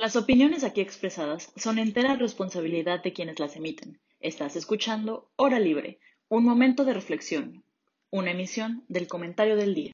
Las 0.00 0.14
opiniones 0.14 0.62
aquí 0.62 0.80
expresadas 0.80 1.52
son 1.56 1.80
entera 1.80 2.14
responsabilidad 2.14 3.02
de 3.02 3.12
quienes 3.12 3.40
las 3.40 3.56
emiten. 3.56 3.98
Estás 4.20 4.54
escuchando 4.54 5.28
Hora 5.34 5.58
Libre, 5.58 5.98
un 6.28 6.44
momento 6.44 6.84
de 6.84 6.94
reflexión, 6.94 7.64
una 8.08 8.30
emisión 8.30 8.84
del 8.86 9.08
comentario 9.08 9.56
del 9.56 9.74
día. 9.74 9.90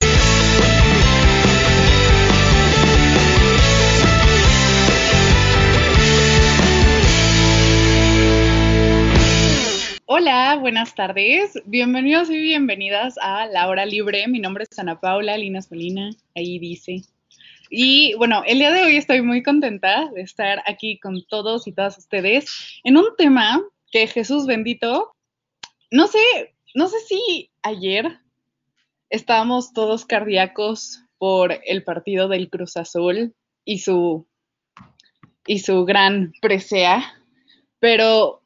Hola, 10.04 10.58
buenas 10.60 10.94
tardes. 10.94 11.62
Bienvenidos 11.64 12.28
y 12.28 12.36
bienvenidas 12.36 13.14
a 13.22 13.46
La 13.46 13.68
Hora 13.68 13.86
Libre. 13.86 14.28
Mi 14.28 14.38
nombre 14.38 14.66
es 14.70 14.78
Ana 14.78 15.00
Paula 15.00 15.38
Linas 15.38 15.70
Molina, 15.70 16.10
ahí 16.34 16.58
dice. 16.58 17.04
Y 17.70 18.14
bueno, 18.14 18.42
el 18.46 18.58
día 18.58 18.72
de 18.72 18.82
hoy 18.82 18.96
estoy 18.96 19.22
muy 19.22 19.42
contenta 19.42 20.10
de 20.14 20.22
estar 20.22 20.62
aquí 20.66 20.98
con 20.98 21.24
todos 21.26 21.66
y 21.66 21.72
todas 21.72 21.98
ustedes 21.98 22.80
en 22.84 22.96
un 22.96 23.16
tema 23.16 23.62
que 23.90 24.06
Jesús 24.06 24.46
bendito, 24.46 25.14
no 25.90 26.06
sé, 26.06 26.54
no 26.74 26.88
sé 26.88 26.98
si 27.00 27.50
ayer 27.62 28.18
estábamos 29.08 29.72
todos 29.72 30.04
cardíacos 30.04 31.00
por 31.18 31.58
el 31.64 31.84
partido 31.84 32.28
del 32.28 32.50
Cruz 32.50 32.76
Azul 32.76 33.34
y 33.64 33.78
su 33.78 34.26
y 35.46 35.58
su 35.58 35.84
gran 35.84 36.32
presea, 36.40 37.22
pero 37.78 38.42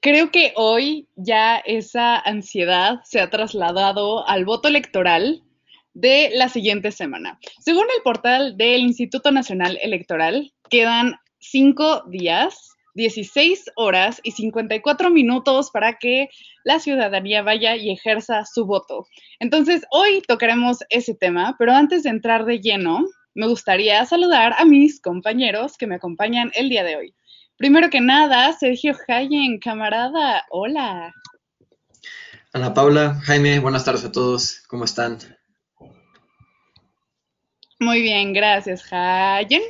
creo 0.00 0.30
que 0.30 0.52
hoy 0.56 1.08
ya 1.14 1.56
esa 1.56 2.18
ansiedad 2.18 3.00
se 3.04 3.20
ha 3.20 3.30
trasladado 3.30 4.26
al 4.28 4.44
voto 4.44 4.68
electoral 4.68 5.42
de 5.96 6.30
la 6.34 6.50
siguiente 6.50 6.92
semana. 6.92 7.38
Según 7.58 7.84
el 7.96 8.02
portal 8.04 8.58
del 8.58 8.82
Instituto 8.82 9.30
Nacional 9.32 9.78
Electoral, 9.80 10.52
quedan 10.68 11.16
cinco 11.38 12.02
días, 12.10 12.68
16 12.94 13.70
horas 13.76 14.20
y 14.22 14.32
54 14.32 15.10
minutos 15.10 15.70
para 15.70 15.94
que 15.94 16.28
la 16.64 16.80
ciudadanía 16.80 17.40
vaya 17.40 17.76
y 17.76 17.90
ejerza 17.90 18.44
su 18.44 18.66
voto. 18.66 19.06
Entonces, 19.40 19.84
hoy 19.90 20.22
tocaremos 20.28 20.78
ese 20.90 21.14
tema, 21.14 21.56
pero 21.58 21.72
antes 21.72 22.02
de 22.02 22.10
entrar 22.10 22.44
de 22.44 22.60
lleno, 22.60 23.06
me 23.34 23.46
gustaría 23.48 24.04
saludar 24.04 24.54
a 24.58 24.66
mis 24.66 25.00
compañeros 25.00 25.78
que 25.78 25.86
me 25.86 25.94
acompañan 25.94 26.50
el 26.54 26.68
día 26.68 26.84
de 26.84 26.96
hoy. 26.96 27.14
Primero 27.56 27.88
que 27.88 28.02
nada, 28.02 28.52
Sergio 28.52 28.94
Hayen, 29.08 29.58
camarada, 29.60 30.44
hola. 30.50 31.14
Ana 32.52 32.74
Paula, 32.74 33.14
Jaime, 33.24 33.60
buenas 33.60 33.86
tardes 33.86 34.04
a 34.04 34.12
todos, 34.12 34.62
¿cómo 34.68 34.84
están? 34.84 35.18
Muy 37.78 38.00
bien, 38.00 38.32
gracias, 38.32 38.82
Jayen. 38.84 39.62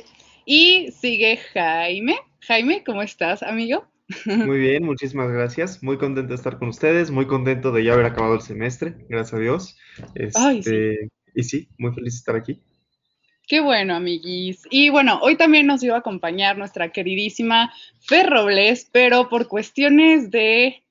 Y 0.45 0.91
sigue 0.91 1.37
Jaime. 1.53 2.17
Jaime, 2.39 2.83
¿cómo 2.85 3.01
estás, 3.01 3.43
amigo? 3.43 3.85
Muy 4.25 4.59
bien, 4.59 4.85
muchísimas 4.85 5.29
gracias. 5.29 5.83
Muy 5.83 5.97
contento 5.97 6.29
de 6.29 6.35
estar 6.35 6.57
con 6.57 6.69
ustedes, 6.69 7.11
muy 7.11 7.27
contento 7.27 7.73
de 7.73 7.83
ya 7.83 7.93
haber 7.93 8.05
acabado 8.05 8.35
el 8.35 8.41
semestre, 8.41 8.95
gracias 9.09 9.33
a 9.33 9.39
Dios. 9.39 9.77
Ay, 10.35 10.63
sí. 10.63 10.69
Este, 10.69 11.09
y 11.35 11.43
sí, 11.43 11.67
muy 11.77 11.93
feliz 11.93 12.13
de 12.13 12.17
estar 12.17 12.35
aquí. 12.37 12.61
Qué 13.45 13.59
bueno, 13.59 13.95
amiguis. 13.95 14.61
Y 14.69 14.89
bueno, 14.89 15.19
hoy 15.21 15.35
también 15.35 15.67
nos 15.67 15.83
iba 15.83 15.95
a 15.95 15.99
acompañar 15.99 16.57
nuestra 16.57 16.93
queridísima 16.93 17.73
Fer 17.99 18.29
Robles, 18.29 18.89
pero 18.91 19.27
por 19.27 19.49
cuestiones 19.49 20.31
de, 20.31 20.83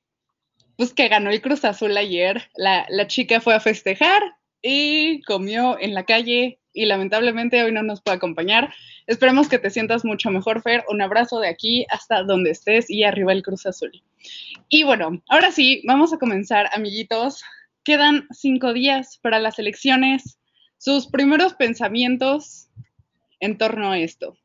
pues 0.76 0.92
que 0.92 1.08
ganó 1.08 1.30
el 1.30 1.40
Cruz 1.40 1.64
Azul 1.64 1.96
ayer, 1.96 2.50
la, 2.54 2.86
la 2.90 3.06
chica 3.06 3.40
fue 3.40 3.54
a 3.54 3.60
festejar 3.60 4.22
y 4.60 5.22
comió 5.22 5.78
en 5.80 5.94
la 5.94 6.04
calle 6.04 6.60
y 6.76 6.84
lamentablemente 6.84 7.62
hoy 7.64 7.72
no 7.72 7.82
nos 7.82 8.02
puede 8.02 8.18
acompañar. 8.18 8.72
Esperemos 9.06 9.48
que 9.48 9.58
te 9.58 9.70
sientas 9.70 10.04
mucho 10.04 10.30
mejor, 10.30 10.62
Fer. 10.62 10.84
Un 10.88 11.00
abrazo 11.00 11.40
de 11.40 11.48
aquí 11.48 11.86
hasta 11.90 12.22
donde 12.22 12.50
estés 12.50 12.90
y 12.90 13.02
arriba 13.02 13.32
el 13.32 13.42
Cruz 13.42 13.64
Azul. 13.64 13.90
Y 14.68 14.84
bueno, 14.84 15.22
ahora 15.28 15.50
sí, 15.50 15.82
vamos 15.86 16.12
a 16.12 16.18
comenzar, 16.18 16.68
amiguitos. 16.74 17.42
Quedan 17.82 18.26
cinco 18.30 18.74
días 18.74 19.18
para 19.22 19.38
las 19.38 19.58
elecciones. 19.58 20.38
Sus 20.76 21.06
primeros 21.06 21.54
pensamientos 21.54 22.68
en 23.40 23.56
torno 23.56 23.92
a 23.92 23.98
esto. 23.98 24.36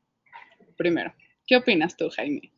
Primero, 0.78 1.14
¿qué 1.46 1.58
opinas 1.58 1.98
tú, 1.98 2.10
Jaime? 2.16 2.54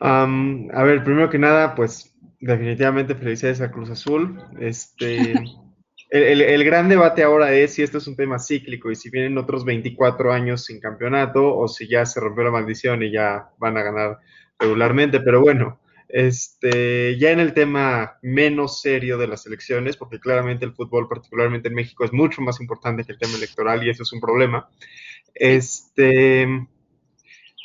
Um, 0.00 0.68
a 0.74 0.82
ver, 0.82 1.02
primero 1.02 1.30
que 1.30 1.38
nada, 1.38 1.74
pues 1.74 2.14
definitivamente 2.40 3.14
felicidades 3.14 3.62
a 3.62 3.70
Cruz 3.70 3.88
Azul. 3.88 4.38
Este, 4.60 5.32
el, 6.14 6.64
gran 6.64 6.88
debate 6.88 7.24
ahora 7.24 7.52
es 7.52 7.74
si 7.74 7.82
esto 7.82 7.98
es 7.98 8.06
un 8.06 8.14
tema 8.14 8.38
cíclico 8.38 8.90
y 8.90 8.94
si 8.94 9.10
vienen 9.10 9.36
otros 9.36 9.64
24 9.64 10.32
años 10.32 10.64
sin 10.64 10.78
campeonato 10.78 11.56
o 11.56 11.66
si 11.66 11.88
ya 11.88 12.06
se 12.06 12.20
rompió 12.20 12.44
la 12.44 12.52
maldición 12.52 13.02
y 13.02 13.10
ya 13.10 13.50
van 13.58 13.76
a 13.76 13.82
ganar 13.82 14.18
regularmente. 14.58 15.18
Pero 15.18 15.40
bueno, 15.40 15.80
este, 16.08 17.18
ya 17.18 17.32
en 17.32 17.40
el 17.40 17.52
tema 17.52 18.18
menos 18.22 18.80
serio 18.80 19.18
de 19.18 19.26
las 19.26 19.44
elecciones, 19.46 19.96
porque 19.96 20.20
claramente 20.20 20.64
el 20.64 20.74
fútbol, 20.74 21.08
particularmente 21.08 21.66
en 21.66 21.74
México, 21.74 22.04
es 22.04 22.12
mucho 22.12 22.42
más 22.42 22.60
importante 22.60 23.04
que 23.04 23.12
el 23.12 23.18
tema 23.18 23.36
electoral 23.36 23.84
y 23.84 23.90
eso 23.90 24.04
es 24.04 24.12
un 24.12 24.20
problema. 24.20 24.68
Este, 25.34 26.46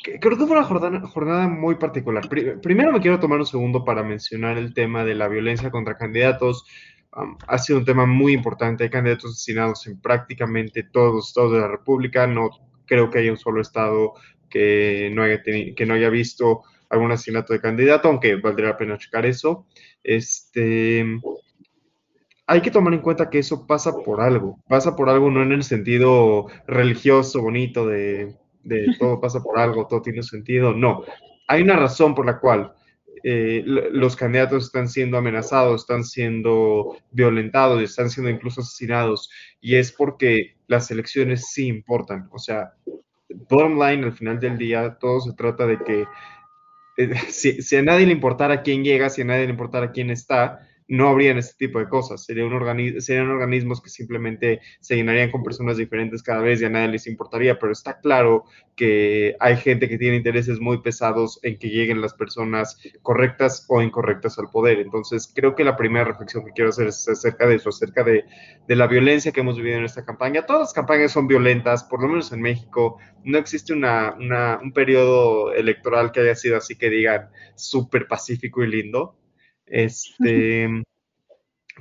creo 0.02 0.36
que 0.36 0.46
fue 0.46 0.56
una 0.56 0.64
jornada, 0.64 1.06
jornada 1.06 1.46
muy 1.46 1.76
particular. 1.76 2.28
Primero 2.28 2.90
me 2.90 3.00
quiero 3.00 3.20
tomar 3.20 3.38
un 3.38 3.46
segundo 3.46 3.84
para 3.84 4.02
mencionar 4.02 4.58
el 4.58 4.74
tema 4.74 5.04
de 5.04 5.14
la 5.14 5.28
violencia 5.28 5.70
contra 5.70 5.96
candidatos. 5.96 6.64
Um, 7.16 7.36
ha 7.48 7.58
sido 7.58 7.80
un 7.80 7.84
tema 7.84 8.06
muy 8.06 8.32
importante. 8.32 8.84
Hay 8.84 8.90
candidatos 8.90 9.32
asesinados 9.32 9.86
en 9.86 10.00
prácticamente 10.00 10.84
todos 10.84 11.14
los 11.14 11.28
estados 11.28 11.52
de 11.52 11.60
la 11.60 11.68
República. 11.68 12.26
No 12.26 12.50
creo 12.86 13.10
que 13.10 13.18
haya 13.18 13.32
un 13.32 13.38
solo 13.38 13.60
estado 13.60 14.14
que 14.48 15.12
no 15.14 15.22
haya, 15.22 16.10
visto 16.10 16.62
algún 16.88 17.12
asesinato 17.12 17.52
de 17.52 17.60
candidato, 17.60 18.08
aunque 18.08 18.34
valdría 18.36 18.70
la 18.70 18.76
pena 18.76 18.98
checar 18.98 19.24
eso. 19.26 19.66
Este, 20.02 21.04
hay 22.46 22.60
que 22.60 22.70
tomar 22.70 22.92
en 22.94 23.00
cuenta 23.00 23.30
que 23.30 23.38
eso 23.38 23.64
pasa 23.66 23.92
por 23.92 24.20
algo, 24.20 24.58
pasa 24.68 24.96
por 24.96 25.08
algo 25.08 25.30
no 25.30 25.42
en 25.42 25.52
el 25.52 25.62
sentido 25.62 26.48
religioso, 26.66 27.42
bonito, 27.42 27.86
de, 27.86 28.34
de 28.64 28.96
todo 28.98 29.20
pasa 29.20 29.40
por 29.40 29.58
algo, 29.58 29.86
todo 29.86 30.02
tiene 30.02 30.24
sentido, 30.24 30.74
no. 30.74 31.04
Hay 31.46 31.62
una 31.62 31.76
razón 31.76 32.14
por 32.14 32.26
la 32.26 32.40
cual 32.40 32.74
eh, 33.22 33.62
los 33.64 34.16
candidatos 34.16 34.64
están 34.64 34.88
siendo 34.88 35.16
amenazados, 35.18 35.82
están 35.82 36.04
siendo 36.04 36.96
violentados, 37.10 37.82
están 37.82 38.10
siendo 38.10 38.30
incluso 38.30 38.60
asesinados, 38.60 39.30
y 39.60 39.76
es 39.76 39.92
porque 39.92 40.56
las 40.66 40.90
elecciones 40.90 41.48
sí 41.50 41.66
importan. 41.66 42.28
O 42.32 42.38
sea, 42.38 42.74
bottom 43.48 43.78
line, 43.78 44.04
al 44.04 44.12
final 44.12 44.40
del 44.40 44.58
día, 44.58 44.96
todo 45.00 45.20
se 45.20 45.32
trata 45.34 45.66
de 45.66 45.78
que 45.78 46.06
si, 47.28 47.62
si, 47.62 47.76
a 47.76 47.82
nadie 47.82 48.06
le 48.06 48.12
importara 48.12 48.62
quién 48.62 48.84
llega, 48.84 49.10
si 49.10 49.22
a 49.22 49.24
nadie 49.24 49.44
le 49.44 49.50
importara 49.50 49.92
quién 49.92 50.10
está, 50.10 50.66
no 50.90 51.08
habrían 51.08 51.38
este 51.38 51.66
tipo 51.66 51.78
de 51.78 51.88
cosas. 51.88 52.24
Sería 52.24 52.44
un 52.44 52.52
organi 52.52 53.00
serían 53.00 53.30
organismos 53.30 53.80
que 53.80 53.88
simplemente 53.88 54.60
se 54.80 54.96
llenarían 54.96 55.30
con 55.30 55.44
personas 55.44 55.76
diferentes 55.76 56.20
cada 56.20 56.42
vez 56.42 56.60
y 56.60 56.64
a 56.64 56.68
nadie 56.68 56.88
les 56.88 57.06
importaría, 57.06 57.60
pero 57.60 57.70
está 57.70 58.00
claro 58.00 58.44
que 58.74 59.36
hay 59.38 59.56
gente 59.56 59.88
que 59.88 59.98
tiene 59.98 60.16
intereses 60.16 60.58
muy 60.58 60.82
pesados 60.82 61.38
en 61.44 61.58
que 61.58 61.68
lleguen 61.68 62.00
las 62.00 62.14
personas 62.14 62.76
correctas 63.02 63.64
o 63.68 63.80
incorrectas 63.80 64.36
al 64.40 64.50
poder. 64.50 64.80
Entonces, 64.80 65.30
creo 65.32 65.54
que 65.54 65.62
la 65.62 65.76
primera 65.76 66.04
reflexión 66.04 66.44
que 66.44 66.50
quiero 66.52 66.70
hacer 66.70 66.88
es 66.88 67.08
acerca 67.08 67.46
de 67.46 67.54
eso, 67.54 67.68
acerca 67.68 68.02
de, 68.02 68.24
de 68.66 68.76
la 68.76 68.88
violencia 68.88 69.30
que 69.30 69.40
hemos 69.40 69.56
vivido 69.56 69.78
en 69.78 69.84
esta 69.84 70.04
campaña. 70.04 70.44
Todas 70.44 70.62
las 70.62 70.72
campañas 70.72 71.12
son 71.12 71.28
violentas, 71.28 71.84
por 71.84 72.02
lo 72.02 72.08
menos 72.08 72.32
en 72.32 72.42
México. 72.42 72.98
No 73.22 73.38
existe 73.38 73.72
una, 73.72 74.16
una, 74.18 74.58
un 74.60 74.72
periodo 74.72 75.52
electoral 75.52 76.10
que 76.10 76.20
haya 76.20 76.34
sido 76.34 76.56
así 76.56 76.74
que 76.74 76.90
digan 76.90 77.28
súper 77.54 78.08
pacífico 78.08 78.64
y 78.64 78.66
lindo. 78.66 79.14
Este, 79.70 80.68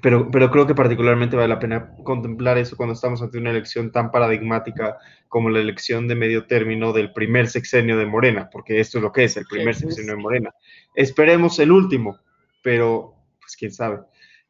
pero, 0.01 0.29
pero 0.31 0.51
creo 0.51 0.67
que 0.67 0.75
particularmente 0.75 1.35
vale 1.35 1.49
la 1.49 1.59
pena 1.59 1.95
contemplar 2.03 2.57
eso 2.57 2.77
cuando 2.77 2.93
estamos 2.93 3.21
ante 3.21 3.37
una 3.37 3.49
elección 3.49 3.91
tan 3.91 4.11
paradigmática 4.11 4.97
como 5.27 5.49
la 5.49 5.59
elección 5.59 6.07
de 6.07 6.15
medio 6.15 6.45
término 6.45 6.93
del 6.93 7.11
primer 7.11 7.47
sexenio 7.47 7.97
de 7.97 8.05
Morena, 8.05 8.49
porque 8.51 8.79
esto 8.79 8.99
es 8.99 9.03
lo 9.03 9.11
que 9.11 9.25
es, 9.25 9.35
el 9.37 9.45
primer 9.45 9.75
sexenio 9.75 10.15
de 10.15 10.21
Morena. 10.21 10.53
Esperemos 10.95 11.59
el 11.59 11.71
último, 11.71 12.19
pero 12.61 13.15
pues 13.41 13.55
quién 13.57 13.71
sabe. 13.71 13.99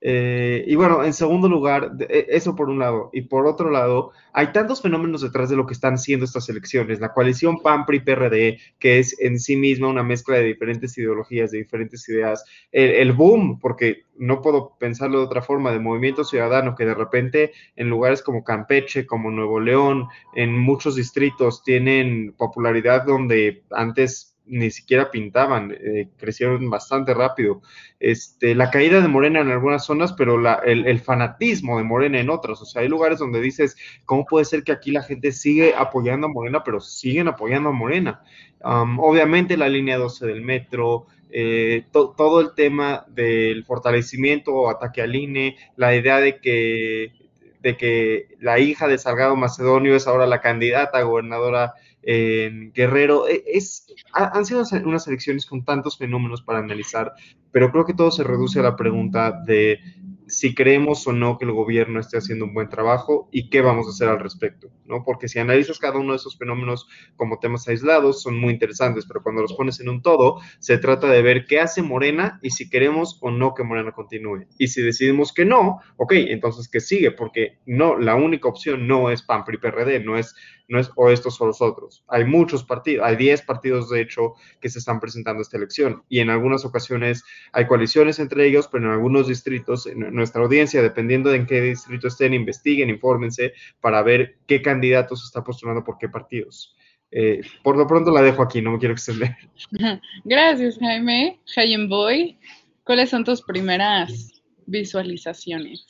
Eh, 0.01 0.63
y 0.65 0.75
bueno, 0.75 1.03
en 1.03 1.13
segundo 1.13 1.49
lugar, 1.49 1.91
e, 1.99 2.27
eso 2.29 2.55
por 2.55 2.69
un 2.69 2.79
lado. 2.79 3.09
Y 3.13 3.21
por 3.21 3.45
otro 3.47 3.69
lado, 3.69 4.11
hay 4.33 4.51
tantos 4.53 4.81
fenómenos 4.81 5.21
detrás 5.21 5.49
de 5.49 5.55
lo 5.55 5.65
que 5.65 5.73
están 5.73 5.97
siendo 5.97 6.25
estas 6.25 6.47
elecciones. 6.49 6.99
La 6.99 7.13
coalición 7.13 7.61
PAN-PRI-PRD, 7.61 8.59
que 8.79 8.99
es 8.99 9.19
en 9.19 9.39
sí 9.39 9.55
misma 9.55 9.89
una 9.89 10.03
mezcla 10.03 10.37
de 10.37 10.43
diferentes 10.43 10.97
ideologías, 10.97 11.51
de 11.51 11.59
diferentes 11.59 12.07
ideas. 12.07 12.45
El, 12.71 12.91
el, 12.91 13.11
boom, 13.11 13.59
porque 13.59 14.03
no 14.17 14.41
puedo 14.41 14.77
pensarlo 14.79 15.19
de 15.19 15.25
otra 15.25 15.41
forma, 15.41 15.71
de 15.71 15.79
movimiento 15.79 16.23
ciudadano, 16.23 16.75
que 16.75 16.85
de 16.85 16.93
repente 16.93 17.51
en 17.75 17.89
lugares 17.89 18.21
como 18.21 18.43
Campeche, 18.43 19.05
como 19.05 19.31
Nuevo 19.31 19.59
León, 19.59 20.07
en 20.35 20.57
muchos 20.57 20.95
distritos 20.95 21.63
tienen 21.63 22.33
popularidad 22.37 23.05
donde 23.05 23.63
antes 23.71 24.28
ni 24.49 24.71
siquiera 24.71 25.11
pintaban, 25.11 25.71
eh, 25.71 26.09
crecieron 26.17 26.69
bastante 26.69 27.13
rápido. 27.13 27.61
Este, 27.99 28.55
la 28.55 28.71
caída 28.71 29.01
de 29.01 29.07
Morena 29.07 29.41
en 29.41 29.49
algunas 29.49 29.85
zonas, 29.85 30.13
pero 30.13 30.37
la, 30.37 30.55
el, 30.65 30.99
fanatismo 30.99 31.77
de 31.77 31.83
Morena 31.83 32.19
en 32.19 32.29
otras. 32.29 32.61
O 32.61 32.65
sea, 32.65 32.81
hay 32.81 32.87
lugares 32.87 33.19
donde 33.19 33.41
dices, 33.41 33.77
¿cómo 34.05 34.25
puede 34.25 34.45
ser 34.45 34.63
que 34.63 34.71
aquí 34.71 34.91
la 34.91 35.03
gente 35.03 35.31
sigue 35.31 35.73
apoyando 35.75 36.27
a 36.27 36.31
Morena, 36.31 36.63
pero 36.63 36.79
siguen 36.79 37.27
apoyando 37.27 37.69
a 37.69 37.73
Morena? 37.73 38.21
obviamente 38.61 39.55
la 39.55 39.69
línea 39.69 39.97
12 39.97 40.25
del 40.25 40.41
metro, 40.41 41.07
eh, 41.31 41.85
todo 41.93 42.41
el 42.41 42.53
tema 42.55 43.05
del 43.07 43.63
fortalecimiento 43.63 44.53
o 44.53 44.69
ataque 44.69 45.01
al 45.01 45.15
INE, 45.15 45.57
la 45.75 45.95
idea 45.95 46.19
de 46.19 46.39
que, 46.39 47.13
de 47.61 47.77
que 47.77 48.27
la 48.39 48.59
hija 48.59 48.87
de 48.87 48.97
Salgado 48.97 49.35
Macedonio 49.35 49.95
es 49.95 50.07
ahora 50.07 50.25
la 50.25 50.41
candidata 50.41 50.97
a 50.97 51.03
gobernadora 51.03 51.73
en 52.03 52.71
Guerrero. 52.73 53.27
E, 53.27 53.43
es, 53.45 53.87
han 54.13 54.45
sido 54.45 54.63
unas 54.85 55.07
elecciones 55.07 55.45
con 55.45 55.63
tantos 55.63 55.97
fenómenos 55.97 56.41
para 56.41 56.59
analizar, 56.59 57.13
pero 57.51 57.71
creo 57.71 57.85
que 57.85 57.93
todo 57.93 58.11
se 58.11 58.23
reduce 58.23 58.59
a 58.59 58.63
la 58.63 58.75
pregunta 58.75 59.31
de 59.31 59.79
si 60.29 60.55
creemos 60.55 61.05
o 61.07 61.13
no 61.13 61.37
que 61.37 61.45
el 61.45 61.51
gobierno 61.51 61.99
esté 61.99 62.17
haciendo 62.17 62.45
un 62.45 62.53
buen 62.53 62.69
trabajo 62.69 63.29
y 63.31 63.49
qué 63.49 63.61
vamos 63.61 63.87
a 63.87 63.89
hacer 63.89 64.07
al 64.07 64.19
respecto, 64.19 64.69
¿no? 64.85 65.03
Porque 65.03 65.27
si 65.27 65.39
analizas 65.39 65.79
cada 65.79 65.99
uno 65.99 66.13
de 66.13 66.17
esos 66.17 66.37
fenómenos 66.37 66.87
como 67.15 67.39
temas 67.39 67.67
aislados, 67.67 68.21
son 68.21 68.39
muy 68.39 68.53
interesantes, 68.53 69.05
pero 69.07 69.21
cuando 69.21 69.41
los 69.41 69.53
pones 69.53 69.79
en 69.79 69.89
un 69.89 70.01
todo, 70.01 70.39
se 70.59 70.77
trata 70.77 71.07
de 71.07 71.21
ver 71.21 71.45
qué 71.45 71.59
hace 71.59 71.81
Morena 71.81 72.39
y 72.41 72.51
si 72.51 72.69
queremos 72.69 73.17
o 73.21 73.31
no 73.31 73.53
que 73.53 73.63
Morena 73.63 73.91
continúe. 73.91 74.45
Y 74.57 74.67
si 74.67 74.81
decidimos 74.81 75.33
que 75.33 75.45
no, 75.45 75.79
ok, 75.97 76.13
entonces 76.13 76.69
¿qué 76.69 76.79
sigue? 76.79 77.11
Porque 77.11 77.59
no, 77.65 77.97
la 77.97 78.15
única 78.15 78.47
opción 78.47 78.87
no 78.87 79.09
es 79.09 79.23
PAN, 79.23 79.43
PRI, 79.43 79.57
PRD, 79.57 79.99
no 79.99 80.17
es 80.17 80.35
no 80.69 80.79
es 80.79 80.91
o 80.95 81.09
estos 81.09 81.41
o 81.41 81.47
los 81.47 81.61
otros. 81.61 82.05
Hay 82.07 82.25
muchos 82.25 82.63
partidos, 82.63 83.05
hay 83.05 83.15
10 83.17 83.41
partidos 83.41 83.89
de 83.89 84.01
hecho 84.01 84.35
que 84.61 84.69
se 84.69 84.79
están 84.79 84.99
presentando 84.99 85.39
a 85.39 85.41
esta 85.41 85.57
elección 85.57 86.03
y 86.07 86.19
en 86.19 86.29
algunas 86.29 86.63
ocasiones 86.63 87.23
hay 87.51 87.65
coaliciones 87.65 88.19
entre 88.19 88.45
ellos, 88.47 88.69
pero 88.71 88.85
en 88.85 88.91
algunos 88.91 89.27
distritos, 89.27 89.87
en 89.87 90.13
nuestra 90.19 90.43
audiencia, 90.43 90.81
dependiendo 90.81 91.29
de 91.29 91.37
en 91.37 91.45
qué 91.47 91.61
distrito 91.61 92.07
estén, 92.07 92.33
investiguen, 92.33 92.89
infórmense 92.89 93.53
para 93.81 94.03
ver 94.03 94.37
qué 94.45 94.61
candidatos 94.61 95.23
está 95.23 95.43
postulando 95.43 95.83
por 95.83 95.97
qué 95.97 96.09
partidos. 96.09 96.75
Eh, 97.11 97.41
por 97.63 97.75
lo 97.75 97.87
pronto 97.87 98.11
la 98.11 98.21
dejo 98.21 98.43
aquí, 98.43 98.61
no 98.61 98.71
me 98.71 98.79
quiero 98.79 98.93
extender. 98.93 99.35
Gracias, 100.23 100.77
Jaime. 100.79 101.39
Jaime 101.55 101.87
Boy, 101.87 102.37
¿cuáles 102.83 103.09
son 103.09 103.23
tus 103.23 103.41
primeras 103.41 104.41
visualizaciones? 104.67 105.85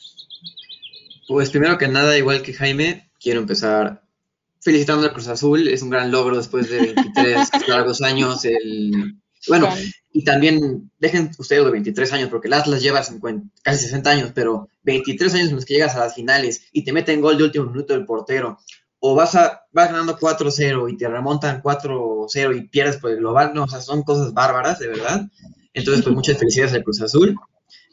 Pues 1.28 1.50
primero 1.50 1.76
que 1.76 1.88
nada, 1.88 2.16
igual 2.16 2.42
que 2.42 2.54
Jaime, 2.54 3.10
quiero 3.20 3.40
empezar 3.40 4.02
felicitando 4.60 5.06
a 5.06 5.12
Cruz 5.12 5.28
Azul, 5.28 5.68
es 5.68 5.82
un 5.82 5.90
gran 5.90 6.10
logro 6.10 6.36
después 6.36 6.68
de 6.70 6.92
23 6.94 7.68
largos 7.68 8.02
años. 8.02 8.44
El, 8.44 9.19
bueno, 9.48 9.68
y 10.12 10.24
también 10.24 10.90
dejen 10.98 11.30
ustedes 11.38 11.62
los 11.62 11.72
23 11.72 12.12
años, 12.12 12.28
porque 12.28 12.48
el 12.48 12.54
Atlas 12.54 12.82
lleva 12.82 13.02
casi 13.62 13.84
60 13.84 14.10
años, 14.10 14.32
pero 14.34 14.68
23 14.82 15.34
años 15.34 15.48
en 15.48 15.56
los 15.56 15.64
que 15.64 15.74
llegas 15.74 15.96
a 15.96 16.00
las 16.00 16.14
finales 16.14 16.62
y 16.72 16.84
te 16.84 16.92
meten 16.92 17.20
gol 17.20 17.38
de 17.38 17.44
último 17.44 17.66
minuto 17.66 17.94
del 17.94 18.04
portero, 18.04 18.58
o 18.98 19.14
vas, 19.14 19.34
a, 19.34 19.66
vas 19.72 19.90
ganando 19.90 20.18
4-0 20.18 20.92
y 20.92 20.96
te 20.96 21.08
remontan 21.08 21.62
4-0 21.62 22.56
y 22.56 22.68
pierdes 22.68 22.98
por 22.98 23.10
el 23.10 23.18
global, 23.18 23.52
no, 23.54 23.64
o 23.64 23.68
sea, 23.68 23.80
son 23.80 24.02
cosas 24.02 24.34
bárbaras, 24.34 24.78
de 24.78 24.88
verdad. 24.88 25.26
Entonces, 25.72 26.04
pues 26.04 26.14
muchas 26.14 26.36
felicidades 26.36 26.74
al 26.74 26.84
Cruz 26.84 27.00
Azul. 27.00 27.36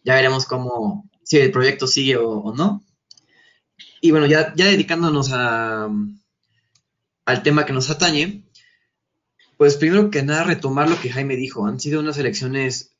Ya 0.03 0.15
veremos 0.15 0.45
cómo, 0.45 1.09
si 1.23 1.37
el 1.37 1.51
proyecto 1.51 1.87
sigue 1.87 2.17
o, 2.17 2.29
o 2.29 2.53
no. 2.53 2.83
Y 4.01 4.11
bueno, 4.11 4.25
ya, 4.25 4.53
ya 4.55 4.65
dedicándonos 4.65 5.31
a, 5.31 5.89
al 7.25 7.43
tema 7.43 7.65
que 7.65 7.73
nos 7.73 7.89
atañe, 7.89 8.43
pues 9.57 9.77
primero 9.77 10.09
que 10.09 10.23
nada 10.23 10.43
retomar 10.43 10.89
lo 10.89 10.99
que 10.99 11.09
Jaime 11.09 11.35
dijo. 11.35 11.65
Han 11.65 11.79
sido 11.79 11.99
unas 11.99 12.17
elecciones 12.17 12.95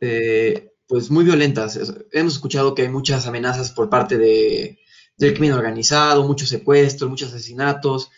eh, 0.00 0.72
pues 0.86 1.10
muy 1.10 1.24
violentas. 1.24 1.78
Hemos 2.12 2.34
escuchado 2.34 2.74
que 2.74 2.82
hay 2.82 2.88
muchas 2.88 3.26
amenazas 3.26 3.70
por 3.70 3.88
parte 3.88 4.18
de, 4.18 4.78
del 5.16 5.34
crimen 5.34 5.52
organizado, 5.52 6.26
muchos 6.26 6.48
secuestros, 6.48 7.10
muchos 7.10 7.32
asesinatos, 7.32 8.10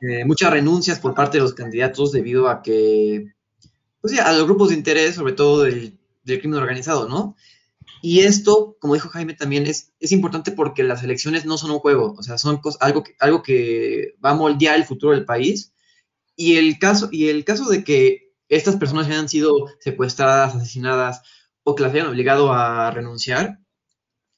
eh, 0.00 0.24
muchas 0.24 0.50
renuncias 0.50 0.98
por 0.98 1.14
parte 1.14 1.38
de 1.38 1.42
los 1.42 1.54
candidatos 1.54 2.12
debido 2.12 2.48
a 2.48 2.62
que, 2.62 3.34
pues 4.00 4.14
ya, 4.14 4.28
a 4.28 4.32
los 4.32 4.44
grupos 4.44 4.70
de 4.70 4.76
interés, 4.76 5.16
sobre 5.16 5.32
todo 5.32 5.62
del, 5.62 5.98
del 6.22 6.40
crimen 6.40 6.60
organizado, 6.60 7.08
¿no? 7.08 7.36
Y 8.02 8.20
esto, 8.20 8.76
como 8.80 8.94
dijo 8.94 9.10
Jaime 9.10 9.34
también, 9.34 9.66
es, 9.66 9.92
es 10.00 10.12
importante 10.12 10.52
porque 10.52 10.82
las 10.84 11.02
elecciones 11.02 11.44
no 11.44 11.58
son 11.58 11.70
un 11.70 11.80
juego, 11.80 12.14
o 12.18 12.22
sea, 12.22 12.38
son 12.38 12.60
algo, 12.80 13.02
que, 13.02 13.14
algo 13.18 13.42
que 13.42 14.14
va 14.24 14.30
a 14.30 14.34
moldear 14.34 14.76
el 14.76 14.84
futuro 14.84 15.12
del 15.12 15.26
país. 15.26 15.72
Y 16.42 16.56
el 16.56 16.78
caso, 16.78 17.10
y 17.12 17.28
el 17.28 17.44
caso 17.44 17.68
de 17.68 17.84
que 17.84 18.32
estas 18.48 18.76
personas 18.76 19.06
hayan 19.08 19.28
sido 19.28 19.66
secuestradas, 19.78 20.54
asesinadas 20.54 21.20
o 21.64 21.74
que 21.74 21.82
las 21.82 21.92
hayan 21.92 22.06
obligado 22.06 22.50
a 22.54 22.90
renunciar, 22.90 23.58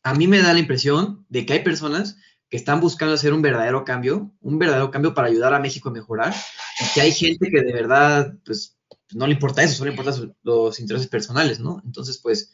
a 0.03 0.13
mí 0.13 0.27
me 0.27 0.43
da 0.43 0.53
la 0.53 0.59
impresión 0.59 1.25
de 1.29 1.47
que 1.47 1.53
hay 1.53 1.61
personas 1.61 2.17
que 2.51 2.57
están 2.57 2.81
buscando 2.81 3.15
hacer 3.15 3.33
un 3.33 3.41
verdadero 3.41 3.85
cambio, 3.85 4.33
un 4.41 4.59
verdadero 4.59 4.91
cambio 4.91 5.15
para 5.15 5.29
ayudar 5.29 5.55
a 5.55 5.61
México 5.61 5.91
a 5.91 5.93
mejorar, 5.93 6.35
y 6.81 6.93
que 6.93 7.03
hay 7.03 7.13
gente 7.13 7.49
que 7.49 7.63
de 7.63 7.73
verdad, 7.73 8.35
pues, 8.45 8.77
no 9.13 9.29
le 9.29 9.35
importa 9.35 9.63
eso, 9.63 9.77
solo 9.77 9.93
le 9.93 9.97
importan 9.97 10.35
los 10.43 10.81
intereses 10.81 11.07
personales, 11.07 11.61
¿no? 11.61 11.81
Entonces, 11.85 12.19
pues, 12.19 12.53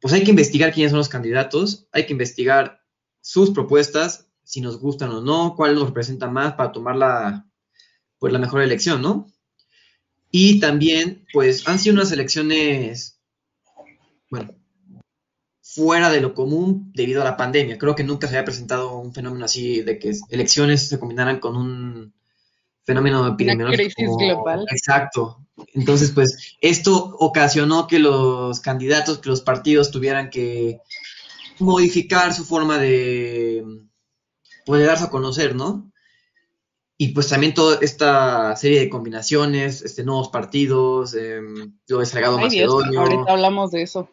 pues 0.00 0.14
hay 0.14 0.22
que 0.22 0.30
investigar 0.30 0.72
quiénes 0.72 0.92
son 0.92 0.98
los 0.98 1.08
candidatos, 1.08 1.88
hay 1.90 2.06
que 2.06 2.12
investigar 2.12 2.80
sus 3.20 3.50
propuestas, 3.50 4.28
si 4.44 4.60
nos 4.60 4.78
gustan 4.78 5.10
o 5.10 5.20
no, 5.20 5.56
cuál 5.56 5.74
nos 5.74 5.88
representa 5.88 6.28
más 6.28 6.54
para 6.54 6.70
tomar 6.70 6.94
la, 6.94 7.45
pues, 8.18 8.32
la 8.32 8.38
mejor 8.38 8.62
elección, 8.62 9.02
¿no? 9.02 9.30
Y 10.30 10.60
también, 10.60 11.26
pues 11.32 11.66
han 11.68 11.78
sido 11.78 11.94
unas 11.94 12.12
elecciones, 12.12 13.20
bueno, 14.30 14.54
fuera 15.62 16.10
de 16.10 16.20
lo 16.20 16.34
común 16.34 16.90
debido 16.94 17.22
a 17.22 17.24
la 17.24 17.36
pandemia. 17.36 17.78
Creo 17.78 17.94
que 17.94 18.04
nunca 18.04 18.26
se 18.26 18.34
había 18.34 18.44
presentado 18.44 18.98
un 18.98 19.12
fenómeno 19.12 19.44
así 19.44 19.82
de 19.82 19.98
que 19.98 20.14
elecciones 20.30 20.88
se 20.88 20.98
combinaran 20.98 21.38
con 21.38 21.56
un 21.56 22.14
fenómeno 22.84 23.26
epidemiológico. 23.26 23.82
Una 23.82 23.94
crisis 23.94 24.16
global. 24.18 24.64
Exacto. 24.70 25.46
Entonces, 25.74 26.12
pues, 26.12 26.56
esto 26.60 27.16
ocasionó 27.18 27.86
que 27.86 27.98
los 27.98 28.60
candidatos, 28.60 29.18
que 29.18 29.28
los 29.28 29.40
partidos 29.40 29.90
tuvieran 29.90 30.30
que 30.30 30.80
modificar 31.58 32.34
su 32.34 32.44
forma 32.44 32.78
de, 32.78 33.64
pues, 34.64 34.86
darse 34.86 35.04
a 35.04 35.10
conocer, 35.10 35.54
¿no? 35.54 35.90
Y 36.98 37.08
pues 37.08 37.28
también 37.28 37.52
toda 37.52 37.78
esta 37.82 38.56
serie 38.56 38.80
de 38.80 38.88
combinaciones, 38.88 39.82
este, 39.82 40.02
nuevos 40.02 40.30
partidos, 40.30 41.14
eh, 41.14 41.40
lo 41.88 41.98
de 41.98 42.06
Salgado 42.06 42.38
Macedonio. 42.38 43.00
ahorita 43.00 43.32
hablamos 43.32 43.70
de 43.70 43.82
eso. 43.82 44.08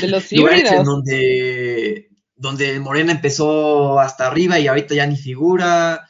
De 0.00 0.08
los 0.08 0.30
híbridos. 0.32 0.84
donde, 0.84 2.10
donde 2.36 2.78
Morena 2.78 3.12
empezó 3.12 3.98
hasta 3.98 4.26
arriba 4.26 4.58
y 4.58 4.66
ahorita 4.66 4.94
ya 4.94 5.06
ni 5.06 5.16
figura 5.16 6.08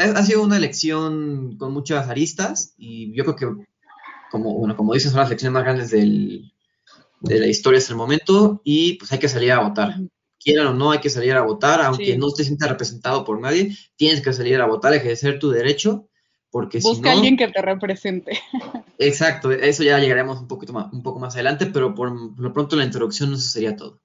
ha 0.00 0.22
sido 0.22 0.42
una 0.42 0.56
elección 0.56 1.56
con 1.58 1.72
muchas 1.72 2.08
aristas 2.08 2.74
y 2.78 3.12
yo 3.14 3.24
creo 3.24 3.36
que, 3.36 3.64
como, 4.30 4.54
bueno, 4.54 4.76
como 4.76 4.94
dices, 4.94 5.10
son 5.10 5.20
las 5.20 5.28
elecciones 5.28 5.52
más 5.52 5.64
grandes 5.64 5.90
del, 5.90 6.52
de 7.20 7.38
la 7.38 7.46
historia 7.46 7.78
hasta 7.78 7.92
el 7.92 7.98
momento 7.98 8.60
y 8.64 8.94
pues 8.94 9.12
hay 9.12 9.18
que 9.18 9.28
salir 9.28 9.52
a 9.52 9.60
votar. 9.60 9.94
Quieran 10.42 10.68
o 10.68 10.74
no, 10.74 10.90
hay 10.90 11.00
que 11.00 11.10
salir 11.10 11.34
a 11.34 11.42
votar, 11.42 11.80
aunque 11.82 12.16
no 12.16 12.32
te 12.32 12.44
sientas 12.44 12.70
representado 12.70 13.24
por 13.24 13.40
nadie, 13.40 13.76
tienes 13.96 14.22
que 14.22 14.32
salir 14.32 14.60
a 14.60 14.66
votar, 14.66 14.94
ejercer 14.94 15.38
tu 15.38 15.50
derecho, 15.50 16.08
porque 16.50 16.78
Busca 16.78 16.94
si 16.96 17.02
no... 17.02 17.08
a 17.08 17.12
alguien 17.12 17.36
que 17.36 17.48
te 17.48 17.62
represente. 17.62 18.38
Exacto, 18.98 19.52
eso 19.52 19.82
ya 19.82 19.98
llegaremos 19.98 20.40
un, 20.40 20.48
poquito 20.48 20.72
más, 20.72 20.92
un 20.92 21.02
poco 21.02 21.18
más 21.18 21.34
adelante, 21.34 21.66
pero 21.66 21.94
por 21.94 22.10
lo 22.38 22.52
pronto 22.52 22.76
la 22.76 22.84
introducción 22.84 23.32
eso 23.32 23.42
sería 23.42 23.76
todo. 23.76 24.00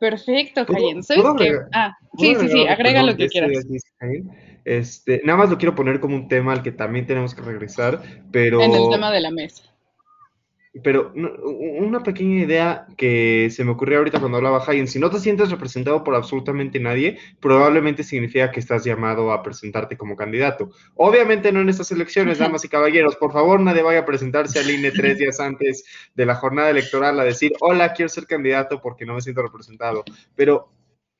Perfecto, 0.00 0.66
Cayen. 0.66 1.02
¿Sabes 1.02 1.24
qué? 1.38 1.58
Ah, 1.72 1.96
sí, 2.18 2.34
sí, 2.34 2.48
sí, 2.48 2.66
agrega 2.66 3.04
lo 3.04 3.16
que 3.16 3.28
quieras. 3.28 3.64
Este, 4.64 5.22
nada 5.24 5.38
más 5.38 5.50
lo 5.50 5.58
quiero 5.58 5.74
poner 5.74 6.00
como 6.00 6.16
un 6.16 6.28
tema 6.28 6.52
al 6.52 6.62
que 6.62 6.72
también 6.72 7.06
tenemos 7.06 7.34
que 7.34 7.42
regresar, 7.42 8.02
pero... 8.30 8.62
En 8.62 8.72
el 8.72 8.90
tema 8.90 9.12
de 9.12 9.20
la 9.20 9.30
mesa. 9.30 9.71
Pero 10.82 11.12
una 11.14 12.02
pequeña 12.02 12.42
idea 12.42 12.86
que 12.96 13.50
se 13.50 13.62
me 13.62 13.72
ocurrió 13.72 13.98
ahorita 13.98 14.20
cuando 14.20 14.38
hablaba 14.38 14.64
Hayen, 14.66 14.88
si 14.88 14.98
no 14.98 15.10
te 15.10 15.18
sientes 15.18 15.50
representado 15.50 16.02
por 16.02 16.14
absolutamente 16.14 16.80
nadie, 16.80 17.18
probablemente 17.40 18.02
significa 18.02 18.50
que 18.50 18.60
estás 18.60 18.82
llamado 18.82 19.32
a 19.32 19.42
presentarte 19.42 19.98
como 19.98 20.16
candidato. 20.16 20.70
Obviamente 20.94 21.52
no 21.52 21.60
en 21.60 21.68
estas 21.68 21.92
elecciones, 21.92 22.38
damas 22.38 22.64
y 22.64 22.70
caballeros, 22.70 23.16
por 23.16 23.34
favor 23.34 23.60
nadie 23.60 23.82
vaya 23.82 24.00
a 24.00 24.06
presentarse 24.06 24.60
al 24.60 24.70
INE 24.70 24.92
tres 24.92 25.18
días 25.18 25.40
antes 25.40 25.84
de 26.14 26.24
la 26.24 26.36
jornada 26.36 26.70
electoral 26.70 27.20
a 27.20 27.24
decir, 27.24 27.52
hola, 27.60 27.92
quiero 27.92 28.08
ser 28.08 28.26
candidato 28.26 28.80
porque 28.80 29.04
no 29.04 29.14
me 29.14 29.20
siento 29.20 29.42
representado. 29.42 30.04
Pero, 30.34 30.72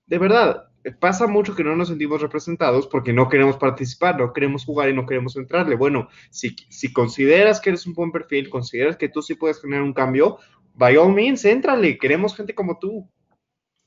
de 0.06 0.16
verdad, 0.16 0.71
pasa 0.98 1.26
mucho 1.26 1.54
que 1.54 1.64
no 1.64 1.76
nos 1.76 1.88
sentimos 1.88 2.20
representados 2.20 2.86
porque 2.86 3.12
no 3.12 3.28
queremos 3.28 3.56
participar, 3.56 4.18
no 4.18 4.32
queremos 4.32 4.64
jugar 4.64 4.88
y 4.88 4.94
no 4.94 5.06
queremos 5.06 5.36
entrarle. 5.36 5.76
Bueno, 5.76 6.08
si, 6.30 6.56
si 6.68 6.92
consideras 6.92 7.60
que 7.60 7.70
eres 7.70 7.86
un 7.86 7.94
buen 7.94 8.10
perfil, 8.10 8.50
consideras 8.50 8.96
que 8.96 9.08
tú 9.08 9.22
sí 9.22 9.34
puedes 9.34 9.60
generar 9.60 9.82
un 9.82 9.92
cambio, 9.92 10.38
by 10.74 10.96
all 10.96 11.12
means, 11.12 11.44
éntrale, 11.44 11.98
queremos 11.98 12.34
gente 12.34 12.54
como 12.54 12.78
tú. 12.78 13.08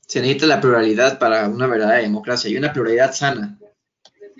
Se 0.06 0.20
necesita 0.20 0.46
la 0.46 0.60
pluralidad 0.60 1.18
para 1.18 1.48
una 1.48 1.66
verdadera 1.66 2.00
democracia 2.00 2.48
y 2.48 2.56
una 2.56 2.72
pluralidad 2.72 3.12
sana. 3.12 3.58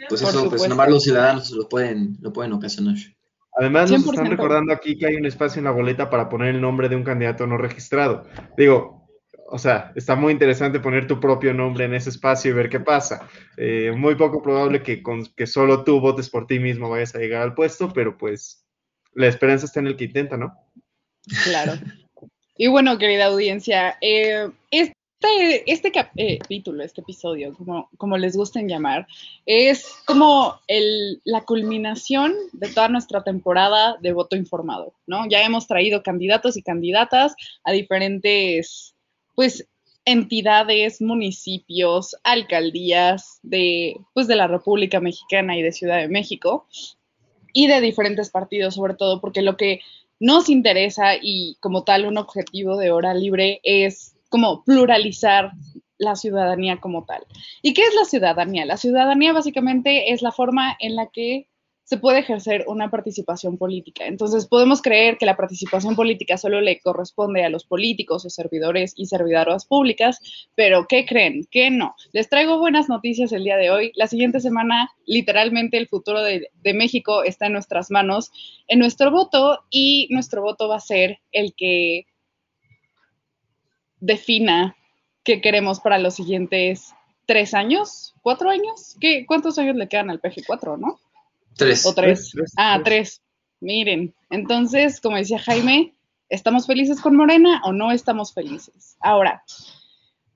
pues 0.09 0.23
eso, 0.23 0.49
pues 0.49 0.69
nomás 0.69 0.89
los 0.89 1.03
ciudadanos 1.03 1.51
lo 1.51 1.69
pueden, 1.69 2.17
lo 2.21 2.33
pueden 2.33 2.53
ocasionar. 2.53 2.97
Además, 3.59 3.91
nos 3.91 4.05
están 4.05 4.31
recordando 4.31 4.73
aquí 4.73 4.99
que 4.99 5.07
hay 5.07 5.17
un 5.17 5.25
espacio 5.25 5.61
en 5.61 5.65
la 5.65 5.71
boleta 5.71 6.11
para 6.11 6.29
poner 6.29 6.55
el 6.55 6.61
nombre 6.61 6.91
de 6.91 6.97
un 6.97 7.05
candidato 7.05 7.47
no 7.47 7.57
registrado. 7.57 8.25
Digo, 8.57 8.96
o 9.49 9.59
sea, 9.59 9.93
está 9.95 10.17
muy 10.17 10.33
interesante 10.33 10.81
poner 10.81 11.07
tu 11.07 11.21
propio 11.21 11.55
nombre 11.55 11.85
en 11.85 11.95
ese 11.95 12.11
espacio 12.11 12.51
y 12.51 12.55
ver 12.55 12.69
qué 12.69 12.81
pasa. 12.81 13.29
Eh, 13.57 13.93
muy 13.97 14.15
poco 14.15 14.43
probable 14.43 14.83
que, 14.83 15.03
con, 15.03 15.27
que 15.27 15.47
solo 15.47 15.85
tú 15.85 16.01
votes 16.01 16.29
por 16.31 16.47
ti 16.47 16.59
mismo 16.59 16.91
vayas 16.91 17.15
a 17.15 17.19
llegar 17.19 17.43
al 17.43 17.55
puesto, 17.55 17.93
pero 17.93 18.17
pues 18.17 18.67
la 19.15 19.29
esperanza 19.29 19.67
está 19.67 19.81
en 19.81 19.89
el 19.89 19.97
que 19.97 20.05
intenta, 20.05 20.37
¿no? 20.37 20.55
Claro. 21.45 21.75
Y 22.59 22.69
bueno, 22.69 22.99
querida 22.99 23.27
audiencia, 23.27 23.99
eh, 24.01 24.49
este, 24.71 25.71
este 25.71 25.93
eh, 26.17 26.39
capítulo, 26.39 26.83
este 26.83 27.01
episodio, 27.01 27.55
como, 27.55 27.89
como 27.97 28.17
les 28.17 28.37
gusten 28.37 28.69
llamar, 28.69 29.07
es 29.45 29.95
como 30.07 30.59
el, 30.67 31.21
la 31.25 31.43
culminación 31.43 32.35
de 32.53 32.69
toda 32.69 32.89
nuestra 32.89 33.23
temporada 33.25 33.97
de 34.01 34.13
voto 34.13 34.37
informado, 34.37 34.95
¿no? 35.07 35.29
Ya 35.29 35.43
hemos 35.43 35.67
traído 35.67 36.03
candidatos 36.03 36.57
y 36.57 36.63
candidatas 36.63 37.35
a 37.65 37.73
diferentes, 37.73 38.95
pues, 39.37 39.69
entidades, 40.05 41.01
municipios, 41.01 42.17
alcaldías 42.25 43.39
de, 43.43 44.01
pues, 44.15 44.27
de 44.27 44.35
la 44.35 44.49
República 44.49 44.99
Mexicana 44.99 45.57
y 45.57 45.63
de 45.63 45.73
Ciudad 45.73 45.99
de 45.99 46.09
México 46.09 46.67
y 47.53 47.69
de 47.69 47.81
diferentes 47.81 48.31
partidos, 48.31 48.75
sobre 48.75 48.95
todo, 48.95 49.21
porque 49.21 49.43
lo 49.43 49.57
que 49.57 49.81
nos 50.19 50.49
interesa 50.49 51.15
y 51.21 51.57
como 51.61 51.85
tal 51.85 52.07
un 52.07 52.19
objetivo 52.19 52.77
de 52.77 52.91
hora 52.91 53.15
libre 53.15 53.61
es 53.63 54.17
como 54.29 54.65
pluralizar 54.65 55.53
la 55.99 56.17
ciudadanía 56.17 56.79
como 56.81 57.05
tal. 57.05 57.25
¿Y 57.63 57.75
qué 57.75 57.83
es 57.83 57.95
la 57.95 58.05
ciudadanía? 58.05 58.65
La 58.65 58.77
ciudadanía 58.77 59.33
básicamente 59.33 60.13
es 60.13 60.23
la 60.23 60.33
forma 60.33 60.77
en 60.81 60.97
la 60.97 61.09
que 61.09 61.49
se 61.87 61.99
puede 61.99 62.19
ejercer 62.19 62.65
una 62.67 62.91
participación 62.91 63.59
política. 63.59 64.07
Entonces, 64.07 64.47
podemos 64.47 64.83
creer 64.83 65.19
que 65.19 65.25
la 65.25 65.37
participación 65.37 65.95
política 65.95 66.37
solo 66.37 66.61
le 66.61 66.81
corresponde 66.81 67.45
a 67.45 67.49
los 67.49 67.65
políticos 67.65 68.25
o 68.25 68.31
servidores 68.31 68.93
y 68.97 69.07
servidoras 69.07 69.67
públicas, 69.67 70.49
pero 70.57 70.89
¿qué 70.89 71.07
creen? 71.07 71.47
Que 71.49 71.71
no. 71.71 71.95
Les 72.13 72.29
traigo 72.29 72.59
buenas 72.59 72.89
noticias 72.89 73.31
el 73.31 73.45
día 73.45 73.57
de 73.57 73.71
hoy. 73.71 73.93
La 73.95 74.09
siguiente 74.09 74.41
semana, 74.41 74.91
literalmente, 75.07 75.77
el 75.77 75.87
futuro 75.87 76.23
de, 76.25 76.51
de 76.61 76.75
México 76.75 77.23
está 77.23 77.47
en 77.47 77.53
nuestras 77.53 77.93
manos, 77.93 78.33
en 78.67 78.81
nuestro 78.81 79.13
voto, 79.13 79.61
y 79.71 80.09
nuestro 80.11 80.43
voto 80.43 80.69
va 80.69 80.79
a 80.79 80.81
ser 80.81 81.21
el 81.31 81.55
que 81.55 82.07
defina 84.01 84.77
qué 85.23 85.41
queremos 85.41 85.79
para 85.79 86.01
los 86.01 86.17
siguientes 86.17 86.95
tres 87.27 87.55
años, 87.55 88.13
cuatro 88.23 88.51
años. 88.51 88.97
¿Qué, 89.01 89.25
¿Cuántos 89.25 89.57
años 89.59 89.77
le 89.77 89.87
quedan 89.87 90.11
al 90.11 90.21
PG4, 90.21 90.81
no? 90.81 90.99
Tres. 91.57 91.87
¿O 91.87 91.95
tres? 91.95 92.33
ah, 92.57 92.81
tres. 92.85 93.23
Miren, 93.61 94.15
entonces, 94.31 95.01
como 95.01 95.17
decía 95.17 95.39
Jaime, 95.39 95.95
¿estamos 96.29 96.67
felices 96.67 97.01
con 97.01 97.17
Morena 97.17 97.63
o 97.65 97.73
no 97.73 97.91
estamos 97.91 98.35
felices? 98.35 98.97
Ahora, 99.01 99.43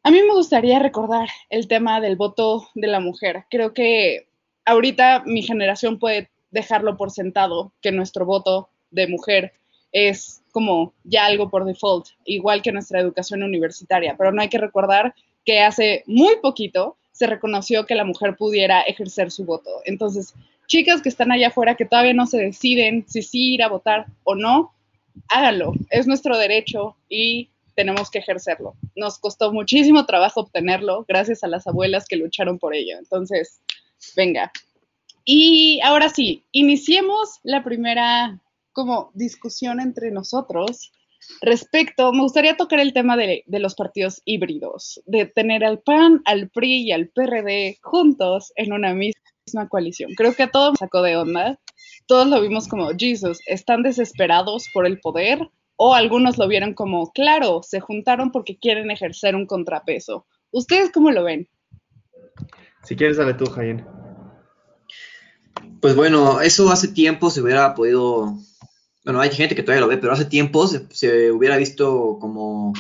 a 0.02 0.10
mí 0.10 0.22
me 0.22 0.32
gustaría 0.32 0.78
recordar 0.78 1.28
el 1.50 1.68
tema 1.68 2.00
del 2.00 2.16
voto 2.16 2.68
de 2.74 2.86
la 2.86 3.00
mujer. 3.00 3.44
Creo 3.50 3.74
que 3.74 4.28
ahorita 4.64 5.24
mi 5.26 5.42
generación 5.42 5.98
puede 5.98 6.30
dejarlo 6.50 6.96
por 6.96 7.10
sentado 7.10 7.72
que 7.82 7.92
nuestro 7.92 8.24
voto 8.24 8.70
de 8.90 9.06
mujer 9.06 9.52
es 9.92 10.42
como 10.52 10.94
ya 11.04 11.26
algo 11.26 11.50
por 11.50 11.64
default, 11.64 12.08
igual 12.24 12.62
que 12.62 12.72
nuestra 12.72 13.00
educación 13.00 13.42
universitaria, 13.42 14.16
pero 14.16 14.32
no 14.32 14.40
hay 14.40 14.48
que 14.48 14.58
recordar 14.58 15.14
que 15.44 15.60
hace 15.60 16.02
muy 16.06 16.36
poquito 16.40 16.96
se 17.12 17.26
reconoció 17.26 17.84
que 17.84 17.94
la 17.94 18.04
mujer 18.04 18.36
pudiera 18.36 18.80
ejercer 18.82 19.30
su 19.30 19.44
voto. 19.44 19.70
Entonces, 19.84 20.34
chicas 20.70 21.02
que 21.02 21.08
están 21.08 21.32
allá 21.32 21.48
afuera 21.48 21.74
que 21.74 21.84
todavía 21.84 22.14
no 22.14 22.26
se 22.26 22.38
deciden 22.38 23.04
si 23.08 23.22
sí 23.22 23.54
ir 23.54 23.62
a 23.62 23.68
votar 23.68 24.06
o 24.22 24.36
no, 24.36 24.72
háganlo, 25.28 25.72
es 25.90 26.06
nuestro 26.06 26.38
derecho 26.38 26.96
y 27.08 27.50
tenemos 27.74 28.08
que 28.10 28.20
ejercerlo. 28.20 28.74
Nos 28.94 29.18
costó 29.18 29.52
muchísimo 29.52 30.06
trabajo 30.06 30.40
obtenerlo 30.40 31.04
gracias 31.08 31.42
a 31.42 31.48
las 31.48 31.66
abuelas 31.66 32.06
que 32.06 32.16
lucharon 32.16 32.58
por 32.58 32.74
ello. 32.74 32.96
Entonces, 32.98 33.60
venga. 34.16 34.52
Y 35.24 35.80
ahora 35.82 36.08
sí, 36.08 36.44
iniciemos 36.52 37.40
la 37.42 37.64
primera 37.64 38.40
como 38.72 39.10
discusión 39.14 39.80
entre 39.80 40.12
nosotros 40.12 40.92
respecto, 41.40 42.12
me 42.12 42.22
gustaría 42.22 42.56
tocar 42.56 42.78
el 42.78 42.92
tema 42.92 43.16
de, 43.16 43.44
los 43.46 43.74
partidos 43.74 44.22
híbridos, 44.24 45.02
de 45.06 45.26
tener 45.26 45.64
al 45.64 45.80
PAN, 45.80 46.22
al 46.24 46.48
PRI 46.48 46.82
y 46.82 46.92
al 46.92 47.08
PRD 47.08 47.78
juntos 47.82 48.52
en 48.56 48.72
una 48.72 48.94
misma 48.94 49.29
coalición. 49.68 50.12
Creo 50.16 50.34
que 50.34 50.44
a 50.44 50.50
todos 50.50 50.78
sacó 50.78 51.02
de 51.02 51.16
onda. 51.16 51.58
Todos 52.06 52.26
lo 52.26 52.40
vimos 52.40 52.68
como, 52.68 52.90
Jesus, 52.96 53.40
están 53.46 53.82
desesperados 53.82 54.68
por 54.72 54.86
el 54.86 55.00
poder 55.00 55.50
o 55.76 55.94
algunos 55.94 56.36
lo 56.36 56.46
vieron 56.48 56.74
como, 56.74 57.10
claro, 57.12 57.62
se 57.62 57.80
juntaron 57.80 58.32
porque 58.32 58.58
quieren 58.58 58.90
ejercer 58.90 59.34
un 59.34 59.46
contrapeso. 59.46 60.26
¿Ustedes 60.50 60.90
cómo 60.92 61.10
lo 61.10 61.24
ven? 61.24 61.48
Si 62.84 62.96
quieres, 62.96 63.16
dale 63.16 63.34
tú, 63.34 63.46
Jaime. 63.46 63.84
Pues 65.80 65.96
bueno, 65.96 66.40
eso 66.40 66.70
hace 66.70 66.88
tiempo 66.88 67.30
se 67.30 67.40
hubiera 67.40 67.74
podido 67.74 68.36
bueno, 69.04 69.20
hay 69.20 69.30
gente 69.30 69.54
que 69.54 69.62
todavía 69.62 69.80
lo 69.80 69.88
ve, 69.88 69.96
pero 69.96 70.12
hace 70.12 70.26
tiempo 70.26 70.66
se, 70.66 71.30
hubiera 71.30 71.56
visto 71.56 72.18
como 72.20 72.74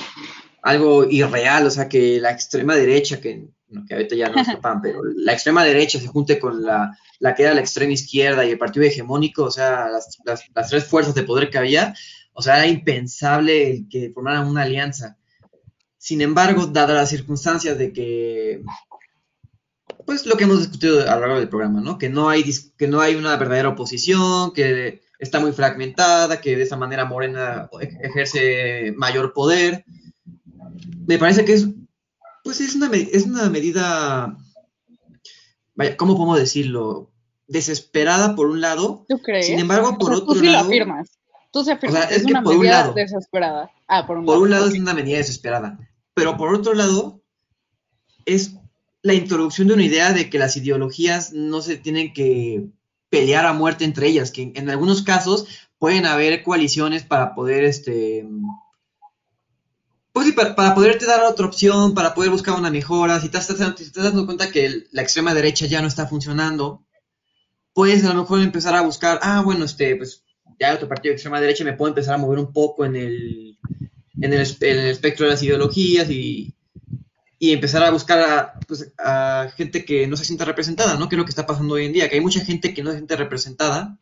algo 0.62 1.04
irreal, 1.04 1.66
o 1.66 1.70
sea, 1.70 1.88
que 1.88 2.20
la 2.20 2.30
extrema 2.30 2.74
derecha, 2.74 3.20
que, 3.20 3.48
que 3.86 3.94
ahorita 3.94 4.16
ya 4.16 4.28
no 4.28 4.40
es 4.40 4.56
pan, 4.56 4.80
pero 4.82 5.02
la 5.04 5.32
extrema 5.32 5.64
derecha 5.64 5.98
se 5.98 6.08
junte 6.08 6.38
con 6.38 6.62
la, 6.62 6.96
la, 7.18 7.34
que 7.34 7.42
era 7.44 7.54
la 7.54 7.60
extrema 7.60 7.92
izquierda 7.92 8.44
y 8.44 8.50
el 8.50 8.58
partido 8.58 8.86
hegemónico, 8.86 9.44
o 9.44 9.50
sea, 9.50 9.88
las, 9.88 10.18
las, 10.24 10.68
tres 10.68 10.84
fuerzas 10.84 11.14
de 11.14 11.22
poder 11.22 11.50
que 11.50 11.58
había, 11.58 11.94
o 12.32 12.42
sea, 12.42 12.58
era 12.58 12.66
impensable 12.66 13.70
el 13.70 13.88
que 13.88 14.10
formaran 14.10 14.46
una 14.46 14.62
alianza. 14.62 15.16
Sin 15.98 16.22
embargo, 16.22 16.66
dadas 16.66 16.96
las 16.96 17.10
circunstancias 17.10 17.76
de 17.76 17.92
que, 17.92 18.62
pues 20.06 20.24
lo 20.26 20.36
que 20.36 20.44
hemos 20.44 20.60
discutido 20.60 21.02
a 21.02 21.14
lo 21.14 21.20
largo 21.20 21.38
del 21.38 21.48
programa, 21.48 21.80
¿no? 21.80 21.98
Que 21.98 22.08
no 22.08 22.30
hay, 22.30 22.44
que 22.76 22.88
no 22.88 23.00
hay 23.00 23.16
una 23.16 23.36
verdadera 23.36 23.68
oposición, 23.68 24.52
que 24.52 25.02
está 25.18 25.38
muy 25.38 25.52
fragmentada, 25.52 26.40
que 26.40 26.56
de 26.56 26.62
esa 26.62 26.76
manera 26.76 27.04
Morena 27.04 27.68
ejerce 28.02 28.92
mayor 28.96 29.34
poder. 29.34 29.84
Me 31.06 31.18
parece 31.18 31.44
que 31.44 31.54
es, 31.54 31.68
pues 32.44 32.60
es 32.60 32.74
una, 32.74 32.90
es 32.94 33.26
una 33.26 33.48
medida, 33.50 34.36
vaya, 35.74 35.96
¿cómo 35.96 36.14
podemos 36.14 36.38
decirlo? 36.38 37.10
Desesperada 37.46 38.36
por 38.36 38.46
un 38.46 38.60
lado. 38.60 39.04
¿Tú 39.08 39.20
crees? 39.20 39.46
Sin 39.46 39.58
embargo, 39.58 39.98
por 39.98 40.12
otro 40.12 40.34
tú 40.34 40.40
sí 40.40 40.46
lado. 40.46 40.64
Lo 40.64 40.68
afirmas. 40.68 41.18
Tú 41.52 41.64
se 41.64 41.72
afirmas. 41.72 42.10
es, 42.12 42.24
una 42.24 42.42
medida 42.42 42.92
desesperada. 42.92 43.70
Ah, 43.88 44.06
por 44.06 44.18
un 44.18 44.26
por 44.26 44.38
un 44.38 44.50
lado 44.50 44.68
es 44.68 44.78
una 44.78 44.94
medida 44.94 45.18
desesperada. 45.18 45.78
Pero 46.14 46.36
por 46.36 46.54
otro 46.54 46.74
lado, 46.74 47.22
es 48.24 48.54
la 49.02 49.14
introducción 49.14 49.68
de 49.68 49.74
una 49.74 49.84
idea 49.84 50.12
de 50.12 50.30
que 50.30 50.38
las 50.38 50.56
ideologías 50.56 51.32
no 51.32 51.62
se 51.62 51.76
tienen 51.76 52.12
que 52.12 52.68
pelear 53.08 53.46
a 53.46 53.52
muerte 53.52 53.84
entre 53.84 54.06
ellas, 54.06 54.30
que 54.30 54.52
en, 54.54 54.70
algunos 54.70 55.02
casos 55.02 55.46
pueden 55.78 56.06
haber 56.06 56.42
coaliciones 56.42 57.02
para 57.02 57.34
poder, 57.34 57.64
este, 57.64 58.26
pues 60.12 60.26
sí, 60.26 60.32
para, 60.32 60.54
para, 60.56 60.74
poderte 60.74 61.06
dar 61.06 61.22
otra 61.24 61.46
opción, 61.46 61.94
para 61.94 62.14
poder 62.14 62.30
buscar 62.30 62.58
una 62.58 62.70
mejora, 62.70 63.20
si 63.20 63.28
te 63.28 63.38
estás, 63.38 63.58
dando 63.94 64.26
cuenta 64.26 64.50
que 64.50 64.84
la 64.90 65.02
extrema 65.02 65.34
derecha 65.34 65.66
ya 65.66 65.80
no 65.80 65.88
está 65.88 66.06
funcionando, 66.06 66.84
puedes 67.72 68.04
a 68.04 68.12
lo 68.12 68.22
mejor 68.22 68.40
empezar 68.40 68.74
a 68.74 68.82
buscar, 68.82 69.20
ah, 69.22 69.42
bueno, 69.44 69.64
este, 69.64 69.94
pues 69.96 70.24
ya 70.58 70.74
otro 70.74 70.88
partido 70.88 71.12
de 71.12 71.14
extrema 71.14 71.40
derecha 71.40 71.64
me 71.64 71.74
puedo 71.74 71.90
empezar 71.90 72.14
a 72.14 72.18
mover 72.18 72.38
un 72.38 72.52
poco 72.52 72.84
en 72.84 72.96
el, 72.96 73.58
en 74.20 74.32
el, 74.32 74.40
espectro 74.40 75.26
de 75.26 75.32
las 75.32 75.42
ideologías 75.42 76.10
y, 76.10 76.54
y 77.38 77.52
empezar 77.52 77.82
a 77.84 77.90
buscar 77.90 78.20
a, 78.20 78.60
pues, 78.66 78.92
a, 78.98 79.48
gente 79.56 79.84
que 79.84 80.06
no 80.08 80.16
se 80.16 80.24
sienta 80.24 80.44
representada, 80.44 80.96
¿no? 80.98 81.08
Que 81.08 81.14
es 81.14 81.18
lo 81.18 81.24
que 81.24 81.30
está 81.30 81.46
pasando 81.46 81.74
hoy 81.74 81.86
en 81.86 81.92
día, 81.92 82.08
que 82.08 82.16
hay 82.16 82.20
mucha 82.20 82.44
gente 82.44 82.74
que 82.74 82.82
no 82.82 82.90
se 82.90 82.96
siente 82.96 83.16
representada, 83.16 83.98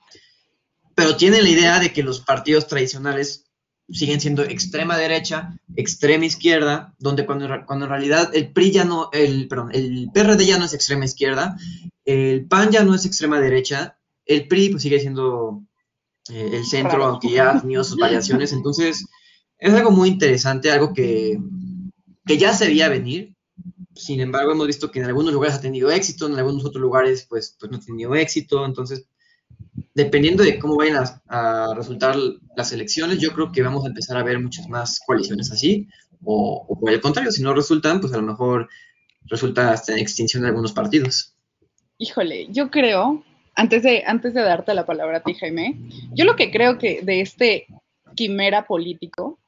pero 0.94 1.16
tiene 1.16 1.42
la 1.42 1.48
idea 1.48 1.78
de 1.78 1.92
que 1.92 2.02
los 2.02 2.20
partidos 2.20 2.66
tradicionales 2.66 3.47
siguen 3.90 4.20
siendo 4.20 4.42
extrema 4.42 4.96
derecha, 4.96 5.58
extrema 5.76 6.26
izquierda, 6.26 6.94
donde 6.98 7.24
cuando, 7.26 7.48
cuando 7.66 7.86
en 7.86 7.90
realidad 7.90 8.30
el 8.34 8.52
PRI 8.52 8.70
ya 8.72 8.84
no, 8.84 9.08
el, 9.12 9.48
perdón, 9.48 9.70
el 9.72 10.10
PRD 10.12 10.46
ya 10.46 10.58
no 10.58 10.64
es 10.64 10.74
extrema 10.74 11.04
izquierda, 11.04 11.56
el 12.04 12.46
PAN 12.46 12.70
ya 12.70 12.84
no 12.84 12.94
es 12.94 13.06
extrema 13.06 13.40
derecha, 13.40 13.98
el 14.26 14.46
PRI 14.46 14.70
pues 14.70 14.82
sigue 14.82 15.00
siendo 15.00 15.62
eh, 16.30 16.50
el 16.52 16.64
centro, 16.66 17.04
aunque 17.04 17.30
ya 17.30 17.50
ha 17.50 17.60
tenido 17.60 17.82
sus 17.84 17.96
variaciones, 17.96 18.52
entonces 18.52 19.06
es 19.58 19.74
algo 19.74 19.90
muy 19.90 20.10
interesante, 20.10 20.70
algo 20.70 20.92
que 20.92 21.38
que 22.28 22.38
ya 22.38 22.52
se 22.52 22.66
veía 22.66 22.88
venir. 22.88 23.34
Sin 23.94 24.20
embargo, 24.20 24.52
hemos 24.52 24.68
visto 24.68 24.92
que 24.92 25.00
en 25.00 25.06
algunos 25.06 25.32
lugares 25.32 25.56
ha 25.56 25.60
tenido 25.60 25.90
éxito, 25.90 26.26
en 26.26 26.38
algunos 26.38 26.64
otros 26.64 26.80
lugares 26.80 27.26
pues, 27.28 27.56
pues 27.58 27.72
no 27.72 27.78
ha 27.78 27.80
tenido 27.80 28.14
éxito. 28.14 28.64
Entonces, 28.64 29.08
dependiendo 29.98 30.44
de 30.44 30.60
cómo 30.60 30.76
vayan 30.76 31.04
a, 31.26 31.74
resultar 31.74 32.14
las 32.56 32.72
elecciones, 32.72 33.18
yo 33.18 33.32
creo 33.32 33.50
que 33.50 33.62
vamos 33.62 33.84
a 33.84 33.88
empezar 33.88 34.16
a 34.16 34.22
ver 34.22 34.38
muchas 34.38 34.68
más 34.68 35.00
coaliciones 35.04 35.50
así. 35.50 35.88
O, 36.24 36.78
por 36.80 36.92
el 36.92 37.00
contrario, 37.00 37.32
si 37.32 37.42
no 37.42 37.52
resultan, 37.52 38.00
pues 38.00 38.12
a 38.12 38.18
lo 38.18 38.22
mejor 38.22 38.68
resulta 39.24 39.72
hasta 39.72 39.96
extinción 39.96 40.44
de 40.44 40.50
algunos 40.50 40.72
partidos. 40.72 41.34
híjole, 41.98 42.46
yo 42.50 42.70
creo, 42.70 43.24
antes 43.56 43.82
de, 43.82 44.04
antes 44.06 44.34
de 44.34 44.42
darte 44.42 44.72
la 44.72 44.86
palabra 44.86 45.18
a 45.18 45.22
ti, 45.22 45.34
Jaime, 45.34 45.76
yo 46.12 46.24
lo 46.24 46.36
que 46.36 46.52
creo 46.52 46.78
que 46.78 47.02
de 47.02 47.20
este 47.20 47.66
quimera 48.14 48.68
político 48.68 49.40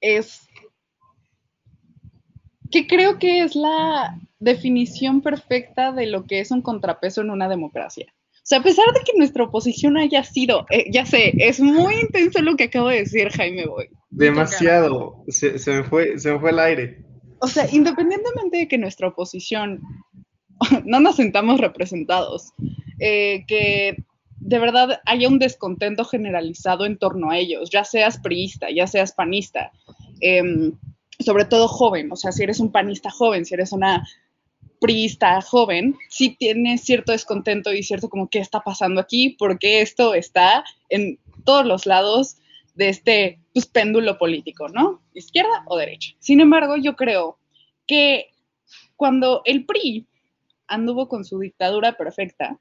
es 0.00 0.42
que 2.70 2.86
creo 2.86 3.18
que 3.18 3.42
es 3.42 3.56
la 3.56 4.16
definición 4.38 5.20
perfecta 5.20 5.90
de 5.90 6.06
lo 6.06 6.26
que 6.26 6.38
es 6.38 6.52
un 6.52 6.62
contrapeso 6.62 7.22
en 7.22 7.30
una 7.30 7.48
democracia. 7.48 8.14
Sea, 8.50 8.58
a 8.58 8.62
pesar 8.64 8.86
de 8.92 9.00
que 9.04 9.16
nuestra 9.16 9.44
oposición 9.44 9.96
haya 9.96 10.24
sido, 10.24 10.66
eh, 10.70 10.90
ya 10.90 11.06
sé, 11.06 11.32
es 11.38 11.60
muy 11.60 11.94
intenso 12.00 12.42
lo 12.42 12.56
que 12.56 12.64
acabo 12.64 12.88
de 12.88 12.96
decir, 12.96 13.28
Jaime 13.30 13.64
Boy. 13.64 13.88
Demasiado, 14.10 15.24
se, 15.28 15.52
me 15.72 15.84
fue, 15.84 16.18
se 16.18 16.32
me 16.32 16.40
fue 16.40 16.50
el 16.50 16.58
aire. 16.58 17.04
O 17.38 17.46
sea, 17.46 17.68
independientemente 17.70 18.56
de 18.56 18.66
que 18.66 18.76
nuestra 18.76 19.06
oposición 19.06 19.80
no 20.84 20.98
nos 20.98 21.14
sentamos 21.14 21.60
representados, 21.60 22.52
eh, 22.98 23.44
que 23.46 23.94
de 24.40 24.58
verdad 24.58 25.00
haya 25.06 25.28
un 25.28 25.38
descontento 25.38 26.04
generalizado 26.04 26.86
en 26.86 26.98
torno 26.98 27.30
a 27.30 27.38
ellos, 27.38 27.70
ya 27.70 27.84
seas 27.84 28.18
priista, 28.18 28.66
ya 28.74 28.88
seas 28.88 29.12
panista, 29.12 29.70
em, 30.20 30.72
sobre 31.20 31.44
todo 31.44 31.68
joven, 31.68 32.10
o 32.10 32.16
sea, 32.16 32.32
si 32.32 32.42
eres 32.42 32.58
un 32.58 32.72
panista 32.72 33.10
joven, 33.10 33.44
si 33.44 33.54
eres 33.54 33.70
una 33.70 34.04
priista 34.80 35.40
joven, 35.42 35.96
sí 36.08 36.36
tienes 36.38 36.82
cierto 36.82 37.12
descontento 37.12 37.72
y 37.72 37.82
cierto 37.82 38.08
como 38.08 38.28
qué 38.28 38.40
está 38.40 38.60
pasando 38.60 39.00
aquí, 39.00 39.36
porque 39.38 39.82
esto 39.82 40.14
está 40.14 40.64
en 40.88 41.18
todos 41.44 41.66
los 41.66 41.86
lados 41.86 42.38
de 42.74 42.88
este 42.88 43.40
pues, 43.52 43.66
péndulo 43.66 44.18
político, 44.18 44.68
¿no? 44.68 45.02
Izquierda 45.14 45.64
o 45.66 45.76
derecha. 45.76 46.14
Sin 46.18 46.40
embargo, 46.40 46.76
yo 46.76 46.96
creo 46.96 47.38
que 47.86 48.30
cuando 48.96 49.42
el 49.44 49.66
PRI 49.66 50.06
anduvo 50.66 51.08
con 51.08 51.24
su 51.24 51.38
dictadura 51.38 51.92
perfecta, 51.92 52.58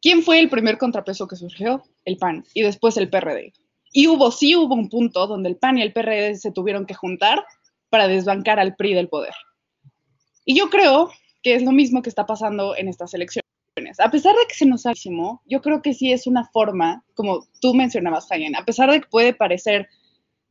¿quién 0.00 0.22
fue 0.22 0.38
el 0.38 0.48
primer 0.48 0.78
contrapeso 0.78 1.26
que 1.26 1.36
surgió? 1.36 1.82
El 2.04 2.16
PAN 2.16 2.44
y 2.54 2.62
después 2.62 2.96
el 2.96 3.10
PRD. 3.10 3.52
Y 3.92 4.06
hubo, 4.08 4.30
sí 4.30 4.54
hubo 4.54 4.74
un 4.74 4.88
punto 4.88 5.26
donde 5.26 5.48
el 5.48 5.56
PAN 5.56 5.78
y 5.78 5.82
el 5.82 5.92
PRD 5.92 6.36
se 6.36 6.52
tuvieron 6.52 6.86
que 6.86 6.94
juntar 6.94 7.44
para 7.88 8.08
desbancar 8.08 8.60
al 8.60 8.76
PRI 8.76 8.94
del 8.94 9.08
poder. 9.08 9.34
Y 10.46 10.56
yo 10.56 10.70
creo 10.70 11.10
que 11.42 11.54
es 11.54 11.62
lo 11.62 11.72
mismo 11.72 12.00
que 12.00 12.08
está 12.08 12.24
pasando 12.24 12.74
en 12.74 12.88
estas 12.88 13.12
elecciones. 13.12 13.44
A 13.98 14.10
pesar 14.10 14.34
de 14.34 14.46
que 14.48 14.54
se 14.54 14.64
nos 14.64 14.86
ha 14.86 14.92
yo 15.44 15.60
creo 15.60 15.82
que 15.82 15.92
sí 15.92 16.10
es 16.10 16.26
una 16.26 16.46
forma, 16.46 17.04
como 17.14 17.46
tú 17.60 17.74
mencionabas, 17.74 18.26
Fayen, 18.26 18.56
a 18.56 18.64
pesar 18.64 18.90
de 18.90 19.02
que 19.02 19.08
puede 19.08 19.34
parecer 19.34 19.88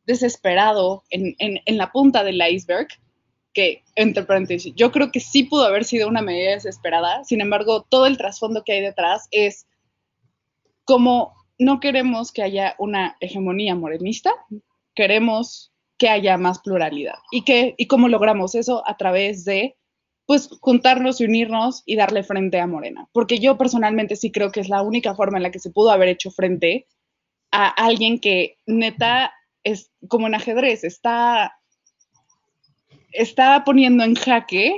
desesperado 0.06 1.04
en, 1.10 1.34
en 1.40 1.78
la 1.78 1.92
punta 1.92 2.24
del 2.24 2.40
iceberg, 2.48 2.88
que, 3.56 3.84
entre 3.96 4.24
paréntesis, 4.24 4.74
yo 4.76 4.92
creo 4.92 5.12
que 5.12 5.22
sí 5.22 5.44
pudo 5.44 5.66
haber 5.66 5.86
sido 5.86 6.08
una 6.08 6.22
medida 6.22 6.52
desesperada, 6.52 7.24
sin 7.24 7.42
embargo, 7.42 7.88
todo 7.90 8.06
el 8.06 8.18
trasfondo 8.18 8.64
que 8.64 8.74
hay 8.74 8.82
detrás 8.82 9.28
es 9.32 9.66
como 10.84 11.34
no 11.58 11.80
queremos 11.80 12.32
que 12.32 12.44
haya 12.44 12.76
una 12.78 13.16
hegemonía 13.22 13.74
morenista, 13.74 14.32
queremos 14.94 15.72
que 15.98 16.10
haya 16.10 16.38
más 16.38 16.60
pluralidad. 16.60 17.16
¿Y, 17.32 17.44
que, 17.44 17.74
y 17.78 17.88
cómo 17.88 18.10
logramos 18.10 18.56
eso? 18.56 18.84
A 18.86 18.98
través 18.98 19.46
de, 19.46 19.78
pues, 20.26 20.50
juntarnos 20.62 21.22
y 21.22 21.26
unirnos 21.26 21.84
y 21.86 21.96
darle 21.96 22.24
frente 22.24 22.60
a 22.60 22.68
Morena. 22.68 23.08
Porque 23.12 23.40
yo 23.40 23.58
personalmente 23.58 24.16
sí 24.16 24.32
creo 24.32 24.52
que 24.52 24.60
es 24.60 24.70
la 24.70 24.82
única 24.82 25.16
forma 25.16 25.38
en 25.38 25.44
la 25.44 25.52
que 25.52 25.60
se 25.60 25.72
pudo 25.72 25.92
haber 25.92 26.10
hecho 26.10 26.32
frente 26.32 26.88
a 27.52 27.68
alguien 27.68 28.20
que 28.20 28.58
neta 28.66 29.34
es 29.64 29.92
como 30.08 30.28
en 30.28 30.36
ajedrez, 30.36 30.84
está 30.84 31.54
está 33.16 33.64
poniendo 33.64 34.04
en 34.04 34.16
jaque 34.16 34.76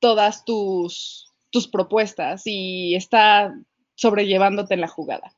todas 0.00 0.44
tus, 0.44 1.32
tus 1.50 1.68
propuestas 1.68 2.42
y 2.44 2.94
está 2.94 3.54
sobrellevándote 3.94 4.74
en 4.74 4.80
la 4.80 4.88
jugada. 4.88 5.32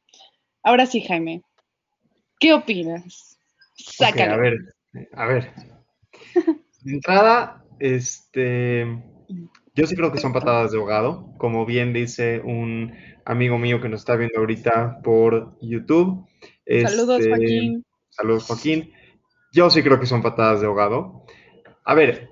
Ahora 0.63 0.87
sí, 0.87 1.01
Jaime, 1.01 1.43
¿qué 2.39 2.53
opinas? 2.53 3.39
Sácalo. 3.75 4.35
a 4.35 4.37
ver, 4.37 4.59
a 5.15 5.27
ver. 5.27 5.53
De 6.81 6.93
entrada, 6.93 7.65
este, 7.79 8.87
yo 9.75 9.87
sí 9.87 9.95
creo 9.95 10.13
que 10.13 10.19
son 10.19 10.33
patadas 10.33 10.73
de 10.73 10.79
ahogado, 10.79 11.33
como 11.39 11.67
bien 11.67 11.93
dice 11.93 12.41
un 12.45 12.95
amigo 13.25 13.59
mío 13.59 13.81
que 13.81 13.89
nos 13.89 14.01
está 14.01 14.17
viendo 14.17 14.41
ahorita 14.41 15.01
por 15.03 15.57
YouTube. 15.61 16.27
Saludos, 16.67 17.21
este, 17.21 17.31
Joaquín. 17.31 17.85
Saludos, 18.09 18.45
Joaquín. 18.45 18.93
Yo 19.53 19.71
sí 19.71 19.83
creo 19.83 20.01
que 20.01 20.07
son 20.07 20.23
patadas 20.23 20.61
de 20.61 20.67
ahogado. 20.67 21.25
A 21.85 21.95
ver, 21.95 22.29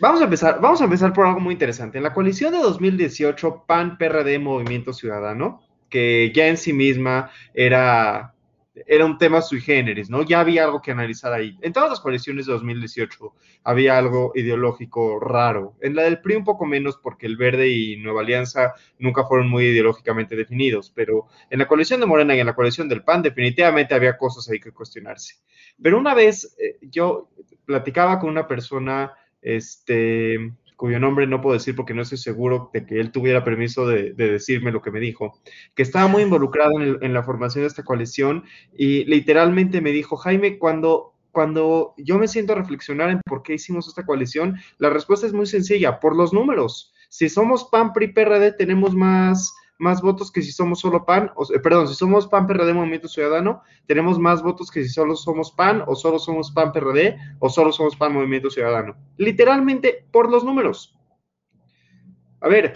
vamos 0.00 0.20
a 0.20 0.24
empezar, 0.24 0.60
vamos 0.60 0.80
a 0.80 0.84
empezar 0.84 1.12
por 1.12 1.26
algo 1.26 1.40
muy 1.40 1.52
interesante. 1.52 1.98
En 1.98 2.04
la 2.04 2.12
coalición 2.12 2.52
de 2.52 2.58
2018, 2.58 3.64
PAN, 3.66 3.96
PRD, 3.96 4.38
Movimiento 4.38 4.92
Ciudadano, 4.92 5.60
que 5.88 6.32
ya 6.34 6.48
en 6.48 6.56
sí 6.56 6.72
misma 6.72 7.30
era, 7.54 8.31
era 8.74 9.04
un 9.04 9.18
tema 9.18 9.42
sui 9.42 9.60
generis, 9.60 10.08
¿no? 10.08 10.22
Ya 10.22 10.40
había 10.40 10.64
algo 10.64 10.80
que 10.80 10.92
analizar 10.92 11.32
ahí. 11.32 11.58
En 11.60 11.72
todas 11.72 11.90
las 11.90 12.00
coaliciones 12.00 12.46
de 12.46 12.52
2018 12.52 13.34
había 13.64 13.98
algo 13.98 14.32
ideológico 14.34 15.20
raro. 15.20 15.74
En 15.80 15.94
la 15.94 16.02
del 16.02 16.20
PRI 16.20 16.36
un 16.36 16.44
poco 16.44 16.64
menos 16.64 16.96
porque 16.96 17.26
el 17.26 17.36
Verde 17.36 17.68
y 17.68 17.96
Nueva 17.96 18.22
Alianza 18.22 18.74
nunca 18.98 19.24
fueron 19.24 19.48
muy 19.48 19.64
ideológicamente 19.64 20.36
definidos, 20.36 20.90
pero 20.94 21.26
en 21.50 21.58
la 21.58 21.68
coalición 21.68 22.00
de 22.00 22.06
Morena 22.06 22.34
y 22.34 22.40
en 22.40 22.46
la 22.46 22.54
coalición 22.54 22.88
del 22.88 23.04
PAN 23.04 23.22
definitivamente 23.22 23.94
había 23.94 24.16
cosas 24.16 24.48
ahí 24.48 24.58
que 24.58 24.72
cuestionarse. 24.72 25.36
Pero 25.80 25.98
una 25.98 26.14
vez 26.14 26.56
eh, 26.58 26.78
yo 26.82 27.28
platicaba 27.66 28.18
con 28.18 28.30
una 28.30 28.46
persona, 28.46 29.12
este, 29.42 30.52
cuyo 30.82 30.98
nombre 30.98 31.28
no 31.28 31.40
puedo 31.40 31.54
decir 31.54 31.76
porque 31.76 31.94
no 31.94 32.02
estoy 32.02 32.18
seguro 32.18 32.68
de 32.72 32.84
que 32.84 32.98
él 32.98 33.12
tuviera 33.12 33.44
permiso 33.44 33.86
de, 33.86 34.14
decirme 34.14 34.72
lo 34.72 34.82
que 34.82 34.90
me 34.90 34.98
dijo, 34.98 35.38
que 35.76 35.84
estaba 35.84 36.08
muy 36.08 36.24
involucrado 36.24 36.72
en, 36.80 37.14
la 37.14 37.22
formación 37.22 37.62
de 37.62 37.68
esta 37.68 37.84
coalición 37.84 38.42
y 38.76 39.04
literalmente 39.04 39.80
me 39.80 39.92
dijo, 39.92 40.16
Jaime, 40.16 40.58
cuando, 40.58 41.14
cuando 41.30 41.94
yo 41.98 42.18
me 42.18 42.26
siento 42.26 42.54
a 42.54 42.56
reflexionar 42.56 43.10
en 43.10 43.20
por 43.24 43.44
qué 43.44 43.54
hicimos 43.54 43.86
esta 43.86 44.04
coalición, 44.04 44.56
la 44.78 44.90
respuesta 44.90 45.24
es 45.24 45.32
muy 45.32 45.46
sencilla, 45.46 46.00
por 46.00 46.16
los 46.16 46.32
números. 46.32 46.92
Si 47.08 47.28
somos 47.28 47.68
PAN, 47.70 47.92
PRI, 47.92 48.08
PRD, 48.08 48.50
tenemos 48.50 48.92
más 48.92 49.54
más 49.78 50.00
votos 50.00 50.30
que 50.30 50.42
si 50.42 50.52
somos 50.52 50.80
solo 50.80 51.04
PAN, 51.04 51.30
o, 51.34 51.46
perdón, 51.62 51.88
si 51.88 51.94
somos 51.94 52.28
PAN, 52.28 52.46
PRD, 52.46 52.72
Movimiento 52.72 53.08
Ciudadano, 53.08 53.62
tenemos 53.86 54.18
más 54.18 54.42
votos 54.42 54.70
que 54.70 54.82
si 54.82 54.88
solo 54.88 55.16
somos 55.16 55.52
PAN, 55.52 55.82
o 55.86 55.94
solo 55.94 56.18
somos 56.18 56.50
PAN, 56.52 56.72
PRD, 56.72 57.16
o 57.40 57.48
solo 57.48 57.72
somos 57.72 57.96
PAN, 57.96 58.12
Movimiento 58.12 58.50
Ciudadano. 58.50 58.94
Literalmente 59.16 60.06
por 60.12 60.30
los 60.30 60.44
números. 60.44 60.96
A 62.40 62.48
ver, 62.48 62.74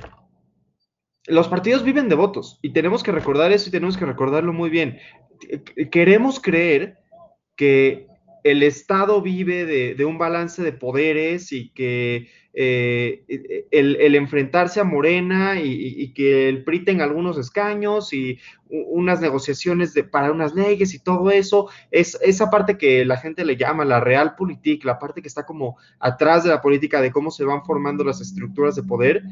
los 1.26 1.48
partidos 1.48 1.82
viven 1.82 2.08
de 2.08 2.14
votos 2.14 2.58
y 2.62 2.72
tenemos 2.72 3.02
que 3.02 3.12
recordar 3.12 3.52
eso 3.52 3.68
y 3.68 3.72
tenemos 3.72 3.96
que 3.96 4.06
recordarlo 4.06 4.52
muy 4.52 4.70
bien. 4.70 4.98
Queremos 5.90 6.40
creer 6.40 6.98
que 7.56 8.06
el 8.50 8.62
Estado 8.62 9.20
vive 9.20 9.66
de, 9.94 10.04
un 10.04 10.18
balance 10.18 10.62
de 10.62 10.72
poderes 10.72 11.52
y 11.52 11.70
que 11.70 12.28
eh, 12.54 13.66
el, 13.70 14.14
enfrentarse 14.14 14.78
a 14.80 14.84
Morena 14.84 15.60
y, 15.60 16.12
que 16.14 16.48
el 16.48 16.62
PRI 16.62 16.84
algunos 17.00 17.38
escaños 17.38 18.12
y 18.12 18.38
unas 18.68 19.20
negociaciones 19.20 19.94
para 20.10 20.30
unas 20.30 20.54
leyes 20.54 20.94
y 20.94 21.00
todo 21.00 21.30
eso, 21.30 21.68
es 21.90 22.18
esa 22.22 22.48
parte 22.48 22.78
que 22.78 23.04
la 23.04 23.16
gente 23.16 23.44
le 23.44 23.56
llama 23.56 23.84
la 23.84 24.00
realpolitik, 24.00 24.84
la 24.84 24.98
parte 24.98 25.22
que 25.22 25.28
está 25.28 25.44
como 25.44 25.76
atrás 25.98 26.44
de 26.44 26.50
la 26.50 26.62
política 26.62 27.00
de 27.00 27.10
cómo 27.10 27.30
se 27.30 27.44
van 27.44 27.64
formando 27.64 28.04
las 28.04 28.20
estructuras 28.20 28.76
de 28.76 28.84
poder, 28.84 29.22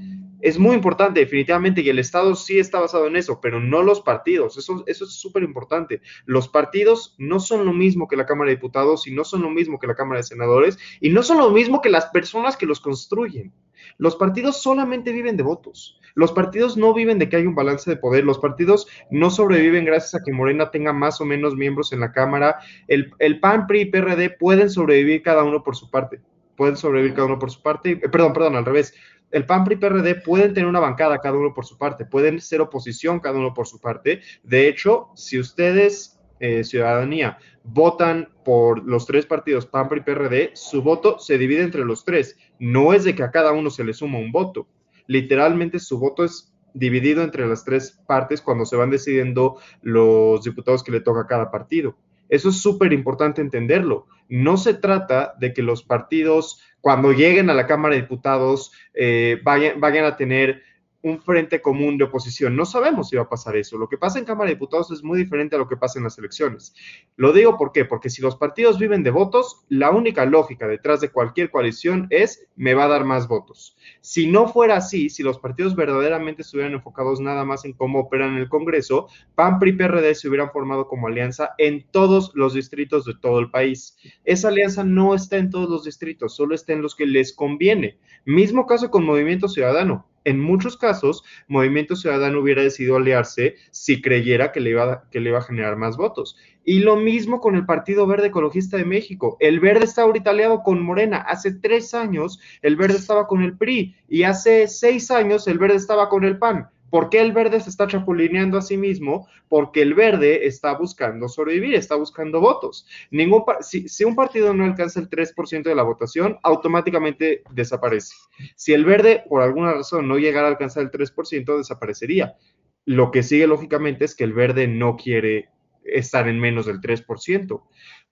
es 0.44 0.58
muy 0.58 0.76
importante, 0.76 1.20
definitivamente, 1.20 1.80
y 1.80 1.88
el 1.88 1.98
Estado 1.98 2.34
sí 2.34 2.58
está 2.58 2.78
basado 2.78 3.06
en 3.06 3.16
eso, 3.16 3.40
pero 3.40 3.60
no 3.60 3.82
los 3.82 4.02
partidos. 4.02 4.58
Eso, 4.58 4.84
eso 4.86 5.04
es 5.06 5.12
súper 5.14 5.42
importante. 5.42 6.02
Los 6.26 6.48
partidos 6.48 7.14
no 7.16 7.40
son 7.40 7.64
lo 7.64 7.72
mismo 7.72 8.06
que 8.06 8.16
la 8.16 8.26
Cámara 8.26 8.50
de 8.50 8.56
Diputados 8.56 9.06
y 9.06 9.10
no 9.10 9.24
son 9.24 9.40
lo 9.40 9.48
mismo 9.48 9.78
que 9.78 9.86
la 9.86 9.94
Cámara 9.94 10.18
de 10.18 10.24
Senadores 10.24 10.78
y 11.00 11.08
no 11.08 11.22
son 11.22 11.38
lo 11.38 11.48
mismo 11.50 11.80
que 11.80 11.88
las 11.88 12.06
personas 12.10 12.58
que 12.58 12.66
los 12.66 12.80
construyen. 12.80 13.54
Los 13.96 14.16
partidos 14.16 14.62
solamente 14.62 15.12
viven 15.12 15.38
de 15.38 15.42
votos. 15.42 15.98
Los 16.14 16.32
partidos 16.32 16.76
no 16.76 16.92
viven 16.92 17.18
de 17.18 17.30
que 17.30 17.36
hay 17.36 17.46
un 17.46 17.54
balance 17.54 17.88
de 17.88 17.96
poder. 17.96 18.24
Los 18.24 18.38
partidos 18.38 18.86
no 19.10 19.30
sobreviven 19.30 19.86
gracias 19.86 20.14
a 20.14 20.22
que 20.22 20.30
Morena 20.30 20.70
tenga 20.70 20.92
más 20.92 21.22
o 21.22 21.24
menos 21.24 21.54
miembros 21.56 21.90
en 21.94 22.00
la 22.00 22.12
Cámara. 22.12 22.58
El, 22.86 23.14
el 23.18 23.40
PAN, 23.40 23.66
PRI 23.66 23.80
y 23.80 23.84
PRD 23.86 24.28
pueden 24.28 24.68
sobrevivir 24.68 25.22
cada 25.22 25.42
uno 25.42 25.62
por 25.62 25.74
su 25.74 25.90
parte. 25.90 26.20
Pueden 26.56 26.76
sobrevivir 26.76 27.14
cada 27.14 27.26
uno 27.26 27.38
por 27.38 27.50
su 27.50 27.62
parte. 27.62 27.92
Eh, 27.92 28.08
perdón, 28.08 28.32
perdón, 28.32 28.56
al 28.56 28.64
revés 28.64 28.94
el 29.34 29.46
PAN, 29.46 29.64
PRI, 29.64 29.76
PRD 29.76 30.14
pueden 30.14 30.54
tener 30.54 30.68
una 30.68 30.78
bancada 30.78 31.18
cada 31.18 31.36
uno 31.36 31.52
por 31.52 31.66
su 31.66 31.76
parte, 31.76 32.04
pueden 32.04 32.40
ser 32.40 32.60
oposición 32.60 33.18
cada 33.18 33.36
uno 33.36 33.52
por 33.52 33.66
su 33.66 33.80
parte. 33.80 34.20
De 34.44 34.68
hecho, 34.68 35.08
si 35.16 35.40
ustedes, 35.40 36.20
eh, 36.38 36.62
ciudadanía, 36.62 37.38
votan 37.64 38.28
por 38.44 38.84
los 38.84 39.06
tres 39.06 39.26
partidos 39.26 39.66
PAN, 39.66 39.88
PRI, 39.88 40.02
PRD, 40.02 40.50
su 40.54 40.82
voto 40.82 41.18
se 41.18 41.36
divide 41.36 41.62
entre 41.62 41.84
los 41.84 42.04
tres. 42.04 42.36
No 42.60 42.92
es 42.92 43.02
de 43.02 43.16
que 43.16 43.24
a 43.24 43.32
cada 43.32 43.50
uno 43.50 43.70
se 43.70 43.82
le 43.82 43.92
suma 43.92 44.18
un 44.18 44.30
voto. 44.30 44.68
Literalmente 45.08 45.80
su 45.80 45.98
voto 45.98 46.22
es 46.22 46.54
dividido 46.72 47.24
entre 47.24 47.44
las 47.46 47.64
tres 47.64 48.00
partes 48.06 48.40
cuando 48.40 48.64
se 48.64 48.76
van 48.76 48.90
decidiendo 48.90 49.56
los 49.82 50.44
diputados 50.44 50.84
que 50.84 50.92
le 50.92 51.00
toca 51.00 51.22
a 51.22 51.26
cada 51.26 51.50
partido. 51.50 51.96
Eso 52.28 52.48
es 52.48 52.60
súper 52.60 52.92
importante 52.92 53.40
entenderlo. 53.40 54.06
No 54.28 54.56
se 54.56 54.74
trata 54.74 55.34
de 55.38 55.52
que 55.52 55.62
los 55.62 55.82
partidos, 55.82 56.62
cuando 56.80 57.12
lleguen 57.12 57.50
a 57.50 57.54
la 57.54 57.66
Cámara 57.66 57.94
de 57.94 58.02
Diputados, 58.02 58.72
eh, 58.94 59.40
vayan, 59.42 59.80
vayan 59.80 60.04
a 60.04 60.16
tener 60.16 60.62
un 61.04 61.20
frente 61.20 61.60
común 61.60 61.98
de 61.98 62.04
oposición. 62.04 62.56
No 62.56 62.64
sabemos 62.64 63.10
si 63.10 63.16
va 63.16 63.24
a 63.24 63.28
pasar 63.28 63.56
eso. 63.56 63.76
Lo 63.76 63.90
que 63.90 63.98
pasa 63.98 64.18
en 64.18 64.24
Cámara 64.24 64.48
de 64.48 64.54
Diputados 64.54 64.90
es 64.90 65.04
muy 65.04 65.18
diferente 65.18 65.54
a 65.54 65.58
lo 65.58 65.68
que 65.68 65.76
pasa 65.76 65.98
en 65.98 66.04
las 66.04 66.16
elecciones. 66.16 66.74
Lo 67.16 67.34
digo 67.34 67.58
por 67.58 67.72
qué, 67.72 67.84
porque 67.84 68.08
si 68.08 68.22
los 68.22 68.36
partidos 68.36 68.78
viven 68.78 69.02
de 69.02 69.10
votos, 69.10 69.64
la 69.68 69.90
única 69.90 70.24
lógica 70.24 70.66
detrás 70.66 71.02
de 71.02 71.10
cualquier 71.10 71.50
coalición 71.50 72.06
es 72.08 72.46
me 72.56 72.72
va 72.72 72.84
a 72.84 72.88
dar 72.88 73.04
más 73.04 73.28
votos. 73.28 73.76
Si 74.00 74.26
no 74.26 74.48
fuera 74.48 74.76
así, 74.76 75.10
si 75.10 75.22
los 75.22 75.38
partidos 75.38 75.76
verdaderamente 75.76 76.40
estuvieran 76.40 76.72
enfocados 76.72 77.20
nada 77.20 77.44
más 77.44 77.66
en 77.66 77.74
cómo 77.74 78.00
operan 78.00 78.32
en 78.32 78.38
el 78.38 78.48
Congreso, 78.48 79.08
PAN, 79.34 79.58
PRI, 79.58 79.74
PRD 79.74 80.14
se 80.14 80.28
hubieran 80.28 80.52
formado 80.52 80.88
como 80.88 81.08
alianza 81.08 81.50
en 81.58 81.84
todos 81.90 82.32
los 82.34 82.54
distritos 82.54 83.04
de 83.04 83.12
todo 83.20 83.40
el 83.40 83.50
país. 83.50 83.98
Esa 84.24 84.48
alianza 84.48 84.84
no 84.84 85.14
está 85.14 85.36
en 85.36 85.50
todos 85.50 85.68
los 85.68 85.84
distritos, 85.84 86.34
solo 86.34 86.54
está 86.54 86.72
en 86.72 86.80
los 86.80 86.94
que 86.94 87.04
les 87.04 87.34
conviene. 87.34 87.98
Mismo 88.24 88.66
caso 88.66 88.90
con 88.90 89.04
Movimiento 89.04 89.48
Ciudadano 89.48 90.06
en 90.24 90.40
muchos 90.40 90.76
casos, 90.76 91.22
Movimiento 91.48 91.96
Ciudadano 91.96 92.40
hubiera 92.40 92.62
decidido 92.62 92.96
aliarse 92.96 93.56
si 93.70 94.00
creyera 94.00 94.52
que 94.52 94.60
le, 94.60 94.70
iba, 94.70 95.04
que 95.10 95.20
le 95.20 95.30
iba 95.30 95.38
a 95.38 95.42
generar 95.42 95.76
más 95.76 95.96
votos. 95.96 96.36
Y 96.64 96.80
lo 96.80 96.96
mismo 96.96 97.40
con 97.40 97.54
el 97.56 97.66
Partido 97.66 98.06
Verde 98.06 98.28
Ecologista 98.28 98.76
de 98.78 98.86
México. 98.86 99.36
El 99.38 99.60
Verde 99.60 99.84
está 99.84 100.02
ahorita 100.02 100.30
aliado 100.30 100.62
con 100.62 100.82
Morena. 100.82 101.18
Hace 101.18 101.52
tres 101.52 101.92
años 101.92 102.40
el 102.62 102.76
Verde 102.76 102.96
estaba 102.96 103.26
con 103.26 103.42
el 103.42 103.56
PRI 103.56 103.94
y 104.08 104.22
hace 104.22 104.66
seis 104.66 105.10
años 105.10 105.46
el 105.46 105.58
Verde 105.58 105.76
estaba 105.76 106.08
con 106.08 106.24
el 106.24 106.38
PAN. 106.38 106.70
¿Por 106.94 107.10
qué 107.10 107.20
el 107.20 107.32
verde 107.32 107.58
se 107.58 107.70
está 107.70 107.88
chapulineando 107.88 108.56
a 108.56 108.62
sí 108.62 108.76
mismo? 108.76 109.26
Porque 109.48 109.82
el 109.82 109.94
verde 109.94 110.46
está 110.46 110.78
buscando 110.78 111.28
sobrevivir, 111.28 111.74
está 111.74 111.96
buscando 111.96 112.40
votos. 112.40 112.86
Ningún 113.10 113.42
si, 113.62 113.88
si, 113.88 114.04
un 114.04 114.14
partido 114.14 114.54
no 114.54 114.64
alcanza 114.64 115.00
el 115.00 115.10
3% 115.10 115.64
de 115.64 115.74
la 115.74 115.82
votación, 115.82 116.38
automáticamente 116.44 117.42
desaparece. 117.50 118.14
Si 118.54 118.74
el 118.74 118.84
verde, 118.84 119.24
por 119.28 119.42
alguna 119.42 119.72
razón, 119.72 120.06
no 120.06 120.18
llegara 120.18 120.46
a 120.46 120.50
alcanzar 120.50 120.84
el 120.84 120.92
3%, 120.92 121.56
desaparecería. 121.56 122.36
Lo 122.84 123.10
que 123.10 123.24
sigue 123.24 123.48
lógicamente 123.48 124.04
es 124.04 124.14
que 124.14 124.22
el 124.22 124.32
verde 124.32 124.68
no 124.68 124.96
quiere 124.96 125.48
estar 125.82 126.28
en 126.28 126.38
menos 126.38 126.66
del 126.66 126.80
3%. 126.80 127.60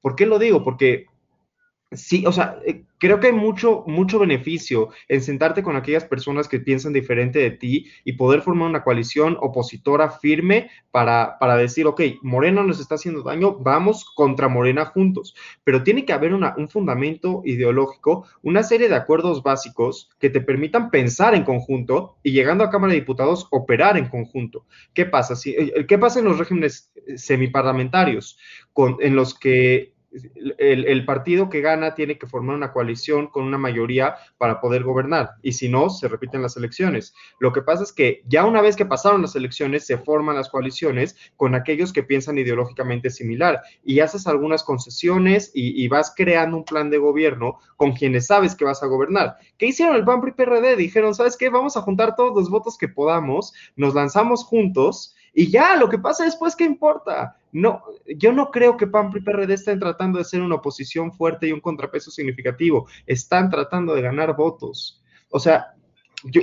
¿Por 0.01 0.17
qué 0.17 0.27
lo 0.27 0.41
digo? 0.41 0.65
Porque 0.65 1.07
Sí, 1.95 2.25
o 2.27 2.33
sea, 2.33 2.59
eh, 2.65 2.85
creo 2.97 3.21
que 3.21 3.27
hay 3.27 3.33
mucho, 3.33 3.85
mucho 3.87 4.19
beneficio 4.19 4.91
en 5.09 5.21
sentarte 5.21 5.63
con 5.63 5.77
aquellas 5.77 6.05
personas 6.05 6.49
que 6.49 6.59
piensan 6.59 6.95
diferente 6.95 7.39
de 7.39 7.51
ti 7.51 7.87
y 8.05 8.15
poder 8.15 8.41
formar 8.41 8.69
una 8.71 8.83
coalición 8.83 9.37
opositora 9.41 10.09
firme 10.09 10.71
para, 10.91 11.39
para 11.39 11.57
decir, 11.57 11.87
ok, 11.87 12.01
Morena 12.23 12.63
nos 12.63 12.81
está 12.81 12.95
haciendo 12.95 13.23
daño, 13.23 13.59
vamos 13.59 14.07
contra 14.15 14.49
Morena 14.49 14.87
juntos. 14.87 15.35
Pero 15.65 15.83
tiene 15.83 16.07
que 16.07 16.15
haber 16.15 16.33
una, 16.33 16.55
un 16.57 16.71
fundamento 16.71 17.43
ideológico, 17.45 18.27
una 18.43 18.63
serie 18.63 18.89
de 18.89 18.97
acuerdos 18.97 19.43
básicos 19.43 20.09
que 20.19 20.31
te 20.31 20.41
permitan 20.41 20.91
pensar 20.91 21.35
en 21.35 21.45
conjunto 21.45 22.17
y 22.23 22.33
llegando 22.33 22.65
a 22.65 22.71
Cámara 22.71 22.95
de 22.95 23.01
Diputados 23.01 23.49
operar 23.51 23.99
en 23.99 24.09
conjunto. 24.09 24.65
¿Qué 24.95 25.05
pasa? 25.05 25.37
Si, 25.37 25.51
eh, 25.51 25.85
¿Qué 25.87 25.99
pasa 25.99 26.21
en 26.21 26.25
los 26.25 26.39
regímenes 26.39 26.91
semiparlamentarios 27.17 28.39
con, 28.73 28.97
en 29.01 29.15
los 29.15 29.39
que 29.39 29.93
el, 30.59 31.05
partido 31.05 31.49
que 31.49 31.61
gana 31.61 31.95
tiene 31.95 32.19
que 32.19 32.27
formar 32.27 32.57
una 32.57 32.73
coalición 32.73 33.29
con 33.29 33.45
una 33.45 33.59
mayoría 33.59 34.17
para 34.39 34.61
poder 34.61 34.83
gobernar 34.83 35.31
y 35.43 35.53
si 35.53 35.69
no, 35.69 35.91
se 35.91 36.09
repiten 36.09 36.43
las 36.43 36.57
elecciones. 36.57 37.15
Lo 37.39 37.53
que 37.53 37.63
pasa 37.63 37.83
es 37.83 37.93
que 37.93 38.23
ya 38.27 38.45
una 38.45 38.61
vez 38.61 38.77
que 38.77 38.87
pasaron 38.87 39.23
las 39.23 39.37
elecciones, 39.37 39.87
se 39.87 39.99
forman 39.99 40.37
las 40.37 40.49
coaliciones 40.49 41.17
con 41.37 41.55
aquellos 41.55 41.93
que 41.93 42.03
piensan 42.03 42.39
ideológicamente 42.39 43.11
similar 43.11 43.63
y 43.83 44.01
haces 44.01 44.27
algunas 44.27 44.63
concesiones 44.63 45.51
y, 45.55 45.83
vas 45.93 46.15
creando 46.17 46.57
un 46.57 46.65
plan 46.65 46.89
de 46.89 46.97
gobierno 46.97 47.59
con 47.77 47.93
quienes 47.93 48.27
sabes 48.27 48.55
que 48.55 48.65
vas 48.65 48.83
a 48.83 48.87
gobernar. 48.87 49.37
¿Qué 49.59 49.67
hicieron 49.67 49.95
el 49.97 50.05
PAN 50.05 50.23
y 50.27 50.31
PRD? 50.31 50.77
Dijeron, 50.77 51.15
¿sabes 51.15 51.37
qué? 51.37 51.51
Vamos 51.51 51.77
a 51.77 51.83
juntar 51.83 52.17
todos 52.17 52.35
los 52.35 52.49
votos 52.49 52.79
que 52.79 52.89
podamos, 52.89 53.53
nos 53.77 53.95
lanzamos 53.95 54.45
juntos 54.45 55.15
y 55.35 55.51
ya, 55.51 55.77
lo 55.77 55.89
que 55.89 55.99
pasa 55.99 56.25
después, 56.25 56.55
¿qué 56.55 56.65
importa? 56.65 57.37
No, 57.53 57.83
yo 58.17 58.33
no 58.33 58.51
creo 58.51 58.77
que 58.77 58.87
PAN 58.87 59.13
y 59.15 59.21
PRD 59.21 59.55
estén 59.55 59.81
tratando 59.81 60.19
de 60.19 60.25
ser 60.25 60.43
una 60.43 60.57
oposición 60.57 61.13
fuerte 61.13 61.49
y 61.49 61.53
un 61.53 61.61
contrapeso 61.61 62.11
significativo. 62.11 62.87
Están 63.07 63.51
tratando 63.51 63.95
de 63.95 64.03
ganar 64.03 64.37
votos. 64.37 65.03
O 65.31 65.39
sea, 65.39 65.75
yo 66.25 66.43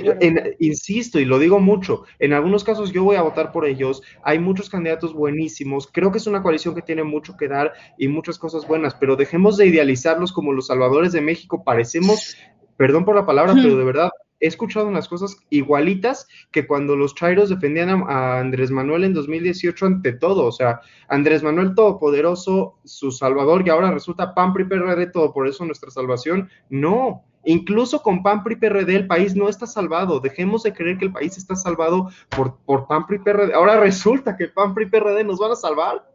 insisto 0.58 1.18
y 1.18 1.24
lo 1.24 1.38
digo 1.38 1.58
mucho, 1.58 2.04
en 2.18 2.32
algunos 2.32 2.64
casos 2.64 2.92
yo 2.92 3.04
voy 3.04 3.16
a 3.16 3.22
votar 3.22 3.50
por 3.50 3.64
ellos, 3.64 4.02
hay 4.22 4.38
muchos 4.38 4.68
candidatos 4.68 5.14
buenísimos, 5.14 5.88
creo 5.90 6.12
que 6.12 6.18
es 6.18 6.26
una 6.26 6.42
coalición 6.42 6.74
que 6.74 6.82
tiene 6.82 7.02
mucho 7.02 7.36
que 7.36 7.48
dar 7.48 7.72
y 7.96 8.08
muchas 8.08 8.38
cosas 8.38 8.66
buenas, 8.66 8.94
pero 8.94 9.16
dejemos 9.16 9.56
de 9.56 9.66
idealizarlos 9.66 10.32
como 10.32 10.52
los 10.52 10.66
salvadores 10.66 11.12
de 11.12 11.22
México, 11.22 11.64
parecemos, 11.64 12.36
perdón 12.76 13.04
por 13.04 13.16
la 13.16 13.24
palabra, 13.24 13.54
pero 13.54 13.76
de 13.76 13.84
verdad, 13.84 14.10
he 14.40 14.46
escuchado 14.46 14.86
unas 14.86 15.06
cosas 15.06 15.36
igualitas 15.50 16.26
que 16.50 16.66
cuando 16.66 16.96
los 16.96 17.14
Chairos 17.14 17.50
defendían 17.50 17.90
a, 17.90 18.40
Andrés 18.40 18.70
Manuel 18.70 19.04
en 19.04 19.14
2018 19.14 19.86
ante 19.86 20.12
todo. 20.12 20.46
O 20.46 20.52
sea, 20.52 20.80
Andrés 21.08 21.42
Manuel 21.42 21.74
Todopoderoso, 21.74 22.78
su 22.84 23.10
salvador, 23.12 23.62
y 23.64 23.70
ahora 23.70 23.90
resulta 23.90 24.34
PAMPRI 24.34 24.64
PRD 24.64 25.06
todo, 25.08 25.32
por 25.32 25.46
eso 25.46 25.64
nuestra 25.64 25.90
salvación. 25.90 26.48
No, 26.70 27.22
incluso 27.44 28.02
con 28.02 28.22
PAMPRI 28.22 28.56
PRD 28.56 28.96
el 28.96 29.06
país 29.06 29.36
no 29.36 29.48
está 29.48 29.66
salvado. 29.66 30.20
Dejemos 30.20 30.62
de 30.62 30.72
creer 30.72 30.98
que 30.98 31.04
el 31.04 31.12
país 31.12 31.36
está 31.36 31.54
salvado 31.54 32.10
por, 32.30 32.56
por 32.64 32.86
PRD. 32.88 33.52
Ahora 33.54 33.78
resulta 33.78 34.36
que 34.36 34.48
PAMPRI 34.48 34.86
PRD 34.86 35.22
nos 35.24 35.38
van 35.38 35.52
a 35.52 35.56
salvar. 35.56 36.10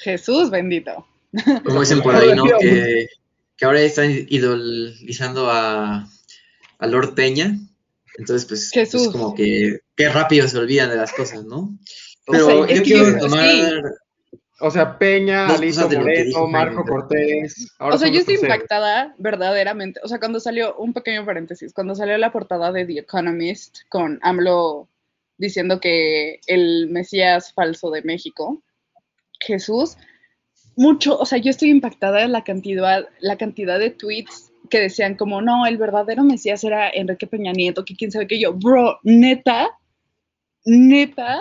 Jesús 0.00 0.50
bendito. 0.50 1.06
Como 1.64 1.80
dicen 1.80 2.00
por 2.00 2.14
ahí, 2.14 2.34
¿no? 2.34 2.44
Que, 2.58 3.06
que 3.56 3.64
ahora 3.64 3.80
están 3.82 4.10
idolizando 4.10 5.48
a 5.50 6.06
a 6.80 6.86
Lord 6.86 7.14
Peña. 7.14 7.58
Entonces, 8.18 8.46
pues, 8.48 8.76
es 8.76 8.90
pues, 8.90 9.08
como 9.08 9.34
que 9.34 9.80
qué 9.96 10.08
rápido 10.08 10.48
se 10.48 10.58
olvidan 10.58 10.90
de 10.90 10.96
las 10.96 11.12
cosas, 11.12 11.44
¿no? 11.44 11.78
Pero 12.26 12.66
yo 12.66 12.82
quiero 12.82 13.18
tomar... 13.18 13.82
O 14.62 14.70
sea, 14.70 14.98
Peña, 14.98 15.48
Alicia 15.48 15.86
Moreno, 15.86 16.46
Marco 16.46 16.84
Cortés. 16.84 17.74
o 17.78 17.96
sea, 17.96 18.08
yo 18.08 18.20
estoy 18.20 18.34
impactada 18.34 19.14
verdaderamente. 19.16 20.00
O 20.04 20.08
sea, 20.08 20.18
cuando 20.18 20.38
salió, 20.38 20.76
un 20.76 20.92
pequeño 20.92 21.24
paréntesis, 21.24 21.72
cuando 21.72 21.94
salió 21.94 22.18
la 22.18 22.30
portada 22.30 22.70
de 22.70 22.84
The 22.84 22.98
Economist 22.98 23.78
con 23.88 24.18
AMLO 24.20 24.86
diciendo 25.38 25.80
que 25.80 26.40
el 26.46 26.90
Mesías 26.90 27.54
falso 27.54 27.90
de 27.90 28.02
México, 28.02 28.62
Jesús, 29.40 29.96
mucho, 30.76 31.18
o 31.18 31.24
sea, 31.24 31.38
yo 31.38 31.50
estoy 31.50 31.70
impactada 31.70 32.22
en 32.22 32.32
la 32.32 32.44
cantidad, 32.44 33.08
la 33.20 33.38
cantidad 33.38 33.78
de 33.78 33.88
tweets 33.88 34.49
que 34.68 34.80
decían 34.80 35.16
como, 35.16 35.40
no, 35.40 35.66
el 35.66 35.78
verdadero 35.78 36.22
Mesías 36.22 36.62
era 36.64 36.88
Enrique 36.90 37.26
Peña 37.26 37.52
Nieto, 37.52 37.84
que 37.84 37.96
quién 37.96 38.10
sabe 38.10 38.26
qué 38.26 38.40
yo, 38.40 38.52
bro, 38.52 38.98
neta, 39.02 39.70
neta, 40.64 41.40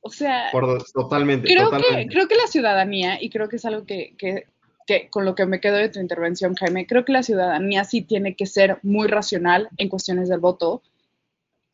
o 0.00 0.10
sea, 0.10 0.50
totalmente, 0.92 1.48
creo, 1.48 1.70
Que, 1.70 2.06
creo 2.06 2.28
que 2.28 2.36
la 2.36 2.46
ciudadanía, 2.46 3.22
y 3.22 3.30
creo 3.30 3.48
que 3.48 3.56
es 3.56 3.64
algo 3.64 3.84
que, 3.84 4.14
que, 4.16 4.46
que, 4.86 5.08
con 5.10 5.24
lo 5.24 5.34
que 5.34 5.46
me 5.46 5.60
quedo 5.60 5.76
de 5.76 5.88
tu 5.88 6.00
intervención, 6.00 6.54
Jaime, 6.54 6.86
creo 6.86 7.04
que 7.04 7.12
la 7.12 7.22
ciudadanía 7.22 7.84
sí 7.84 8.02
tiene 8.02 8.36
que 8.36 8.46
ser 8.46 8.78
muy 8.82 9.08
racional 9.08 9.68
en 9.76 9.88
cuestiones 9.88 10.28
del 10.28 10.40
voto 10.40 10.82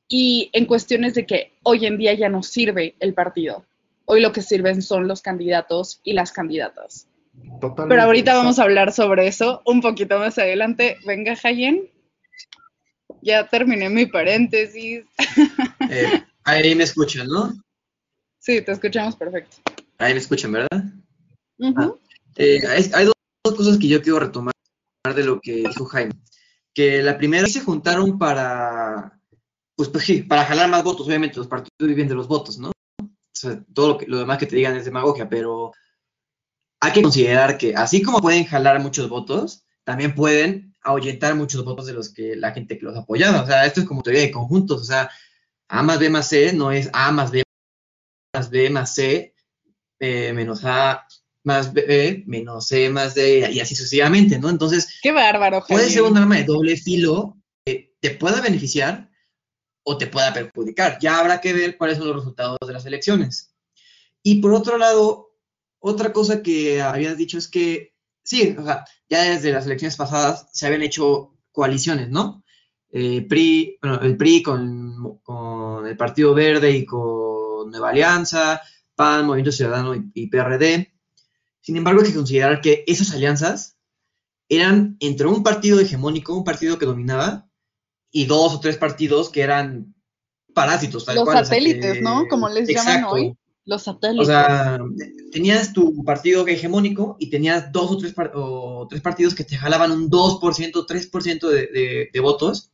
y 0.08 0.50
en 0.52 0.66
cuestiones 0.66 1.14
de 1.14 1.26
que 1.26 1.52
hoy 1.62 1.86
en 1.86 1.98
día 1.98 2.14
ya 2.14 2.28
no 2.28 2.42
sirve 2.42 2.94
el 3.00 3.14
partido. 3.14 3.64
Hoy 4.06 4.20
lo 4.20 4.32
que 4.32 4.42
sirven 4.42 4.82
son 4.82 5.08
los 5.08 5.22
candidatos 5.22 6.00
y 6.02 6.12
las 6.12 6.32
candidatas. 6.32 7.08
Pero 7.88 8.02
ahorita 8.02 8.34
vamos 8.34 8.58
a 8.58 8.64
hablar 8.64 8.92
sobre 8.92 9.26
eso 9.26 9.62
un 9.64 9.80
poquito 9.80 10.18
más 10.18 10.38
adelante. 10.38 10.98
Venga, 11.06 11.36
Jayen. 11.36 11.90
Ya 13.22 13.48
terminé 13.48 13.88
mi 13.88 14.06
paréntesis. 14.06 15.04
Eh, 15.90 16.24
ahí 16.44 16.74
me 16.74 16.84
escuchan, 16.84 17.26
¿no? 17.26 17.52
Sí, 18.38 18.62
te 18.62 18.72
escuchamos 18.72 19.16
perfecto. 19.16 19.56
Ahí 19.98 20.12
me 20.12 20.20
escuchan, 20.20 20.52
¿verdad? 20.52 20.84
Ah, 21.76 21.92
eh, 22.36 22.60
hay, 22.66 23.04
dos, 23.04 23.54
cosas 23.54 23.78
que 23.78 23.88
yo 23.88 24.02
quiero 24.02 24.20
retomar 24.20 24.54
de 25.14 25.24
lo 25.24 25.40
que 25.40 25.56
dijo 25.56 25.84
Jaime. 25.86 26.14
Que 26.72 27.02
la 27.02 27.16
primera 27.16 27.46
se 27.46 27.60
juntaron 27.60 28.18
para, 28.18 29.20
pues, 29.76 29.88
pues 29.88 30.04
sí, 30.04 30.22
para 30.22 30.44
jalar 30.44 30.68
más 30.68 30.82
votos, 30.82 31.06
obviamente 31.06 31.38
los 31.38 31.46
partidos 31.46 31.88
viven 31.88 32.08
de 32.08 32.14
los 32.14 32.28
votos, 32.28 32.58
¿no? 32.58 32.68
O 32.68 33.12
sea, 33.32 33.62
todo 33.72 33.88
lo, 33.88 33.98
que, 33.98 34.06
lo 34.06 34.18
demás 34.18 34.38
que 34.38 34.46
te 34.46 34.56
digan 34.56 34.76
es 34.76 34.84
demagogia, 34.84 35.28
pero 35.28 35.72
hay 36.84 36.92
que 36.92 37.02
considerar 37.02 37.56
que 37.56 37.74
así 37.74 38.02
como 38.02 38.20
pueden 38.20 38.44
jalar 38.44 38.78
muchos 38.80 39.08
votos, 39.08 39.64
también 39.84 40.14
pueden 40.14 40.74
ahuyentar 40.82 41.34
muchos 41.34 41.64
votos 41.64 41.86
de 41.86 41.94
los 41.94 42.12
que 42.12 42.36
la 42.36 42.52
gente 42.52 42.78
que 42.78 42.84
los 42.84 42.96
apoyaba. 42.96 43.42
O 43.42 43.46
sea, 43.46 43.64
esto 43.64 43.80
es 43.80 43.86
como 43.86 44.02
teoría 44.02 44.22
de 44.22 44.30
conjuntos. 44.30 44.82
O 44.82 44.84
sea, 44.84 45.10
A 45.68 45.82
más 45.82 45.98
B 45.98 46.10
más 46.10 46.28
C 46.28 46.52
no 46.52 46.72
es 46.72 46.90
A 46.92 47.10
más 47.10 47.30
B 47.30 47.42
más 48.34 48.50
B 48.50 48.68
más 48.68 48.94
C 48.94 49.34
eh, 49.98 50.32
menos 50.34 50.60
A 50.64 51.06
más 51.42 51.72
B 51.72 52.24
menos 52.26 52.66
C 52.68 52.90
más 52.90 53.14
D 53.14 53.50
y 53.50 53.60
así 53.60 53.74
sucesivamente, 53.74 54.38
¿no? 54.38 54.50
Entonces, 54.50 54.98
qué 55.02 55.10
bárbaro. 55.10 55.64
Puede 55.66 55.88
ser 55.88 56.02
un 56.02 56.18
arma 56.18 56.36
de 56.36 56.44
doble 56.44 56.76
filo 56.76 57.38
que 57.64 57.94
te 57.98 58.10
pueda 58.10 58.42
beneficiar 58.42 59.08
o 59.84 59.96
te 59.96 60.06
pueda 60.06 60.34
perjudicar. 60.34 60.98
Ya 61.00 61.18
habrá 61.18 61.40
que 61.40 61.54
ver 61.54 61.78
cuáles 61.78 61.96
son 61.96 62.08
los 62.08 62.16
resultados 62.16 62.58
de 62.66 62.72
las 62.74 62.84
elecciones. 62.84 63.54
Y 64.22 64.40
por 64.40 64.52
otro 64.52 64.76
lado, 64.76 65.33
otra 65.84 66.12
cosa 66.12 66.42
que 66.42 66.80
habías 66.80 67.16
dicho 67.16 67.38
es 67.38 67.48
que, 67.48 67.94
sí, 68.22 68.56
o 68.58 68.64
sea, 68.64 68.84
ya 69.08 69.22
desde 69.22 69.52
las 69.52 69.66
elecciones 69.66 69.96
pasadas 69.96 70.48
se 70.52 70.66
habían 70.66 70.82
hecho 70.82 71.34
coaliciones, 71.52 72.10
¿no? 72.10 72.44
eh, 72.96 73.26
PRI, 73.28 73.76
bueno, 73.82 74.00
el 74.02 74.16
PRI 74.16 74.42
con, 74.42 75.18
con, 75.24 75.84
el 75.84 75.96
Partido 75.96 76.32
Verde 76.32 76.70
y 76.70 76.86
con 76.86 77.68
Nueva 77.70 77.90
Alianza, 77.90 78.62
PAN, 78.94 79.26
Movimiento 79.26 79.50
Ciudadano 79.50 79.96
y, 79.96 80.10
y 80.14 80.28
PRD. 80.28 80.94
Sin 81.60 81.76
embargo, 81.76 82.00
hay 82.00 82.08
que 82.08 82.14
considerar 82.14 82.60
que 82.60 82.84
esas 82.86 83.12
alianzas 83.12 83.76
eran 84.48 84.96
entre 85.00 85.26
un 85.26 85.42
partido 85.42 85.80
hegemónico, 85.80 86.36
un 86.36 86.44
partido 86.44 86.78
que 86.78 86.86
dominaba, 86.86 87.48
y 88.12 88.26
dos 88.26 88.54
o 88.54 88.60
tres 88.60 88.76
partidos 88.76 89.28
que 89.28 89.42
eran 89.42 89.92
parásitos. 90.54 91.04
Tal 91.04 91.16
Los 91.16 91.28
satélites, 91.28 92.00
¿no? 92.00 92.26
Como 92.30 92.48
les 92.48 92.68
llaman 92.68 93.04
hoy. 93.04 93.36
Los 93.66 93.84
satélites. 93.84 94.28
O 94.28 94.30
sea, 94.30 94.78
tenías 95.32 95.72
tu 95.72 96.04
partido 96.04 96.46
hegemónico 96.46 97.16
y 97.18 97.30
tenías 97.30 97.72
dos 97.72 97.90
o 97.90 97.98
tres, 97.98 98.14
o 98.34 98.86
tres 98.88 99.00
partidos 99.00 99.34
que 99.34 99.44
te 99.44 99.56
jalaban 99.56 99.92
un 99.92 100.10
2%, 100.10 100.40
3% 100.40 101.48
de, 101.48 101.66
de, 101.66 102.10
de 102.12 102.20
votos. 102.20 102.72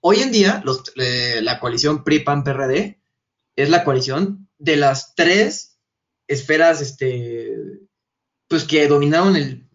Hoy 0.00 0.20
en 0.20 0.32
día, 0.32 0.62
los, 0.64 0.82
eh, 0.96 1.40
la 1.42 1.60
coalición 1.60 2.04
PRI-PAN-PRD 2.04 3.00
es 3.56 3.70
la 3.70 3.84
coalición 3.84 4.48
de 4.58 4.76
las 4.76 5.14
tres 5.14 5.78
esferas 6.26 6.80
este, 6.80 7.56
pues 8.48 8.64
que 8.64 8.86
dominaron 8.88 9.36
el 9.36 9.68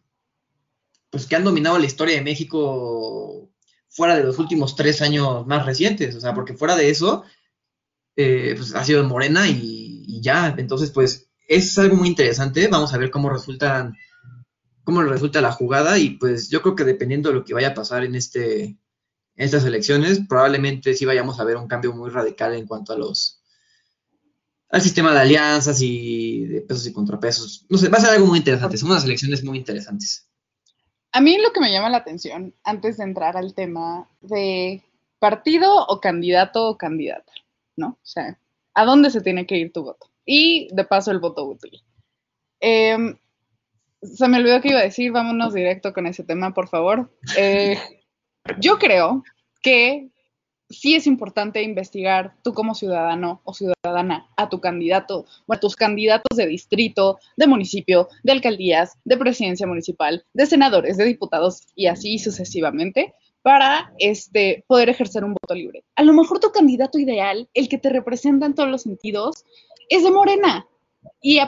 pues 1.10 1.26
que 1.26 1.36
han 1.36 1.44
dominado 1.44 1.80
la 1.80 1.86
historia 1.86 2.16
de 2.16 2.22
México 2.22 3.50
fuera 3.90 4.18
de 4.18 4.24
los 4.24 4.38
últimos 4.40 4.76
tres 4.76 5.02
años 5.02 5.48
más 5.48 5.66
recientes, 5.66 6.16
o 6.16 6.22
sea, 6.22 6.34
porque 6.34 6.54
fuera 6.54 6.76
de 6.76 6.90
eso, 6.90 7.24
eh, 8.16 8.54
pues 8.56 8.76
ha 8.76 8.84
sido 8.84 9.04
Morena 9.04 9.48
y, 9.48 9.87
ya, 10.22 10.56
entonces 10.58 10.92
pues 10.92 11.30
es 11.48 11.78
algo 11.78 11.96
muy 11.96 12.08
interesante, 12.08 12.68
vamos 12.68 12.94
a 12.94 12.98
ver 12.98 13.12
cómo 13.12 13.30
resultan, 13.30 13.96
cómo 14.84 15.02
resulta 15.04 15.42
la 15.42 15.52
jugada 15.52 15.98
y 15.98 16.12
pues 16.12 16.50
yo 16.50 16.62
creo 16.62 16.76
que 16.76 16.84
dependiendo 16.84 17.30
de 17.30 17.36
lo 17.36 17.44
que 17.44 17.54
vaya 17.54 17.70
a 17.70 17.74
pasar 17.74 18.04
en 18.04 18.16
este, 18.16 18.64
en 18.64 18.78
estas 19.36 19.66
elecciones, 19.66 20.22
probablemente 20.28 20.94
sí 20.94 21.06
vayamos 21.06 21.40
a 21.40 21.44
ver 21.44 21.58
un 21.58 21.68
cambio 21.68 21.94
muy 21.94 22.10
radical 22.10 22.54
en 22.54 22.68
cuanto 22.68 22.94
a 22.94 22.98
los 22.98 23.42
al 24.70 24.82
sistema 24.82 25.14
de 25.14 25.20
alianzas 25.20 25.82
y 25.82 26.46
de 26.46 26.62
pesos 26.62 26.86
y 26.88 26.94
contrapesos. 26.94 27.66
No 27.70 27.78
sé, 27.78 27.88
va 27.88 28.00
a 28.00 28.02
ser 28.02 28.10
algo 28.12 28.28
muy 28.28 28.40
interesante, 28.40 28.78
son 28.78 28.92
unas 28.92 29.06
elecciones 29.06 29.44
muy 29.44 29.58
interesantes. 29.58 30.28
A 31.14 31.22
mí 31.22 31.38
lo 31.38 31.54
que 31.54 31.62
me 31.62 31.72
llama 31.72 31.90
la 31.90 31.98
atención, 31.98 32.54
antes 32.64 32.98
de 32.98 33.06
entrar 33.06 33.38
al 33.38 33.54
tema 33.54 34.10
de 34.22 34.84
partido 35.20 35.86
o 35.88 36.00
candidato 36.00 36.68
o 36.68 36.78
candidata, 36.78 37.32
¿no? 37.76 37.88
O 37.88 38.06
sea, 38.06 38.38
¿a 38.78 38.86
dónde 38.86 39.10
se 39.10 39.22
tiene 39.22 39.48
que 39.48 39.58
ir 39.58 39.74
tu 39.74 39.84
voto? 39.84 40.12
Y 40.24 40.68
de 40.72 40.84
paso 40.84 41.10
el 41.10 41.20
voto 41.20 41.44
útil. 41.46 41.82
Em, 42.60 43.18
se 44.04 44.28
me 44.28 44.38
olvidó 44.38 44.62
que 44.62 44.70
iba 44.70 44.80
a 44.80 44.84
decir, 44.84 45.12
vámonos 45.12 45.54
directo 45.54 45.94
con 45.94 46.06
ese 46.06 46.24
tema, 46.24 46.54
por 46.54 46.68
favor. 46.68 47.12
Eh, 47.38 47.78
yo 48.60 48.78
creo 48.78 49.24
que 49.64 50.12
sí 50.70 50.94
es 50.94 51.08
importante 51.08 51.64
investigar 51.64 52.36
tú 52.44 52.54
como 52.54 52.76
ciudadano 52.76 53.42
o 53.46 53.54
ciudadana 53.56 54.30
a 54.38 54.48
tu 54.48 54.62
candidato 54.62 55.26
o 55.48 55.54
a 55.54 55.60
tus 55.60 55.76
candidatos 55.76 56.38
de 56.38 56.46
distrito, 56.46 57.18
de 57.36 57.48
municipio, 57.48 58.10
de 58.24 58.34
alcaldías, 58.34 59.00
de 59.06 59.18
presidencia 59.18 59.66
municipal, 59.66 60.24
de 60.34 60.46
senadores, 60.46 60.98
de 60.98 61.06
diputados 61.06 61.62
y 61.74 61.88
así 61.88 62.20
sucesivamente 62.20 63.16
para 63.48 63.94
este, 63.98 64.66
poder 64.68 64.90
ejercer 64.90 65.24
un 65.24 65.32
voto 65.32 65.56
libre. 65.56 65.86
A 65.96 66.04
lo 66.04 66.12
mejor 66.12 66.42
tu 66.42 66.52
candidato 66.52 67.00
ideal, 67.00 67.48
el 67.54 67.70
que 67.70 67.78
te 67.78 67.88
representa 67.88 68.46
en 68.46 68.54
todos 68.54 68.68
los 68.68 68.82
sentidos, 68.82 69.46
es 69.88 70.04
de 70.04 70.12
Morena. 70.12 70.68
Y, 71.22 71.40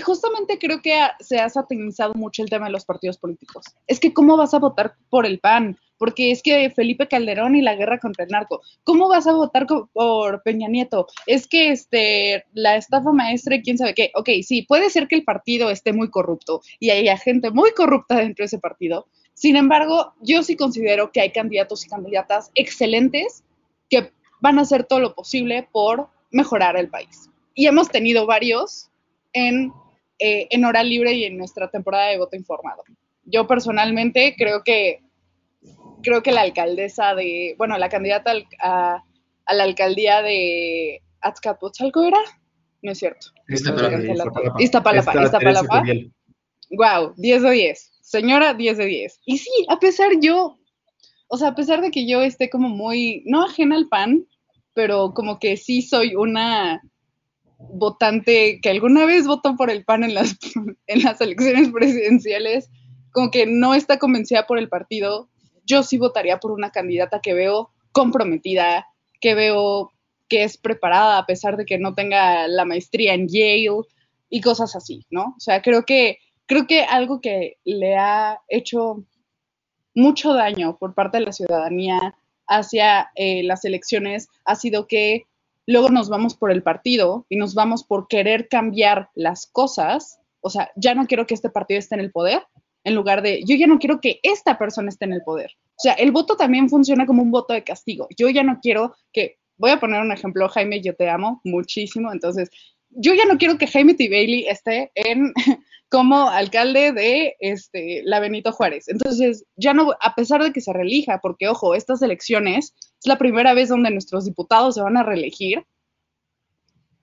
justamente 0.00 0.58
creo 0.58 0.82
que 0.82 0.98
se 1.20 1.38
ha 1.38 1.48
satanizado 1.48 2.14
mucho 2.14 2.42
el 2.42 2.50
tema 2.50 2.66
de 2.66 2.72
los 2.72 2.84
partidos 2.84 3.16
políticos. 3.16 3.64
Es 3.86 4.00
que 4.00 4.12
cómo 4.12 4.36
vas 4.36 4.54
a 4.54 4.58
votar 4.58 4.96
por 5.08 5.24
el 5.24 5.38
PAN, 5.38 5.78
porque 5.98 6.32
es 6.32 6.42
que 6.42 6.68
Felipe 6.70 7.06
Calderón 7.06 7.54
y 7.54 7.62
la 7.62 7.76
guerra 7.76 8.00
contra 8.00 8.24
el 8.24 8.32
narco. 8.32 8.62
¿Cómo 8.82 9.08
vas 9.08 9.28
a 9.28 9.34
votar 9.34 9.68
por 9.92 10.42
Peña 10.42 10.66
Nieto? 10.66 11.06
Es 11.26 11.46
que 11.46 11.68
este, 11.68 12.44
la 12.54 12.74
estafa 12.74 13.12
maestra 13.12 13.54
y 13.54 13.62
quién 13.62 13.78
sabe 13.78 13.94
qué. 13.94 14.10
Ok, 14.16 14.30
sí, 14.42 14.62
puede 14.62 14.90
ser 14.90 15.06
que 15.06 15.14
el 15.14 15.22
partido 15.22 15.70
esté 15.70 15.92
muy 15.92 16.10
corrupto 16.10 16.60
y 16.80 16.90
haya 16.90 17.16
gente 17.16 17.52
muy 17.52 17.70
corrupta 17.70 18.16
dentro 18.16 18.42
de 18.42 18.46
ese 18.46 18.58
partido. 18.58 19.06
Sin 19.34 19.56
embargo, 19.56 20.14
yo 20.20 20.42
sí 20.42 20.56
considero 20.56 21.10
que 21.12 21.20
hay 21.20 21.30
candidatos 21.30 21.84
y 21.84 21.88
candidatas 21.88 22.50
excelentes 22.54 23.44
que 23.90 24.12
van 24.40 24.58
a 24.58 24.62
hacer 24.62 24.84
todo 24.84 25.00
lo 25.00 25.14
posible 25.14 25.68
por 25.72 26.08
mejorar 26.30 26.76
el 26.76 26.88
país. 26.88 27.28
Y 27.54 27.66
hemos 27.66 27.88
tenido 27.88 28.26
varios 28.26 28.90
en, 29.32 29.72
eh, 30.18 30.46
en 30.50 30.64
hora 30.64 30.82
libre 30.82 31.12
y 31.12 31.24
en 31.24 31.36
nuestra 31.36 31.68
temporada 31.70 32.08
de 32.08 32.18
voto 32.18 32.36
informado. 32.36 32.84
Yo 33.24 33.46
personalmente 33.46 34.34
creo 34.36 34.62
que 34.62 35.00
creo 36.04 36.22
que 36.22 36.30
la 36.30 36.42
alcaldesa 36.42 37.14
de, 37.14 37.54
bueno, 37.58 37.76
la 37.78 37.88
candidata 37.88 38.32
a, 38.60 39.02
la 39.52 39.64
alcaldía 39.64 40.22
de 40.22 41.02
Azcapotzalco 41.20 42.04
era, 42.04 42.18
no 42.82 42.92
es 42.92 42.98
cierto. 42.98 43.28
Iztapalapa. 43.48 44.54
Iztapalapa. 44.58 45.24
Iztapalapa. 45.24 45.82
Wow, 46.70 47.14
10 47.16 47.42
de 47.42 47.50
10. 47.50 47.93
Señora, 48.14 48.54
10 48.54 48.78
de 48.78 48.86
10. 48.86 49.20
Y 49.24 49.38
sí, 49.38 49.50
a 49.68 49.80
pesar 49.80 50.12
yo, 50.20 50.56
o 51.26 51.36
sea, 51.36 51.48
a 51.48 51.54
pesar 51.56 51.80
de 51.80 51.90
que 51.90 52.06
yo 52.06 52.22
esté 52.22 52.48
como 52.48 52.68
muy, 52.68 53.24
no 53.26 53.44
ajena 53.44 53.74
al 53.74 53.88
PAN, 53.88 54.24
pero 54.72 55.14
como 55.14 55.40
que 55.40 55.56
sí 55.56 55.82
soy 55.82 56.14
una 56.14 56.80
votante 57.58 58.60
que 58.62 58.70
alguna 58.70 59.04
vez 59.04 59.26
votó 59.26 59.56
por 59.56 59.68
el 59.68 59.84
PAN 59.84 60.04
en 60.04 60.14
las, 60.14 60.36
en 60.86 61.02
las 61.02 61.20
elecciones 61.20 61.70
presidenciales, 61.72 62.70
como 63.10 63.32
que 63.32 63.46
no 63.46 63.74
está 63.74 63.98
convencida 63.98 64.46
por 64.46 64.58
el 64.58 64.68
partido, 64.68 65.28
yo 65.66 65.82
sí 65.82 65.98
votaría 65.98 66.38
por 66.38 66.52
una 66.52 66.70
candidata 66.70 67.20
que 67.20 67.34
veo 67.34 67.72
comprometida, 67.90 68.86
que 69.20 69.34
veo 69.34 69.90
que 70.28 70.44
es 70.44 70.56
preparada 70.56 71.18
a 71.18 71.26
pesar 71.26 71.56
de 71.56 71.64
que 71.64 71.78
no 71.78 71.94
tenga 71.94 72.46
la 72.46 72.64
maestría 72.64 73.12
en 73.14 73.26
Yale 73.26 73.82
y 74.30 74.40
cosas 74.40 74.76
así, 74.76 75.04
¿no? 75.10 75.34
O 75.36 75.40
sea, 75.40 75.62
creo 75.62 75.84
que, 75.84 76.18
creo 76.46 76.66
que 76.66 76.82
algo 76.82 77.20
que 77.20 77.58
le 77.64 77.96
ha 77.96 78.40
hecho 78.48 79.04
mucho 79.94 80.34
daño 80.34 80.76
por 80.78 80.94
parte 80.94 81.18
de 81.18 81.24
la 81.24 81.32
ciudadanía 81.32 82.14
hacia 82.46 83.10
eh, 83.14 83.42
las 83.44 83.64
elecciones 83.64 84.28
ha 84.44 84.54
sido 84.54 84.86
que 84.86 85.26
luego 85.66 85.88
nos 85.88 86.08
vamos 86.08 86.34
por 86.34 86.50
el 86.50 86.62
partido 86.62 87.26
y 87.28 87.36
nos 87.36 87.54
vamos 87.54 87.84
por 87.84 88.08
querer 88.08 88.48
cambiar 88.48 89.08
las 89.14 89.46
cosas. 89.46 90.18
O 90.40 90.50
sea, 90.50 90.70
ya 90.76 90.94
no 90.94 91.06
quiero 91.06 91.26
que 91.26 91.34
este 91.34 91.48
partido 91.48 91.78
esté 91.78 91.94
en 91.94 92.02
el 92.02 92.12
poder, 92.12 92.42
en 92.84 92.94
lugar 92.94 93.22
de, 93.22 93.42
yo 93.44 93.56
ya 93.56 93.66
no 93.66 93.78
quiero 93.78 94.00
que 94.00 94.20
esta 94.22 94.58
persona 94.58 94.90
esté 94.90 95.06
en 95.06 95.14
el 95.14 95.22
poder. 95.22 95.52
O 95.70 95.80
sea, 95.80 95.94
el 95.94 96.12
voto 96.12 96.36
también 96.36 96.68
funciona 96.68 97.06
como 97.06 97.22
un 97.22 97.30
voto 97.30 97.54
de 97.54 97.64
castigo. 97.64 98.08
Yo 98.16 98.28
ya 98.28 98.42
no 98.42 98.58
quiero 98.60 98.94
que, 99.12 99.38
voy 99.56 99.70
a 99.70 99.80
poner 99.80 100.02
un 100.02 100.12
ejemplo, 100.12 100.48
Jaime, 100.48 100.82
yo 100.82 100.94
te 100.94 101.08
amo 101.08 101.40
muchísimo, 101.44 102.12
entonces, 102.12 102.50
yo 102.90 103.14
ya 103.14 103.24
no 103.24 103.38
quiero 103.38 103.56
que 103.56 103.66
Jaime 103.66 103.94
T. 103.94 104.08
Bailey 104.08 104.46
esté 104.46 104.92
en 104.94 105.32
como 105.88 106.28
alcalde 106.28 106.92
de 106.92 107.36
este, 107.40 108.02
la 108.04 108.20
Benito 108.20 108.52
Juárez. 108.52 108.88
Entonces, 108.88 109.44
ya 109.56 109.74
no, 109.74 109.92
a 110.00 110.14
pesar 110.14 110.42
de 110.42 110.52
que 110.52 110.60
se 110.60 110.72
reelija, 110.72 111.20
porque 111.22 111.48
ojo, 111.48 111.74
estas 111.74 112.02
elecciones 112.02 112.74
es 112.80 113.06
la 113.06 113.18
primera 113.18 113.54
vez 113.54 113.68
donde 113.68 113.90
nuestros 113.90 114.24
diputados 114.24 114.74
se 114.74 114.82
van 114.82 114.96
a 114.96 115.02
reelegir. 115.02 115.64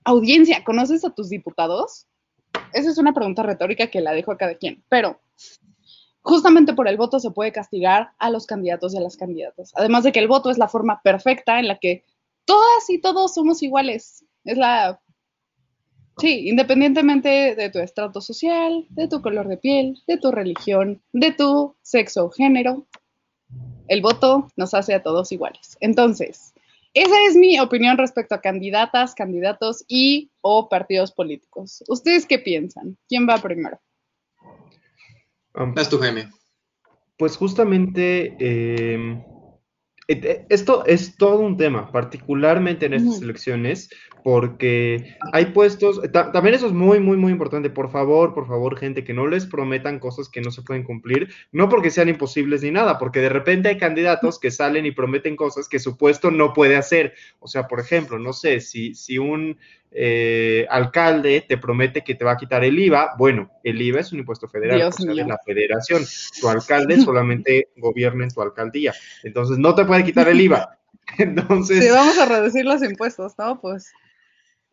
Audiencia, 0.04 0.64
¿conoces 0.64 1.06
a 1.06 1.12
tus 1.12 1.30
diputados? 1.30 2.08
Esa 2.74 2.90
es 2.90 2.98
una 2.98 3.14
pregunta 3.14 3.44
retórica 3.44 3.88
que 3.88 4.02
la 4.02 4.14
dejo 4.14 4.32
a 4.32 4.38
cada 4.38 4.56
quien, 4.56 4.84
pero 4.90 5.22
justamente 6.22 6.74
por 6.74 6.88
el 6.88 6.98
voto 6.98 7.20
se 7.20 7.32
puede 7.32 7.52
castigar 7.52 8.12
a 8.20 8.30
los 8.30 8.46
candidatos 8.46 8.94
y 8.94 8.98
a 8.98 9.02
las 9.02 9.18
candidatas. 9.18 9.72
Además 9.76 10.04
de 10.04 10.12
que 10.12 10.20
el 10.20 10.28
voto 10.28 10.50
es 10.50 10.58
la 10.58 10.68
forma 10.68 11.02
perfecta 11.04 11.60
en 11.60 11.68
la 11.68 11.80
que 11.80 12.04
todas 12.46 12.90
y 12.90 13.00
todos 13.00 13.34
somos 13.34 13.62
iguales. 13.64 14.26
Es 14.44 14.58
la... 14.58 15.02
Sí, 16.18 16.50
independientemente 16.50 17.56
de 17.56 17.70
tu 17.70 17.80
estrato 17.80 18.22
social, 18.22 18.86
de 18.90 19.08
tu 19.08 19.22
color 19.22 19.48
de 19.48 19.58
piel, 19.58 20.02
de 20.08 20.18
tu 20.18 20.32
religión, 20.32 21.02
de 21.14 21.32
tu 21.32 21.76
sexo 21.82 22.26
o 22.26 22.30
género, 22.30 22.86
el 23.88 24.02
voto 24.02 24.48
nos 24.56 24.74
hace 24.74 24.94
a 24.94 25.04
todos 25.04 25.32
iguales. 25.32 25.78
Entonces, 25.80 26.54
esa 26.94 27.16
es 27.28 27.36
mi 27.36 27.60
opinión 27.60 27.98
respecto 27.98 28.36
a 28.36 28.42
candidatas, 28.42 29.16
candidatos 29.16 29.86
y 29.88 30.30
o 30.42 30.68
partidos 30.68 31.12
políticos. 31.12 31.84
¿Ustedes 31.88 32.26
qué 32.26 32.38
piensan? 32.40 32.98
¿Quién 33.08 33.28
va 33.28 33.38
primero? 33.38 33.80
Um, 35.56 35.74
es 35.78 35.90
tu 35.90 35.98
Jaime. 35.98 36.30
Pues 37.18 37.38
justamente 37.38 38.36
em, 38.40 39.24
esto 40.08 40.86
es 40.86 41.16
todo 41.16 41.40
un 41.40 41.58
tema, 41.58 41.92
particularmente 41.92 42.86
en 42.86 42.94
estas 42.96 43.22
elecciones, 43.22 43.90
porque 44.24 45.16
hay 45.32 45.48
puestos, 45.48 46.02
también 46.12 46.56
eso 46.56 46.68
es 46.68 46.74
muy, 46.74 47.00
muy, 47.00 47.18
muy 47.18 47.32
importante, 47.32 47.70
por 47.70 47.92
favor, 47.92 48.34
por 48.34 48.48
favor, 48.48 48.78
gente, 48.78 49.04
que 49.04 49.14
no 49.14 49.28
les 49.28 49.46
prometan 49.46 50.00
cosas 50.00 50.30
que 50.30 50.42
no 50.42 50.52
se 50.52 50.62
pueden 50.62 50.84
cumplir, 50.84 51.30
no 51.52 51.70
porque 51.70 51.90
sean 51.90 52.10
imposibles 52.10 52.62
ni 52.62 52.72
nada, 52.72 53.00
porque 53.00 53.20
de 53.20 53.30
repente 53.30 53.70
hay 53.70 53.78
candidatos 53.78 54.40
que 54.40 54.52
salen 54.52 54.86
y 54.86 54.92
prometen 54.92 55.36
cosas 55.36 55.68
que 55.68 55.80
su 55.80 55.98
puesto 55.98 56.30
no 56.30 56.54
puede 56.54 56.76
hacer. 56.76 57.14
O 57.40 57.48
sea, 57.48 57.68
por 57.68 57.80
ejemplo, 57.80 58.20
no 58.20 58.34
sé, 58.34 58.60
si, 58.60 58.94
si 58.94 59.18
un 59.18 59.58
eh, 59.92 60.66
alcalde 60.70 61.46
te 61.48 61.58
promete 61.58 62.02
que 62.04 62.16
te 62.16 62.24
va 62.24 62.32
a 62.32 62.38
quitar 62.38 62.64
el 62.64 62.80
IVA. 62.80 63.16
Bueno, 63.18 63.52
el 63.64 63.82
IVA 63.82 64.00
es 64.00 64.12
un 64.14 64.20
impuesto 64.20 64.48
federal, 64.48 64.78
Dios 64.78 64.96
o 65.00 65.04
sea, 65.04 65.14
de 65.14 65.26
la 65.26 65.38
federación. 65.46 66.04
Tu 66.40 66.48
alcalde 66.50 66.98
solamente 67.02 67.70
gobierna 67.78 68.24
en 68.24 68.32
tu 68.32 68.42
alcaldía. 68.42 68.94
Entonces, 69.24 69.58
no 69.58 69.76
te 69.76 69.86
puede 69.86 70.04
quitar 70.04 70.28
el 70.30 70.40
IVA. 70.42 70.78
Entonces, 71.18 71.84
Si 71.84 71.90
vamos 71.90 72.18
a 72.18 72.26
reducir 72.26 72.66
los 72.66 72.82
impuestos, 72.84 73.34
¿no? 73.38 73.60
Pues 73.60 73.92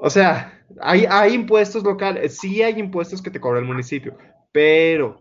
o 0.01 0.11
sea, 0.11 0.65
hay, 0.81 1.07
hay 1.11 1.35
impuestos 1.35 1.83
locales, 1.83 2.39
sí 2.39 2.63
hay 2.63 2.79
impuestos 2.79 3.21
que 3.21 3.31
te 3.33 3.41
cobra 3.41 3.59
el 3.59 3.65
municipio, 3.65 4.17
pero, 4.53 5.21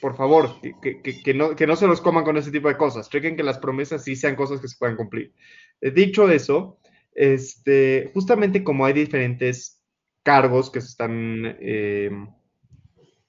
por 0.00 0.16
favor, 0.16 0.60
que, 0.80 1.02
que- 1.02 1.34
no, 1.34 1.56
que 1.56 1.66
no 1.66 1.74
se 1.74 1.88
los 1.88 2.00
coman 2.00 2.22
con 2.22 2.36
ese 2.36 2.52
tipo 2.52 2.68
de 2.68 2.76
cosas. 2.76 3.10
Chequen 3.10 3.36
que 3.36 3.42
las 3.42 3.58
promesas 3.58 4.04
sí 4.04 4.14
sean 4.14 4.36
cosas 4.36 4.60
que 4.60 4.68
se 4.68 4.76
puedan 4.78 4.94
cumplir. 4.96 5.32
Dicho 5.80 6.30
eso, 6.30 6.78
este, 7.14 8.10
justamente 8.14 8.64
como 8.64 8.84
hay 8.84 8.92
diferentes 8.92 9.82
cargos 10.22 10.70
que 10.70 10.80
se 10.80 10.88
están 10.88 11.56
eh, 11.60 12.10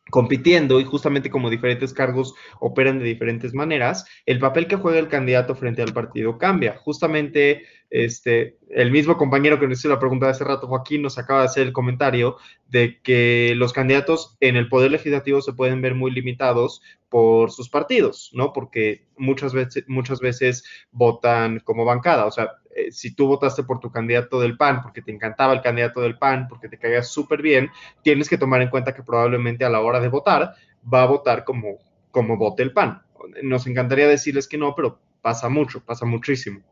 compitiendo 0.10 0.80
y 0.80 0.86
justamente 0.86 1.30
como 1.30 1.50
diferentes 1.50 1.94
cargos 1.94 2.36
operan 2.60 3.00
de 3.00 3.06
diferentes 3.06 3.54
maneras, 3.54 4.06
el 4.26 4.40
papel 4.40 4.68
que 4.68 4.76
juega 4.76 5.00
el 5.00 5.08
candidato 5.08 5.56
frente 5.56 5.82
al 5.82 5.94
partido 5.94 6.38
cambia. 6.38 6.78
Justamente 6.78 7.64
este, 7.90 8.58
el 8.70 8.92
mismo 8.92 9.18
compañero 9.18 9.60
que 9.60 9.68
nos 9.68 9.80
hizo 9.80 9.90
la 9.90 10.00
pregunta 10.00 10.28
de 10.28 10.34
hace 10.34 10.44
rato, 10.44 10.68
Joaquín, 10.68 11.02
nos 11.02 11.18
acaba 11.18 11.42
de 11.42 11.48
hacer 11.48 11.68
el 11.68 11.74
comentario 11.74 12.38
de 12.68 13.02
que 13.02 13.54
los 13.56 13.74
candidatos 13.74 14.38
en 14.40 14.56
el 14.56 14.70
poder 14.70 14.92
legislativo 14.92 15.42
se 15.42 15.54
pueden 15.54 15.82
ver 15.82 15.96
muy 15.96 16.12
limitados 16.12 16.82
por 17.10 17.52
sus 17.52 17.70
partidos, 17.70 18.32
¿no? 18.34 18.54
Porque 18.54 19.08
muchas 19.18 19.54
veces, 19.54 19.86
muchas 19.88 20.20
veces 20.20 20.64
votan 20.92 21.60
como 21.62 21.84
bancada. 21.86 22.26
O 22.26 22.32
sea, 22.32 22.52
eh, 22.76 22.92
si 22.92 23.16
tú 23.16 23.28
votaste 23.28 23.64
por 23.64 23.80
tu 23.80 23.90
candidato 23.90 24.42
del 24.42 24.58
PAN 24.58 24.82
porque 24.82 25.02
te 25.02 25.10
encantaba 25.10 25.54
el 25.54 25.62
candidato 25.62 26.02
del 26.02 26.18
PAN, 26.18 26.48
porque 26.50 26.68
te 26.68 26.78
caía 26.78 27.02
súper 27.04 27.42
bien, 27.42 27.70
tienes 28.04 28.28
que 28.28 28.38
tomar 28.38 28.62
en 28.62 28.70
cuenta 28.70 28.94
que 28.94 29.02
probablemente 29.02 29.64
a 29.64 29.70
la 29.70 29.80
hora 29.80 30.02
de 30.02 30.10
votar 30.10 30.54
va 30.94 31.04
a 31.04 31.06
votar 31.06 31.46
como, 31.46 31.78
como 32.12 32.36
vote 32.38 32.64
el 32.64 32.74
PAN. 32.74 33.02
Nos 33.44 33.66
encantaría 33.66 34.10
decirles 34.10 34.48
que 34.50 34.58
no, 34.58 34.76
pero 34.76 35.00
pasa 35.22 35.48
mucho, 35.48 35.86
pasa 35.86 36.06
muchísimo. 36.06 36.64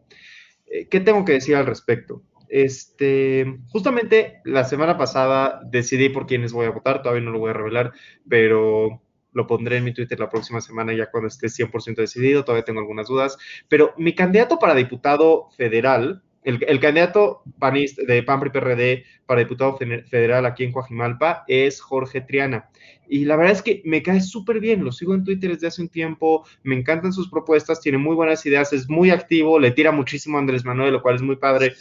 Eh, 0.68 0.88
¿Qué 0.90 1.00
tengo 1.00 1.24
que 1.24 1.34
decir 1.34 1.56
al 1.56 1.66
respecto? 1.66 2.22
Este, 2.50 3.62
justamente 3.70 4.42
la 4.44 4.66
semana 4.66 4.98
pasada 4.98 5.62
decidí 5.66 6.10
por 6.10 6.28
quiénes 6.28 6.52
voy 6.52 6.66
a 6.66 6.72
votar, 6.72 7.02
todavía 7.02 7.24
no 7.24 7.32
lo 7.32 7.40
voy 7.40 7.52
a 7.52 7.54
revelar, 7.54 7.94
pero 8.28 9.02
lo 9.34 9.48
pondré 9.48 9.78
en 9.78 9.84
mi 9.86 9.94
Twitter 9.94 10.20
la 10.20 10.30
próxima 10.30 10.62
semana 10.62 10.94
ya 10.94 11.10
cuando 11.12 11.28
esté 11.28 11.50
100% 11.50 12.02
decidido, 12.02 12.44
todavía 12.44 12.66
tengo 12.66 12.80
algunas 12.80 13.08
dudas, 13.08 13.38
pero 13.68 13.94
mi 13.98 14.14
candidato 14.16 14.60
para 14.60 14.76
diputado 14.76 15.50
federal, 15.58 16.24
el, 16.44 16.64
el 16.68 16.80
candidato 16.80 17.42
panista 17.58 18.04
de 18.06 18.22
PAN 18.24 18.40
PRI 18.42 18.50
PRD 18.52 19.04
para 19.26 19.40
diputado 19.40 19.78
fe- 19.78 20.04
federal 20.04 20.46
aquí 20.46 20.64
en 20.66 20.72
Coajimalpa 20.74 21.44
es 21.48 21.80
Jorge 21.82 22.22
Triana. 22.22 22.70
Y 23.08 23.26
la 23.26 23.36
verdad 23.36 23.54
es 23.54 23.62
que 23.62 23.82
me 23.86 24.02
cae 24.02 24.22
súper 24.22 24.60
bien, 24.60 24.84
lo 24.84 24.92
sigo 24.92 25.14
en 25.14 25.24
Twitter 25.24 25.52
desde 25.52 25.68
hace 25.68 25.82
un 25.82 25.90
tiempo, 25.90 26.46
me 26.64 26.76
encantan 26.76 27.14
sus 27.14 27.30
propuestas, 27.30 27.80
tiene 27.82 27.98
muy 27.98 28.16
buenas 28.16 28.46
ideas, 28.46 28.74
es 28.74 28.90
muy 28.90 29.10
activo, 29.12 29.60
le 29.60 29.72
tira 29.72 29.92
muchísimo 29.92 30.38
a 30.38 30.42
Andrés 30.42 30.66
Manuel, 30.66 30.94
lo 30.94 31.02
cual 31.02 31.16
es 31.16 31.22
muy 31.22 31.36
padre. 31.36 31.74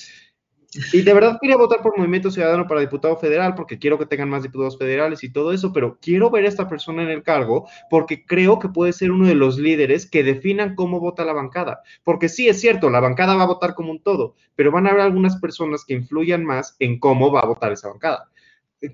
Y 0.92 1.02
de 1.02 1.12
verdad 1.12 1.38
quería 1.38 1.58
votar 1.58 1.82
por 1.82 1.98
Movimiento 1.98 2.30
Ciudadano 2.30 2.66
para 2.66 2.80
diputado 2.80 3.16
federal 3.18 3.54
porque 3.54 3.78
quiero 3.78 3.98
que 3.98 4.06
tengan 4.06 4.30
más 4.30 4.42
diputados 4.42 4.78
federales 4.78 5.22
y 5.22 5.30
todo 5.30 5.52
eso, 5.52 5.70
pero 5.70 5.98
quiero 6.00 6.30
ver 6.30 6.46
a 6.46 6.48
esta 6.48 6.66
persona 6.66 7.02
en 7.02 7.10
el 7.10 7.22
cargo 7.22 7.68
porque 7.90 8.24
creo 8.24 8.58
que 8.58 8.70
puede 8.70 8.94
ser 8.94 9.10
uno 9.10 9.26
de 9.26 9.34
los 9.34 9.58
líderes 9.58 10.08
que 10.08 10.24
definan 10.24 10.74
cómo 10.74 10.98
vota 10.98 11.26
la 11.26 11.34
bancada. 11.34 11.82
Porque 12.04 12.30
sí 12.30 12.48
es 12.48 12.58
cierto, 12.58 12.88
la 12.88 13.00
bancada 13.00 13.36
va 13.36 13.42
a 13.42 13.48
votar 13.48 13.74
como 13.74 13.90
un 13.90 14.02
todo, 14.02 14.34
pero 14.54 14.72
van 14.72 14.86
a 14.86 14.90
haber 14.90 15.02
algunas 15.02 15.36
personas 15.36 15.84
que 15.84 15.92
influyan 15.92 16.42
más 16.42 16.74
en 16.78 16.98
cómo 16.98 17.30
va 17.30 17.40
a 17.40 17.46
votar 17.46 17.72
esa 17.72 17.88
bancada 17.88 18.30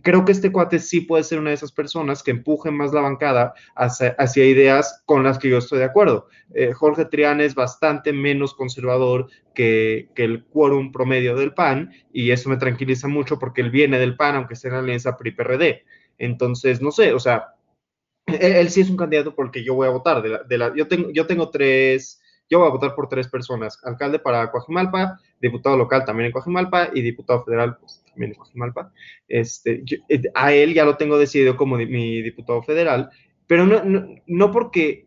creo 0.02 0.24
que 0.24 0.32
este 0.32 0.52
cuate 0.52 0.78
sí 0.78 1.00
puede 1.00 1.24
ser 1.24 1.38
una 1.38 1.50
de 1.50 1.54
esas 1.54 1.72
personas 1.72 2.22
que 2.22 2.30
empujen 2.30 2.76
más 2.76 2.92
la 2.92 3.00
bancada 3.00 3.54
hacia, 3.74 4.44
ideas 4.44 5.02
con 5.06 5.22
las 5.22 5.38
que 5.38 5.48
yo 5.48 5.58
estoy 5.58 5.78
de 5.78 5.86
acuerdo. 5.86 6.28
Eh, 6.54 6.72
Jorge 6.72 7.06
Triana 7.06 7.44
es 7.44 7.54
bastante 7.54 8.12
menos 8.12 8.54
conservador 8.54 9.28
que, 9.54 10.10
que, 10.14 10.24
el 10.24 10.44
quórum 10.44 10.92
promedio 10.92 11.36
del 11.36 11.54
PAN 11.54 11.92
y 12.12 12.30
eso 12.30 12.50
me 12.50 12.56
tranquiliza 12.56 13.08
mucho 13.08 13.38
porque 13.38 13.62
él 13.62 13.70
viene 13.70 13.98
del 13.98 14.16
PAN, 14.16 14.36
aunque 14.36 14.56
sea 14.56 14.68
en 14.68 14.74
la 14.74 14.82
alianza 14.82 15.16
PRI-PRD. 15.16 15.84
Entonces, 16.18 16.82
no 16.82 16.90
sé, 16.90 17.12
o 17.12 17.20
sea, 17.20 17.54
él, 18.26 18.56
él, 18.56 18.70
sí 18.70 18.82
es 18.82 18.90
un 18.90 18.96
candidato 18.96 19.34
por 19.34 19.46
el 19.46 19.52
que 19.52 19.64
yo 19.64 19.74
voy 19.74 19.88
a 19.88 19.90
votar. 19.90 20.22
De 20.22 20.28
la, 20.28 20.42
de 20.42 20.58
la, 20.58 20.74
yo, 20.74 20.86
tengo, 20.86 21.10
yo 21.10 21.26
tengo 21.26 21.50
tres, 21.50 22.20
yo 22.50 22.58
voy 22.58 22.68
a 22.68 22.72
votar 22.72 22.94
por 22.94 23.08
tres 23.08 23.28
personas, 23.28 23.78
alcalde 23.84 24.18
para 24.18 24.50
Coajimalpa, 24.50 25.18
diputado 25.40 25.76
local 25.76 26.04
también 26.04 26.26
en 26.26 26.32
Coajimalpa 26.32 26.90
y 26.92 27.00
diputado 27.00 27.44
federal, 27.44 27.78
pues, 27.78 28.04
también 28.18 28.32
en 28.32 28.38
Coajimalpa. 28.38 28.92
Este, 29.28 29.82
yo, 29.84 29.98
a 30.34 30.52
él 30.52 30.74
ya 30.74 30.84
lo 30.84 30.96
tengo 30.96 31.18
decidido 31.18 31.56
como 31.56 31.76
mi 31.76 32.20
diputado 32.20 32.62
federal, 32.62 33.10
pero 33.46 33.64
no, 33.64 33.84
no, 33.84 34.06
no, 34.26 34.50
porque, 34.50 35.06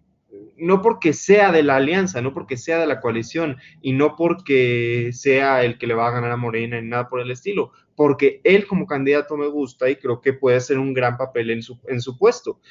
no 0.57 0.81
porque 0.81 1.11
sea 1.11 1.51
de 1.51 1.63
la 1.63 1.75
alianza, 1.75 2.21
no 2.21 2.33
porque 2.33 2.55
sea 2.55 2.79
de 2.79 2.87
la 2.87 3.01
coalición 3.01 3.57
y 3.81 3.91
no 3.91 4.15
porque 4.15 5.09
sea 5.13 5.63
el 5.63 5.77
que 5.77 5.87
le 5.87 5.93
va 5.93 6.07
a 6.07 6.11
ganar 6.11 6.31
a 6.31 6.37
Morena 6.37 6.79
ni 6.79 6.87
nada 6.87 7.09
por 7.09 7.19
el 7.19 7.31
estilo, 7.31 7.71
porque 7.95 8.39
él 8.45 8.65
como 8.65 8.87
candidato 8.87 9.35
me 9.35 9.47
gusta 9.47 9.89
y 9.89 9.97
creo 9.97 10.21
que 10.21 10.33
puede 10.33 10.57
hacer 10.57 10.79
un 10.79 10.93
gran 10.93 11.17
papel 11.17 11.51
en 11.51 11.61
su, 11.61 11.79
en 11.87 12.01
su 12.01 12.17
puesto. 12.17 12.61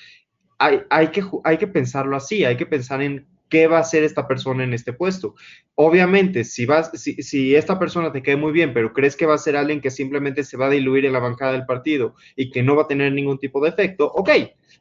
Hay, 0.59 0.81
hay, 0.91 1.09
que, 1.09 1.23
hay 1.45 1.59
que 1.59 1.67
pensarlo 1.67 2.17
así, 2.17 2.45
hay 2.45 2.57
que 2.57 2.67
pensar 2.67 3.03
en 3.03 3.27
qué 3.51 3.67
va 3.67 3.79
a 3.79 3.81
hacer 3.81 4.05
esta 4.05 4.27
persona 4.27 4.65
en 4.65 4.73
este 4.73 4.93
puesto. 4.95 5.35
Obviamente, 5.75 6.45
si, 6.45 6.65
vas, 6.65 6.91
si, 6.95 7.55
esta 7.55 7.79
persona 7.79 8.13
te 8.13 8.23
cae 8.23 8.37
muy 8.37 8.53
bien, 8.53 8.73
pero 8.73 8.93
crees 8.93 9.17
que 9.17 9.27
va 9.27 9.35
a 9.35 9.39
ser 9.39 9.57
alguien 9.57 9.81
que 9.81 9.91
simplemente 9.91 10.45
se 10.45 10.57
va 10.57 10.67
a 10.67 10.71
diluir 10.71 11.05
en 11.05 11.13
la 11.13 11.19
bancada 11.19 11.53
del 11.53 11.67
partido 11.67 12.15
y 12.37 12.51
que 12.51 12.63
no 12.63 12.77
va 12.77 12.85
a 12.85 12.89
tener 12.89 13.13
ningún 13.13 13.39
tipo 13.39 13.61
de 13.63 13.69
efecto, 13.69 14.11
ok. 14.11 14.31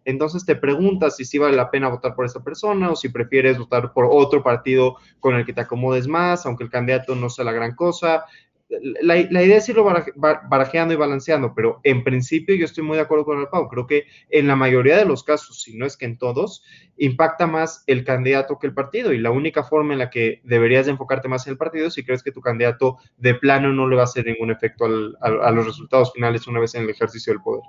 Entonces 0.06 0.46
te 0.46 0.56
preguntas 0.56 1.18
si 1.18 1.26
sí 1.26 1.38
vale 1.38 1.58
la 1.58 1.72
pena 1.72 1.90
votar 1.90 2.16
por 2.16 2.26
esta 2.26 2.44
persona 2.44 2.92
o 2.92 2.96
si 2.96 3.10
prefieres 3.10 3.58
votar 3.58 3.92
por 3.92 4.08
otro 4.10 4.42
partido 4.44 4.96
con 5.20 5.36
el 5.36 5.46
que 5.46 5.54
te 5.54 5.62
acomodes 5.62 6.08
más, 6.08 6.46
aunque 6.46 6.64
el 6.64 6.70
candidato 6.70 7.16
no 7.16 7.30
sea 7.30 7.46
la 7.46 7.52
gran 7.52 7.76
cosa. 7.76 8.26
La, 8.70 9.16
la, 9.32 9.44
idea 9.44 9.58
es 9.58 9.68
irlo 9.68 9.84
barajeando 9.84 10.94
y 10.94 10.98
balanceando, 10.98 11.54
pero 11.56 11.82
en 11.84 12.04
principio 12.04 12.56
yo 12.56 12.66
estoy 12.66 12.84
muy 12.84 12.98
de 12.98 13.02
acuerdo 13.02 13.26
con 13.26 13.40
el 13.40 13.48
Pau. 13.48 13.68
Creo 13.68 13.88
que 13.88 14.06
en 14.30 14.48
la 14.48 14.56
mayoría 14.56 14.96
de 14.96 15.06
los 15.06 15.24
casos, 15.24 15.64
si 15.64 15.76
no 15.76 15.88
es 15.88 15.98
que 15.98 16.06
en 16.06 16.20
todos, 16.20 16.64
impacta 16.96 17.48
más 17.48 17.84
el 17.88 18.04
candidato 18.04 18.60
que 18.60 18.68
el 18.68 18.76
partido. 18.76 19.12
Y 19.12 19.18
la 19.18 19.32
única 19.32 19.64
forma 19.64 19.94
en 19.94 20.00
la 20.00 20.12
que 20.12 20.42
deberías 20.44 20.86
de 20.86 20.92
enfocarte 20.92 21.28
más 21.28 21.48
en 21.48 21.52
el 21.52 21.58
partido 21.58 21.88
es 21.88 21.96
si 21.96 22.04
crees 22.04 22.22
que 22.22 22.32
tu 22.32 22.42
candidato 22.42 22.98
de 23.18 23.34
plano 23.34 23.74
no 23.74 23.88
le 23.88 23.96
va 23.96 24.04
a 24.04 24.06
hacer 24.06 24.28
ningún 24.28 24.52
efecto 24.52 24.86
al, 24.86 25.18
a, 25.20 25.48
a, 25.48 25.52
los 25.52 25.66
resultados 25.66 26.14
finales 26.14 26.46
una 26.46 26.60
vez 26.60 26.76
en 26.76 26.84
el 26.84 26.92
ejercicio 26.92 27.34
del 27.34 27.42
poder. 27.42 27.64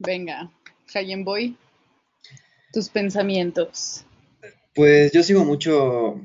Venga, 0.00 0.50
Hayen 0.94 1.24
Boy, 1.24 1.56
tus 2.72 2.88
pensamientos. 2.88 4.04
Pues 4.74 5.12
yo 5.12 5.22
sigo 5.22 5.44
mucho 5.44 6.20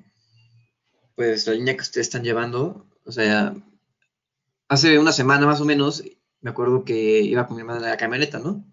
pues 1.16 1.48
la 1.48 1.54
línea 1.54 1.76
que 1.76 1.82
ustedes 1.82 2.08
están 2.08 2.24
llevando. 2.24 2.86
O 3.06 3.12
sea, 3.12 3.54
hace 4.68 5.00
una 5.00 5.12
semana 5.12 5.46
más 5.46 5.62
o 5.62 5.66
menos, 5.66 6.04
me 6.42 6.50
acuerdo 6.50 6.84
que 6.84 7.22
iba 7.22 7.48
con 7.48 7.56
mi 7.56 7.62
hermana 7.62 7.80
en 7.80 7.92
la 7.92 7.98
camioneta, 7.98 8.40
¿no? 8.40 8.66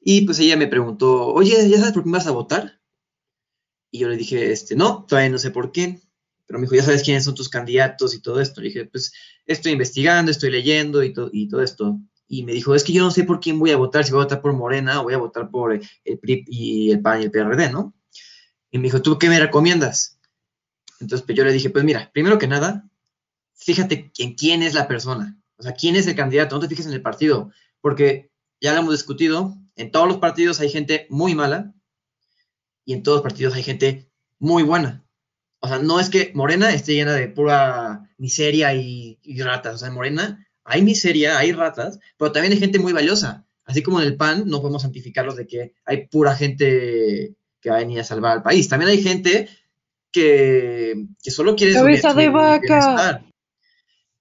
Y 0.00 0.22
pues 0.22 0.38
ella 0.38 0.56
me 0.56 0.68
preguntó, 0.68 1.26
oye, 1.28 1.68
¿ya 1.68 1.78
sabes 1.78 1.92
por 1.92 2.04
qué 2.04 2.10
vas 2.10 2.26
a 2.26 2.32
votar? 2.32 2.80
Y 3.90 4.00
yo 4.00 4.08
le 4.08 4.16
dije, 4.16 4.52
este, 4.52 4.76
no, 4.76 5.04
todavía 5.04 5.30
no 5.30 5.38
sé 5.38 5.50
por 5.50 5.72
qué. 5.72 6.00
Pero 6.46 6.60
me 6.60 6.64
dijo, 6.64 6.76
¿ya 6.76 6.82
sabes 6.82 7.02
quiénes 7.02 7.24
son 7.24 7.34
tus 7.34 7.48
candidatos 7.48 8.14
y 8.14 8.20
todo 8.20 8.40
esto? 8.40 8.60
Le 8.60 8.68
dije, 8.68 8.84
pues 8.84 9.12
estoy 9.46 9.72
investigando, 9.72 10.30
estoy 10.30 10.50
leyendo 10.50 11.02
y, 11.02 11.12
to 11.12 11.28
y 11.32 11.48
todo 11.48 11.60
esto. 11.62 11.98
Y 12.28 12.44
me 12.44 12.52
dijo, 12.52 12.74
es 12.74 12.84
que 12.84 12.92
yo 12.92 13.02
no 13.02 13.10
sé 13.10 13.24
por 13.24 13.40
quién 13.40 13.58
voy 13.58 13.70
a 13.70 13.76
votar, 13.76 14.04
si 14.04 14.12
voy 14.12 14.20
a 14.20 14.24
votar 14.24 14.40
por 14.40 14.52
Morena 14.52 15.00
o 15.00 15.04
voy 15.04 15.14
a 15.14 15.18
votar 15.18 15.50
por 15.50 15.72
el 15.72 16.18
PRI 16.18 16.44
y 16.46 16.90
el 16.92 17.00
PAN 17.00 17.20
y 17.20 17.24
el 17.24 17.30
PRD, 17.30 17.70
¿no? 17.70 17.94
Y 18.70 18.78
me 18.78 18.84
dijo, 18.84 19.02
¿tú 19.02 19.18
qué 19.18 19.28
me 19.28 19.40
recomiendas? 19.40 20.18
Entonces, 21.00 21.24
pues 21.24 21.36
yo 21.36 21.44
le 21.44 21.52
dije, 21.52 21.70
pues 21.70 21.84
mira, 21.84 22.10
primero 22.12 22.38
que 22.38 22.46
nada, 22.46 22.88
fíjate 23.66 24.12
en 24.18 24.34
quién 24.34 24.62
es 24.62 24.74
la 24.74 24.86
persona, 24.86 25.36
o 25.56 25.62
sea, 25.64 25.72
quién 25.72 25.96
es 25.96 26.06
el 26.06 26.14
candidato, 26.14 26.54
no 26.54 26.60
te 26.60 26.68
fijes 26.68 26.86
en 26.86 26.92
el 26.92 27.02
partido, 27.02 27.50
porque 27.80 28.30
ya 28.60 28.72
lo 28.72 28.78
hemos 28.78 28.92
discutido, 28.92 29.56
en 29.74 29.90
todos 29.90 30.06
los 30.06 30.18
partidos 30.18 30.60
hay 30.60 30.70
gente 30.70 31.08
muy 31.10 31.34
mala 31.34 31.74
y 32.84 32.92
en 32.92 33.02
todos 33.02 33.16
los 33.16 33.22
partidos 33.24 33.54
hay 33.54 33.64
gente 33.64 34.08
muy 34.38 34.62
buena. 34.62 35.04
O 35.58 35.66
sea, 35.66 35.80
no 35.80 35.98
es 35.98 36.10
que 36.10 36.30
Morena 36.34 36.72
esté 36.72 36.94
llena 36.94 37.14
de 37.14 37.26
pura 37.26 38.08
miseria 38.18 38.72
y, 38.74 39.18
y 39.22 39.42
ratas, 39.42 39.74
o 39.74 39.78
sea, 39.78 39.88
en 39.88 39.94
Morena 39.94 40.46
hay 40.62 40.82
miseria, 40.82 41.36
hay 41.36 41.50
ratas, 41.50 41.98
pero 42.16 42.30
también 42.30 42.52
hay 42.52 42.60
gente 42.60 42.78
muy 42.78 42.92
valiosa. 42.92 43.46
Así 43.64 43.82
como 43.82 44.00
en 44.00 44.06
el 44.06 44.16
PAN, 44.16 44.44
no 44.46 44.60
podemos 44.60 44.82
santificarlos 44.82 45.34
de 45.34 45.48
que 45.48 45.72
hay 45.84 46.06
pura 46.06 46.36
gente 46.36 47.34
que 47.60 47.70
va 47.70 47.76
a 47.76 47.80
venir 47.80 47.98
a 47.98 48.04
salvar 48.04 48.32
al 48.32 48.42
país. 48.44 48.68
También 48.68 48.92
hay 48.92 49.02
gente 49.02 49.48
que, 50.12 51.06
que 51.20 51.30
solo 51.32 51.56
quiere 51.56 51.74
cabeza 51.74 52.14
de 52.14 52.28
vaca. 52.28 53.24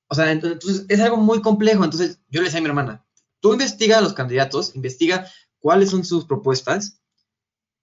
O 0.08 0.16
sea, 0.16 0.32
entonces 0.32 0.86
es 0.88 1.00
algo 1.00 1.18
muy 1.18 1.42
complejo. 1.42 1.84
Entonces 1.84 2.20
yo 2.30 2.42
le 2.42 2.46
decía 2.46 2.60
a 2.60 2.62
mi 2.62 2.68
hermana, 2.68 3.06
tú 3.40 3.54
investiga 3.54 3.98
a 3.98 4.02
los 4.02 4.14
candidatos, 4.14 4.76
investiga 4.76 5.30
cuáles 5.60 5.90
son 5.90 6.06
sus 6.06 6.26
propuestas 6.26 7.02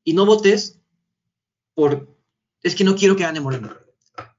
y 0.04 0.14
no 0.14 0.26
votes 0.26 0.80
por, 1.74 2.16
es 2.62 2.74
que 2.74 2.84
no 2.84 2.94
quiero 2.94 3.16
que 3.16 3.22
gane 3.22 3.40
Moreno. 3.40 3.74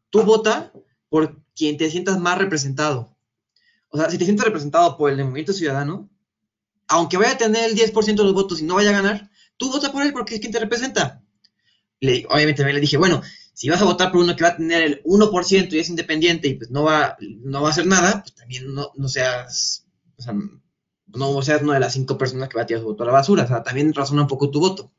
Tú 0.10 0.24
vota 0.24 0.72
por 1.10 1.44
quien 1.56 1.78
te 1.78 1.90
sientas 1.90 2.20
más 2.20 2.38
representado. 2.38 3.16
O 3.90 3.98
sea, 3.98 4.10
si 4.10 4.18
te 4.18 4.26
sientes 4.26 4.46
representado 4.46 4.98
por 4.98 5.12
el 5.12 5.24
movimiento 5.24 5.54
ciudadano, 5.54 6.10
aunque 6.88 7.18
vaya 7.18 7.32
a 7.34 7.38
tener 7.38 7.70
el 7.70 7.76
10% 7.76 8.16
de 8.16 8.24
los 8.24 8.34
votos 8.34 8.62
y 8.62 8.64
no 8.64 8.76
vaya 8.76 8.90
a 8.90 9.02
ganar, 9.02 9.30
tú 9.58 9.72
vota 9.72 9.92
por 9.92 10.04
él 10.04 10.14
porque 10.14 10.36
es 10.36 10.40
quien 10.40 10.52
te 10.52 10.60
representa. 10.60 11.24
Le, 12.00 12.26
obviamente 12.30 12.58
también 12.58 12.76
le 12.76 12.82
dije, 12.82 12.98
bueno, 12.98 13.22
si 13.54 13.70
vas 13.70 13.82
a 13.82 13.86
votar 13.86 14.12
por 14.12 14.22
uno 14.22 14.36
que 14.36 14.44
va 14.44 14.52
a 14.52 14.58
tener 14.58 14.84
el 14.84 15.04
1% 15.04 15.74
y 15.74 15.80
es 15.80 15.90
independiente 15.90 16.48
y 16.48 16.56
pues 16.56 16.72
no 16.72 16.84
va, 16.84 17.18
no 17.20 17.62
va 17.62 17.70
a 17.70 17.72
hacer 17.72 17.86
nada, 17.86 18.22
pues 18.22 18.34
también 18.34 18.74
no, 18.74 18.92
no 18.96 19.08
seas, 19.08 19.86
o 20.18 20.22
sea, 20.22 20.34
no 21.08 21.42
seas 21.42 21.62
una 21.62 21.76
de 21.76 21.80
las 21.80 21.94
cinco 21.94 22.18
personas 22.18 22.50
que 22.50 22.58
va 22.58 22.64
a 22.64 22.66
tirar 22.66 22.82
su 22.82 22.88
voto 22.88 23.04
a 23.04 23.08
la 23.08 23.14
basura. 23.14 23.44
O 23.44 23.48
sea, 23.48 23.64
también 23.64 23.94
razona 23.94 24.24
un 24.24 24.28
poco 24.28 24.50
tu 24.50 24.60
voto. 24.60 24.92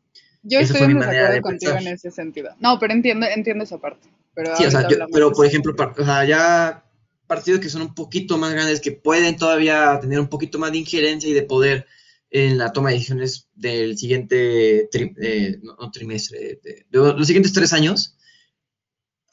Yo 0.42 0.60
estoy 0.60 0.82
en 0.82 0.98
desacuerdo 0.98 1.42
contigo 1.42 1.72
en 1.72 1.86
ese 1.88 2.10
sentido. 2.10 2.50
No, 2.60 2.78
pero 2.78 2.92
entiendo, 2.92 3.26
entiendo 3.26 3.64
esa 3.64 3.78
parte. 3.78 4.08
Pero, 4.34 4.56
sí, 4.56 4.64
o 4.66 4.70
sea, 4.70 4.86
pero 5.12 5.32
por 5.32 5.46
ejemplo, 5.46 5.74
o 5.76 6.04
sea, 6.04 6.24
ya 6.24 6.84
partidos 7.26 7.60
que 7.60 7.70
son 7.70 7.82
un 7.82 7.94
poquito 7.94 8.36
más 8.36 8.52
grandes, 8.52 8.80
que 8.80 8.92
pueden 8.92 9.36
todavía 9.36 9.98
tener 10.00 10.20
un 10.20 10.28
poquito 10.28 10.58
más 10.58 10.72
de 10.72 10.78
injerencia 10.78 11.28
y 11.28 11.32
de 11.32 11.42
poder 11.42 11.86
en 12.30 12.58
la 12.58 12.72
toma 12.72 12.90
de 12.90 12.96
decisiones 12.96 13.48
del 13.54 13.96
siguiente 13.96 14.88
eh, 14.92 15.60
no, 15.62 15.90
trimestre, 15.90 16.60
de, 16.62 16.84
los 16.90 17.26
siguientes 17.26 17.52
tres 17.52 17.72
años, 17.72 18.16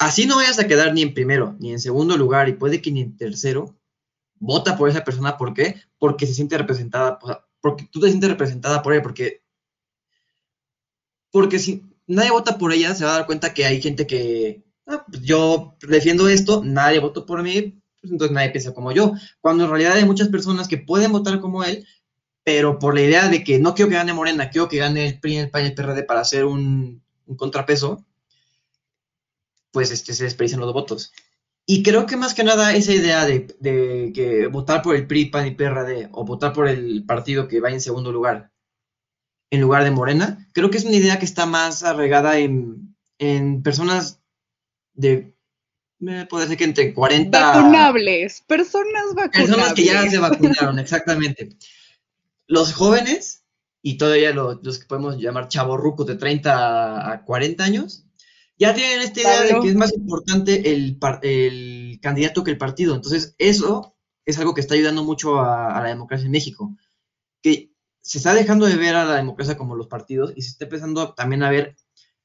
así 0.01 0.25
no 0.25 0.37
vayas 0.37 0.57
a 0.57 0.67
quedar 0.67 0.93
ni 0.93 1.03
en 1.03 1.13
primero 1.13 1.55
ni 1.59 1.71
en 1.71 1.79
segundo 1.79 2.17
lugar 2.17 2.49
y 2.49 2.53
puede 2.53 2.81
que 2.81 2.91
ni 2.91 3.01
en 3.01 3.15
tercero, 3.15 3.77
vota 4.39 4.75
por 4.75 4.89
esa 4.89 5.03
persona. 5.03 5.37
¿Por 5.37 5.53
qué? 5.53 5.75
Porque 5.99 6.25
se 6.25 6.33
siente 6.33 6.57
representada, 6.57 7.19
porque 7.61 7.87
tú 7.91 7.99
te 7.99 8.09
sientes 8.09 8.29
representada 8.29 8.81
por 8.81 8.93
él, 8.93 9.03
porque, 9.03 9.43
porque 11.31 11.59
si 11.59 11.85
nadie 12.07 12.31
vota 12.31 12.57
por 12.57 12.73
ella, 12.73 12.95
se 12.95 13.05
va 13.05 13.11
a 13.11 13.17
dar 13.19 13.25
cuenta 13.27 13.53
que 13.53 13.65
hay 13.65 13.79
gente 13.79 14.07
que, 14.07 14.63
ah, 14.87 15.05
pues 15.07 15.21
yo 15.21 15.77
defiendo 15.87 16.27
esto, 16.27 16.63
nadie 16.65 16.99
votó 16.99 17.25
por 17.27 17.43
mí, 17.43 17.79
pues 18.01 18.11
entonces 18.11 18.33
nadie 18.33 18.49
piensa 18.49 18.73
como 18.73 18.91
yo. 18.91 19.13
Cuando 19.39 19.65
en 19.65 19.69
realidad 19.69 19.93
hay 19.93 20.05
muchas 20.05 20.29
personas 20.29 20.67
que 20.67 20.79
pueden 20.79 21.11
votar 21.11 21.39
como 21.39 21.63
él, 21.63 21.85
pero 22.43 22.79
por 22.79 22.95
la 22.95 23.01
idea 23.01 23.29
de 23.29 23.43
que 23.43 23.59
no 23.59 23.75
quiero 23.75 23.89
que 23.89 23.97
gane 23.97 24.13
Morena, 24.13 24.49
quiero 24.49 24.67
que 24.67 24.77
gane 24.77 25.07
el 25.07 25.19
PRI, 25.19 25.37
el 25.37 25.51
PAN 25.51 25.65
el 25.65 25.75
PRD 25.75 26.03
para 26.03 26.21
hacer 26.21 26.45
un, 26.45 27.03
contrapeso, 27.37 28.03
pues 29.72 29.91
este, 29.91 30.13
se 30.13 30.26
desperdician 30.26 30.61
los 30.61 30.74
votos. 30.74 31.13
Y 31.65 31.84
creo 31.84 32.05
que 32.05 32.17
más 32.17 32.34
que 32.34 32.43
nada 32.43 32.74
esa 32.74 32.93
idea 32.93 33.26
de, 33.26 34.11
que 34.13 34.47
votar 34.47 34.82
por 34.82 34.95
el 34.95 35.07
PRI, 35.07 35.26
PAN 35.26 35.47
y 35.47 35.51
PRD 35.51 36.09
o 36.11 36.26
votar 36.26 36.53
por 36.53 36.67
el 36.67 37.05
partido 37.05 37.47
que 37.47 37.59
va 37.61 37.69
en 37.69 37.82
segundo 37.82 38.11
lugar 38.11 38.51
en 39.51 39.61
lugar 39.61 39.84
de 39.84 39.91
Morena, 39.91 40.47
creo 40.53 40.69
que 40.69 40.78
es 40.78 40.86
una 40.86 40.95
idea 40.95 41.19
que 41.19 41.26
está 41.26 41.45
más 41.45 41.84
arraigada 41.84 42.38
en, 42.38 42.95
en 43.19 43.61
personas 43.63 44.22
de, 44.93 45.36
puede 46.30 46.47
ser 46.47 46.57
que 46.57 46.63
entre 46.63 46.93
40... 46.93 47.38
Vacunables, 47.38 48.41
personas 48.47 49.13
vacunables. 49.13 49.49
Personas 49.49 49.74
que 49.74 49.84
ya 49.84 50.09
se 50.09 50.19
vacunaron, 50.19 50.80
exactamente 50.80 51.49
los 52.51 52.74
jóvenes, 52.74 53.45
y 53.82 53.97
todavía 53.97 54.34
los, 54.34 54.80
que 54.80 54.86
podemos 54.86 55.17
llamar 55.17 55.47
chavorrucos 55.47 56.05
de 56.05 56.15
30 56.15 57.11
a 57.11 57.24
40 57.24 57.63
años, 57.63 58.05
ya 58.62 58.76
tienen 58.76 59.01
esta 59.01 59.22
idea 59.22 59.41
de 59.41 59.59
que 59.59 59.70
es 59.70 59.76
más 59.76 59.91
importante 59.91 60.72
el, 60.72 60.99
el, 61.24 61.99
candidato 61.99 62.43
que 62.43 62.51
el 62.51 62.59
partido. 62.59 62.93
Entonces, 62.93 63.34
eso 63.39 63.95
es 64.24 64.38
algo 64.38 64.53
que 64.53 64.62
está 64.62 64.76
ayudando 64.76 65.03
mucho 65.03 65.39
a, 65.39 65.82
la 65.82 65.89
democracia 65.89 66.28
en 66.28 66.32
México. 66.32 66.78
Que 67.41 67.72
se 68.01 68.20
está 68.20 68.36
dejando 68.36 68.68
de 68.68 68.76
ver 68.76 68.93
a 68.95 69.05
la 69.05 69.16
democracia 69.16 69.57
como 69.57 69.76
los 69.76 69.88
partidos 69.88 70.34
y 70.36 70.43
se 70.43 70.49
está 70.49 70.66
empezando 70.66 71.16
también 71.16 71.41
a 71.41 71.49
ver 71.49 71.76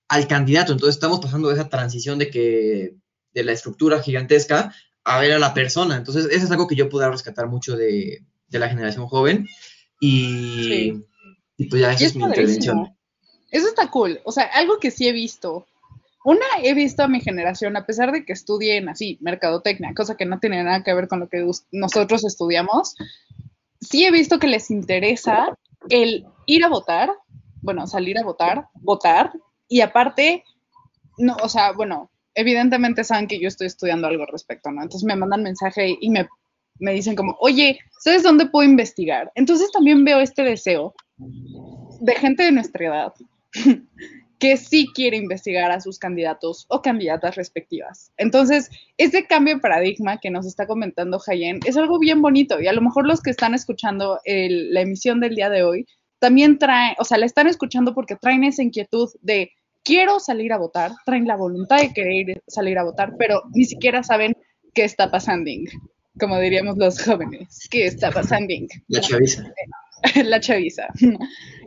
al 0.09 0.28
candidato. 0.28 0.72
Entonces, 0.72 0.97
estamos 0.97 1.20
pasando 1.20 1.49
de 1.49 1.55
esa 1.55 1.70
transición 1.70 2.18
de 2.18 2.28
que 2.28 2.97
de 3.32 3.45
la 3.45 3.53
estructura 3.53 4.03
gigantesca 4.03 4.74
a 5.05 5.18
ver 5.20 5.32
a 5.32 5.39
la 5.39 5.55
persona. 5.55 5.97
Entonces, 5.97 6.26
eso 6.30 6.45
es 6.45 6.51
algo 6.51 6.66
que 6.66 6.76
yo 6.76 6.91
puedo 6.91 7.11
rescatar 7.11 7.49
mucho 7.49 7.78
de, 7.78 8.26
de 8.49 8.59
la 8.59 8.68
generación 8.68 9.07
joven 9.07 9.49
y, 10.01 10.93
pues 11.70 11.80
ya 11.80 11.93
esa 11.93 12.05
es, 12.05 12.14
mi 12.14 12.24
intervención. 12.24 12.95
Eso 13.51 13.68
está 13.68 13.91
cool. 13.91 14.20
O 14.24 14.32
sea, 14.32 14.45
algo 14.53 14.78
que 14.78 14.91
sí 14.91 15.09
he 15.09 15.12
visto. 15.12 15.66
Una, 16.26 16.44
he 16.60 16.74
visto 16.74 17.04
a 17.04 17.08
mi 17.08 17.20
generación, 17.20 17.76
a 17.76 17.86
pesar 17.86 18.10
de 18.10 18.24
que 18.24 18.32
estudien 18.32 18.88
así, 18.88 19.16
mercadotecnia, 19.20 19.94
cosa 19.94 20.16
que 20.16 20.26
no 20.26 20.40
tiene 20.40 20.64
nada 20.64 20.82
que 20.82 20.92
ver 20.92 21.06
con 21.06 21.20
lo 21.20 21.28
que 21.28 21.48
nosotros 21.70 22.24
estudiamos, 22.24 22.96
sí 23.80 24.04
he 24.04 24.10
visto 24.10 24.40
que 24.40 24.48
les 24.48 24.72
interesa 24.72 25.56
el 25.88 26.26
ir 26.46 26.64
a 26.64 26.68
votar, 26.68 27.12
bueno, 27.62 27.86
salir 27.86 28.18
a 28.18 28.24
votar, 28.24 28.66
votar, 28.74 29.30
y 29.68 29.82
aparte, 29.82 30.42
no, 31.16 31.36
o 31.44 31.48
sea, 31.48 31.70
bueno, 31.70 32.10
evidentemente 32.34 33.04
saben 33.04 33.28
que 33.28 33.38
yo 33.38 33.46
estoy 33.46 33.68
estudiando 33.68 34.08
algo 34.08 34.24
al 34.24 34.32
respecto, 34.32 34.72
¿no? 34.72 34.82
Entonces 34.82 35.06
me 35.06 35.14
mandan 35.14 35.44
mensaje 35.44 35.96
y 36.00 36.10
me 36.10 36.26
me 36.78 36.92
dicen 36.92 37.14
como, 37.16 37.36
oye, 37.40 37.78
¿sabes 38.00 38.22
dónde 38.22 38.46
puedo 38.46 38.68
investigar? 38.68 39.32
Entonces 39.34 39.70
también 39.72 40.04
veo 40.04 40.18
este 40.20 40.42
deseo 40.42 40.92
de 42.00 42.14
gente 42.16 42.42
de 42.42 42.52
nuestra 42.52 42.86
edad 42.86 43.14
que 44.39 44.57
sí 44.57 44.89
quiere 44.95 45.16
investigar 45.16 45.70
a 45.70 45.80
sus 45.80 45.99
candidatos 45.99 46.66
o 46.68 46.82
candidatas 46.82 47.37
respectivas. 47.37 48.12
Entonces, 48.16 48.70
ese 48.99 49.26
cambio 49.26 49.55
de 49.55 49.61
paradigma 49.61 50.18
que 50.18 50.30
nos 50.30 50.47
está 50.47 50.66
comentando 50.66 51.18
Jayen 51.18 51.61
es 51.64 51.76
algo 51.76 51.99
bien 51.99 52.20
bonito 52.20 52.61
y 52.61 52.66
a 52.66 52.72
lo 52.72 52.82
mejor 52.82 53.07
los 53.07 53.22
que 53.22 53.30
están 53.30 53.55
escuchando 53.55 54.20
la 54.24 54.80
emisión 54.80 55.20
del 55.20 55.34
día 55.34 55.51
de 55.51 55.62
hoy 55.62 55.87
también 56.18 56.59
traen, 56.59 56.95
o 56.99 57.05
sea, 57.05 57.18
la 57.18 57.26
están 57.26 57.47
escuchando 57.47 57.95
porque 57.95 58.16
traen 58.16 58.45
esa 58.45 58.62
inquietud 58.62 59.11
de 59.20 59.53
quiero 59.84 60.18
salir 60.18 60.53
a 60.53 60.59
votar, 60.59 60.93
traen 61.05 61.26
la 61.26 61.37
voluntad 61.37 61.78
de 61.78 61.93
querer 61.93 62.43
salir 62.47 62.78
a 62.78 62.84
votar, 62.84 63.14
pero 63.18 63.43
ni 63.55 63.64
siquiera 63.64 64.03
saben 64.03 64.37
qué 64.74 64.84
está 64.84 65.11
pasando 65.11 65.51
como 66.18 66.39
diríamos 66.39 66.76
los 66.78 67.03
jóvenes. 67.03 67.68
¿Qué 67.70 67.87
está 67.87 68.11
pasando? 68.11 68.55
La 68.89 69.01
chaviza. 69.01 69.45
La 70.24 70.40
chaviza. 70.40 70.88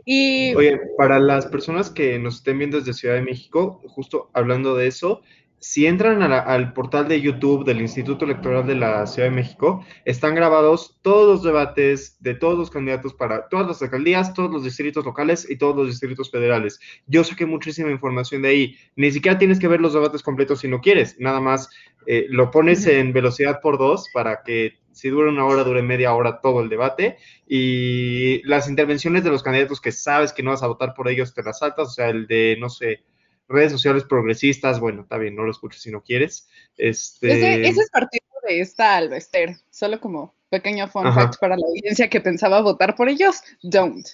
Y... 0.04 0.54
Oye, 0.54 0.80
para 0.96 1.18
las 1.18 1.46
personas 1.46 1.90
que 1.90 2.18
nos 2.18 2.36
estén 2.36 2.58
viendo 2.58 2.78
desde 2.78 2.94
Ciudad 2.94 3.14
de 3.14 3.22
México, 3.22 3.82
justo 3.88 4.30
hablando 4.32 4.74
de 4.74 4.86
eso, 4.86 5.22
si 5.60 5.86
entran 5.86 6.22
al 6.22 6.72
portal 6.72 7.06
de 7.06 7.20
YouTube 7.20 7.66
del 7.66 7.82
Instituto 7.82 8.24
Electoral 8.24 8.66
de 8.66 8.74
la 8.74 9.06
Ciudad 9.06 9.28
de 9.28 9.34
México, 9.34 9.84
están 10.06 10.34
grabados 10.34 10.98
todos 11.02 11.28
los 11.28 11.42
debates 11.42 12.16
de 12.20 12.34
todos 12.34 12.58
los 12.58 12.70
candidatos 12.70 13.12
para 13.12 13.46
todas 13.48 13.66
las 13.66 13.82
alcaldías, 13.82 14.32
todos 14.32 14.50
los 14.50 14.64
distritos 14.64 15.04
locales 15.04 15.48
y 15.50 15.58
todos 15.58 15.76
los 15.76 15.88
distritos 15.88 16.30
federales. 16.30 16.80
Yo 17.06 17.24
saqué 17.24 17.44
muchísima 17.44 17.90
información 17.90 18.40
de 18.40 18.48
ahí. 18.48 18.76
Ni 18.96 19.10
siquiera 19.10 19.38
tienes 19.38 19.58
que 19.58 19.68
ver 19.68 19.82
los 19.82 19.92
debates 19.92 20.22
completos 20.22 20.60
si 20.60 20.68
no 20.68 20.80
quieres. 20.80 21.20
Nada 21.20 21.40
más 21.40 21.68
eh, 22.06 22.24
lo 22.30 22.50
pones 22.50 22.86
en 22.86 23.12
velocidad 23.12 23.60
por 23.60 23.76
dos 23.76 24.08
para 24.14 24.42
que 24.42 24.78
si 24.92 25.08
dura 25.08 25.30
una 25.30 25.44
hora, 25.44 25.64
dure 25.64 25.82
media 25.82 26.14
hora 26.14 26.40
todo 26.40 26.60
el 26.62 26.68
debate. 26.68 27.18
Y 27.46 28.42
las 28.46 28.68
intervenciones 28.68 29.24
de 29.24 29.30
los 29.30 29.42
candidatos 29.42 29.80
que 29.80 29.92
sabes 29.92 30.32
que 30.32 30.42
no 30.42 30.50
vas 30.50 30.62
a 30.62 30.68
votar 30.68 30.94
por 30.94 31.08
ellos, 31.08 31.34
te 31.34 31.42
las 31.42 31.58
saltas. 31.58 31.88
O 31.88 31.90
sea, 31.90 32.08
el 32.08 32.26
de, 32.26 32.56
no 32.60 32.68
sé, 32.68 33.04
redes 33.50 33.72
sociales 33.72 34.04
progresistas, 34.04 34.80
bueno, 34.80 35.02
está 35.02 35.18
bien, 35.18 35.34
no 35.34 35.42
lo 35.42 35.50
escuches 35.50 35.82
si 35.82 35.90
no 35.90 36.02
quieres. 36.02 36.48
Este... 36.76 37.62
Ese, 37.68 37.68
es 37.68 37.90
partido 37.90 38.24
de 38.48 38.60
esta 38.60 38.96
Albester, 38.96 39.56
solo 39.70 40.00
como 40.00 40.34
pequeño 40.48 40.88
fun 40.88 41.12
fact 41.12 41.38
para 41.40 41.56
la 41.56 41.66
audiencia 41.66 42.08
que 42.08 42.20
pensaba 42.20 42.60
votar 42.60 42.94
por 42.94 43.08
ellos, 43.08 43.42
don't. 43.62 44.06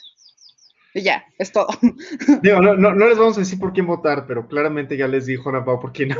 Y 0.94 1.02
ya, 1.02 1.24
es 1.38 1.52
todo. 1.52 1.68
Digo, 2.42 2.60
no, 2.60 2.74
no, 2.74 3.06
les 3.06 3.18
vamos 3.18 3.36
a 3.36 3.40
decir 3.40 3.58
por 3.58 3.74
quién 3.74 3.86
votar, 3.86 4.26
pero 4.26 4.48
claramente 4.48 4.96
ya 4.96 5.06
les 5.06 5.26
dijo 5.26 5.52
Napao 5.52 5.78
por 5.78 5.92
qué 5.92 6.06
no. 6.06 6.16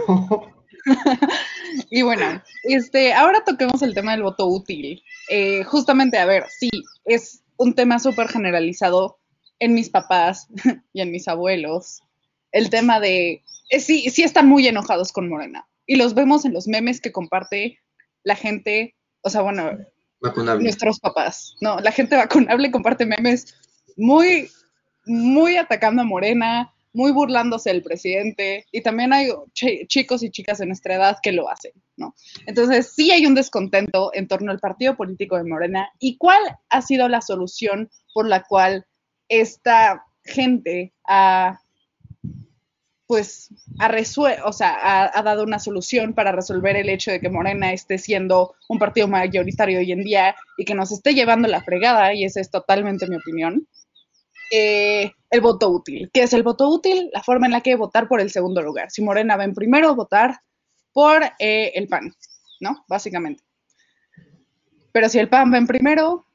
y 1.90 2.02
bueno, 2.02 2.42
este, 2.64 3.12
ahora 3.12 3.44
toquemos 3.44 3.82
el 3.82 3.94
tema 3.94 4.12
del 4.12 4.22
voto 4.22 4.46
útil. 4.46 5.02
Eh, 5.28 5.64
justamente, 5.64 6.18
a 6.18 6.26
ver, 6.26 6.44
sí, 6.48 6.70
es 7.04 7.42
un 7.56 7.74
tema 7.74 7.98
súper 7.98 8.28
generalizado 8.28 9.18
en 9.58 9.74
mis 9.74 9.88
papás 9.88 10.48
y 10.92 11.00
en 11.00 11.10
mis 11.10 11.28
abuelos 11.28 12.02
el 12.56 12.70
tema 12.70 13.00
de, 13.00 13.42
eh, 13.68 13.80
sí, 13.80 14.08
sí 14.10 14.22
están 14.22 14.48
muy 14.48 14.66
enojados 14.66 15.12
con 15.12 15.28
Morena. 15.28 15.66
Y 15.86 15.96
los 15.96 16.14
vemos 16.14 16.44
en 16.44 16.54
los 16.54 16.66
memes 16.66 17.00
que 17.00 17.12
comparte 17.12 17.78
la 18.24 18.34
gente, 18.34 18.94
o 19.20 19.30
sea, 19.30 19.42
bueno, 19.42 19.72
nuestros 20.58 20.98
papás, 20.98 21.54
¿no? 21.60 21.78
La 21.80 21.92
gente 21.92 22.16
vacunable 22.16 22.70
comparte 22.70 23.04
memes 23.04 23.54
muy, 23.96 24.50
muy 25.04 25.56
atacando 25.56 26.02
a 26.02 26.06
Morena, 26.06 26.72
muy 26.96 27.12
burlándose 27.12 27.70
del 27.70 27.82
presidente, 27.82 28.64
y 28.72 28.80
también 28.80 29.12
hay 29.12 29.28
chicos 29.52 30.22
y 30.22 30.30
chicas 30.30 30.58
de 30.58 30.66
nuestra 30.66 30.94
edad 30.94 31.18
que 31.22 31.30
lo 31.30 31.50
hacen, 31.50 31.72
¿no? 31.96 32.14
Entonces, 32.46 32.92
sí 32.94 33.10
hay 33.10 33.26
un 33.26 33.34
descontento 33.34 34.10
en 34.14 34.26
torno 34.26 34.50
al 34.50 34.58
partido 34.58 34.96
político 34.96 35.36
de 35.36 35.44
Morena. 35.44 35.90
¿Y 35.98 36.16
cuál 36.16 36.40
ha 36.70 36.80
sido 36.80 37.08
la 37.08 37.20
solución 37.20 37.90
por 38.14 38.26
la 38.26 38.44
cual 38.44 38.86
esta 39.28 40.04
gente 40.24 40.94
ha 41.06 41.60
pues 43.06 43.50
ha, 43.78 43.88
o 44.44 44.52
sea, 44.52 45.10
ha, 45.14 45.22
dado 45.22 45.44
una 45.44 45.60
solución 45.60 46.12
para 46.12 46.32
resolver 46.32 46.76
el 46.76 46.88
hecho 46.88 47.12
de 47.12 47.20
que 47.20 47.28
Morena 47.28 47.72
esté 47.72 47.98
siendo 47.98 48.54
un 48.68 48.80
partido 48.80 49.06
mayoritario 49.06 49.78
hoy 49.78 49.92
en 49.92 50.02
día 50.02 50.34
y 50.56 50.64
que 50.64 50.74
nos 50.74 50.90
esté 50.90 51.14
llevando 51.14 51.46
la 51.46 51.62
fregada, 51.62 52.14
y 52.14 52.24
esa 52.24 52.40
es 52.40 52.50
totalmente 52.50 53.06
mi 53.06 53.14
opinión. 53.14 53.68
Eh, 54.50 55.10
el 55.30 55.40
voto 55.40 55.68
útil. 55.70 56.10
¿Qué 56.12 56.22
es 56.22 56.32
el 56.32 56.42
voto 56.42 56.68
útil? 56.68 57.10
La 57.12 57.22
forma 57.22 57.46
en 57.46 57.52
la 57.52 57.60
que 57.60 57.76
votar 57.76 58.08
por 58.08 58.20
el 58.20 58.30
segundo 58.30 58.62
lugar. 58.62 58.90
Si 58.90 59.02
Morena 59.02 59.36
va 59.36 59.44
en 59.44 59.54
primero, 59.54 59.94
votar 59.94 60.40
por 60.92 61.22
eh, 61.38 61.72
el 61.74 61.88
PAN, 61.88 62.14
¿no? 62.60 62.84
Básicamente. 62.88 63.42
Pero 64.92 65.08
si 65.08 65.18
el 65.18 65.28
PAN 65.28 65.52
va 65.52 65.58
en 65.58 65.66
primero, 65.66 66.26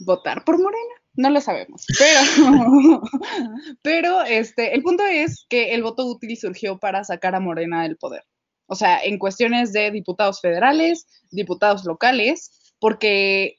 votar 0.00 0.44
por 0.44 0.58
Morena. 0.58 0.94
No 1.16 1.30
lo 1.30 1.40
sabemos, 1.40 1.86
pero, 1.96 3.00
pero 3.82 4.22
este, 4.22 4.74
el 4.74 4.82
punto 4.82 5.04
es 5.04 5.46
que 5.48 5.72
el 5.72 5.84
voto 5.84 6.04
útil 6.06 6.36
surgió 6.36 6.78
para 6.80 7.04
sacar 7.04 7.36
a 7.36 7.40
Morena 7.40 7.84
del 7.84 7.96
poder. 7.96 8.24
O 8.66 8.74
sea, 8.74 8.98
en 9.00 9.18
cuestiones 9.18 9.72
de 9.72 9.92
diputados 9.92 10.40
federales, 10.40 11.06
diputados 11.30 11.84
locales, 11.84 12.72
porque 12.80 13.58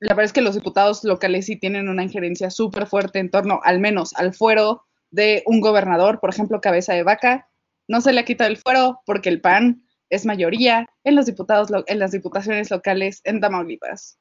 la 0.00 0.14
verdad 0.14 0.26
es 0.26 0.32
que 0.32 0.42
los 0.42 0.54
diputados 0.54 1.04
locales 1.04 1.46
sí 1.46 1.56
tienen 1.56 1.88
una 1.88 2.02
injerencia 2.02 2.50
súper 2.50 2.86
fuerte 2.86 3.18
en 3.18 3.30
torno, 3.30 3.60
al 3.64 3.80
menos, 3.80 4.14
al 4.14 4.34
fuero 4.34 4.84
de 5.10 5.42
un 5.46 5.60
gobernador, 5.60 6.20
por 6.20 6.30
ejemplo, 6.30 6.60
cabeza 6.60 6.92
de 6.92 7.02
vaca. 7.02 7.48
No 7.88 8.00
se 8.00 8.12
le 8.12 8.20
ha 8.20 8.24
quitado 8.24 8.50
el 8.50 8.56
fuero 8.56 9.00
porque 9.06 9.28
el 9.28 9.40
PAN 9.40 9.82
es 10.10 10.26
mayoría 10.26 10.86
en 11.04 11.14
los 11.14 11.26
diputados, 11.26 11.70
en 11.86 11.98
las 11.98 12.12
diputaciones 12.12 12.70
locales 12.70 13.20
en 13.24 13.40
Tamaulipas. 13.40 14.18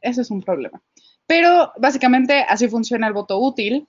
Eso 0.00 0.20
es 0.20 0.30
un 0.30 0.42
problema. 0.42 0.82
Pero 1.26 1.72
básicamente 1.78 2.44
así 2.48 2.68
funciona 2.68 3.06
el 3.06 3.12
voto 3.12 3.38
útil. 3.38 3.88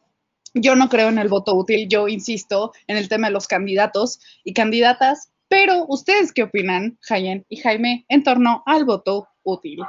Yo 0.53 0.75
no 0.75 0.89
creo 0.89 1.09
en 1.09 1.19
el 1.19 1.27
voto 1.27 1.55
útil, 1.55 1.87
yo 1.87 2.07
insisto 2.07 2.71
en 2.87 2.97
el 2.97 3.09
tema 3.09 3.27
de 3.27 3.33
los 3.33 3.47
candidatos 3.47 4.19
y 4.43 4.53
candidatas, 4.53 5.31
pero 5.47 5.85
¿ustedes 5.87 6.31
qué 6.31 6.43
opinan, 6.43 6.97
Jayen 7.01 7.45
y 7.49 7.57
Jaime, 7.57 8.05
en 8.09 8.23
torno 8.23 8.63
al 8.65 8.85
voto 8.85 9.27
útil? 9.43 9.79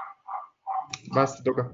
Vas, 1.07 1.43
toca. 1.43 1.72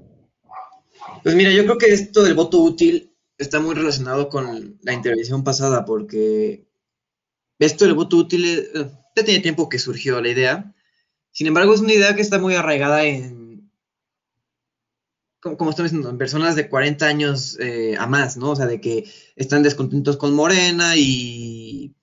Pues 1.23 1.35
mira, 1.35 1.51
yo 1.51 1.63
creo 1.63 1.77
que 1.77 1.93
esto 1.93 2.23
del 2.23 2.33
voto 2.33 2.59
útil 2.59 3.13
está 3.37 3.59
muy 3.59 3.75
relacionado 3.75 4.29
con 4.29 4.77
la 4.81 4.93
intervención 4.93 5.43
pasada, 5.43 5.85
porque 5.85 6.65
esto 7.59 7.85
del 7.85 7.93
voto 7.93 8.17
útil 8.17 8.45
eh, 8.45 8.91
ya 9.15 9.23
tiene 9.23 9.41
tiempo 9.41 9.69
que 9.69 9.79
surgió 9.79 10.21
la 10.21 10.29
idea. 10.29 10.73
Sin 11.31 11.47
embargo, 11.47 11.73
es 11.73 11.81
una 11.81 11.93
idea 11.93 12.15
que 12.15 12.21
está 12.21 12.39
muy 12.39 12.55
arraigada 12.55 13.03
en 13.03 13.45
como, 15.53 15.69
estamos 15.69 15.91
diciendo, 15.91 16.09
en 16.09 16.17
personas 16.17 16.55
de 16.55 16.69
40 16.69 17.05
años 17.05 17.57
eh, 17.59 17.95
a 17.99 18.07
más, 18.07 18.37
¿no? 18.37 18.51
O 18.51 18.55
sea, 18.55 18.65
de 18.65 18.81
que 18.81 19.05
están 19.35 19.61
descontentos 19.63 20.17
con 20.17 20.33
Morena 20.33 20.93
y, 20.95 21.93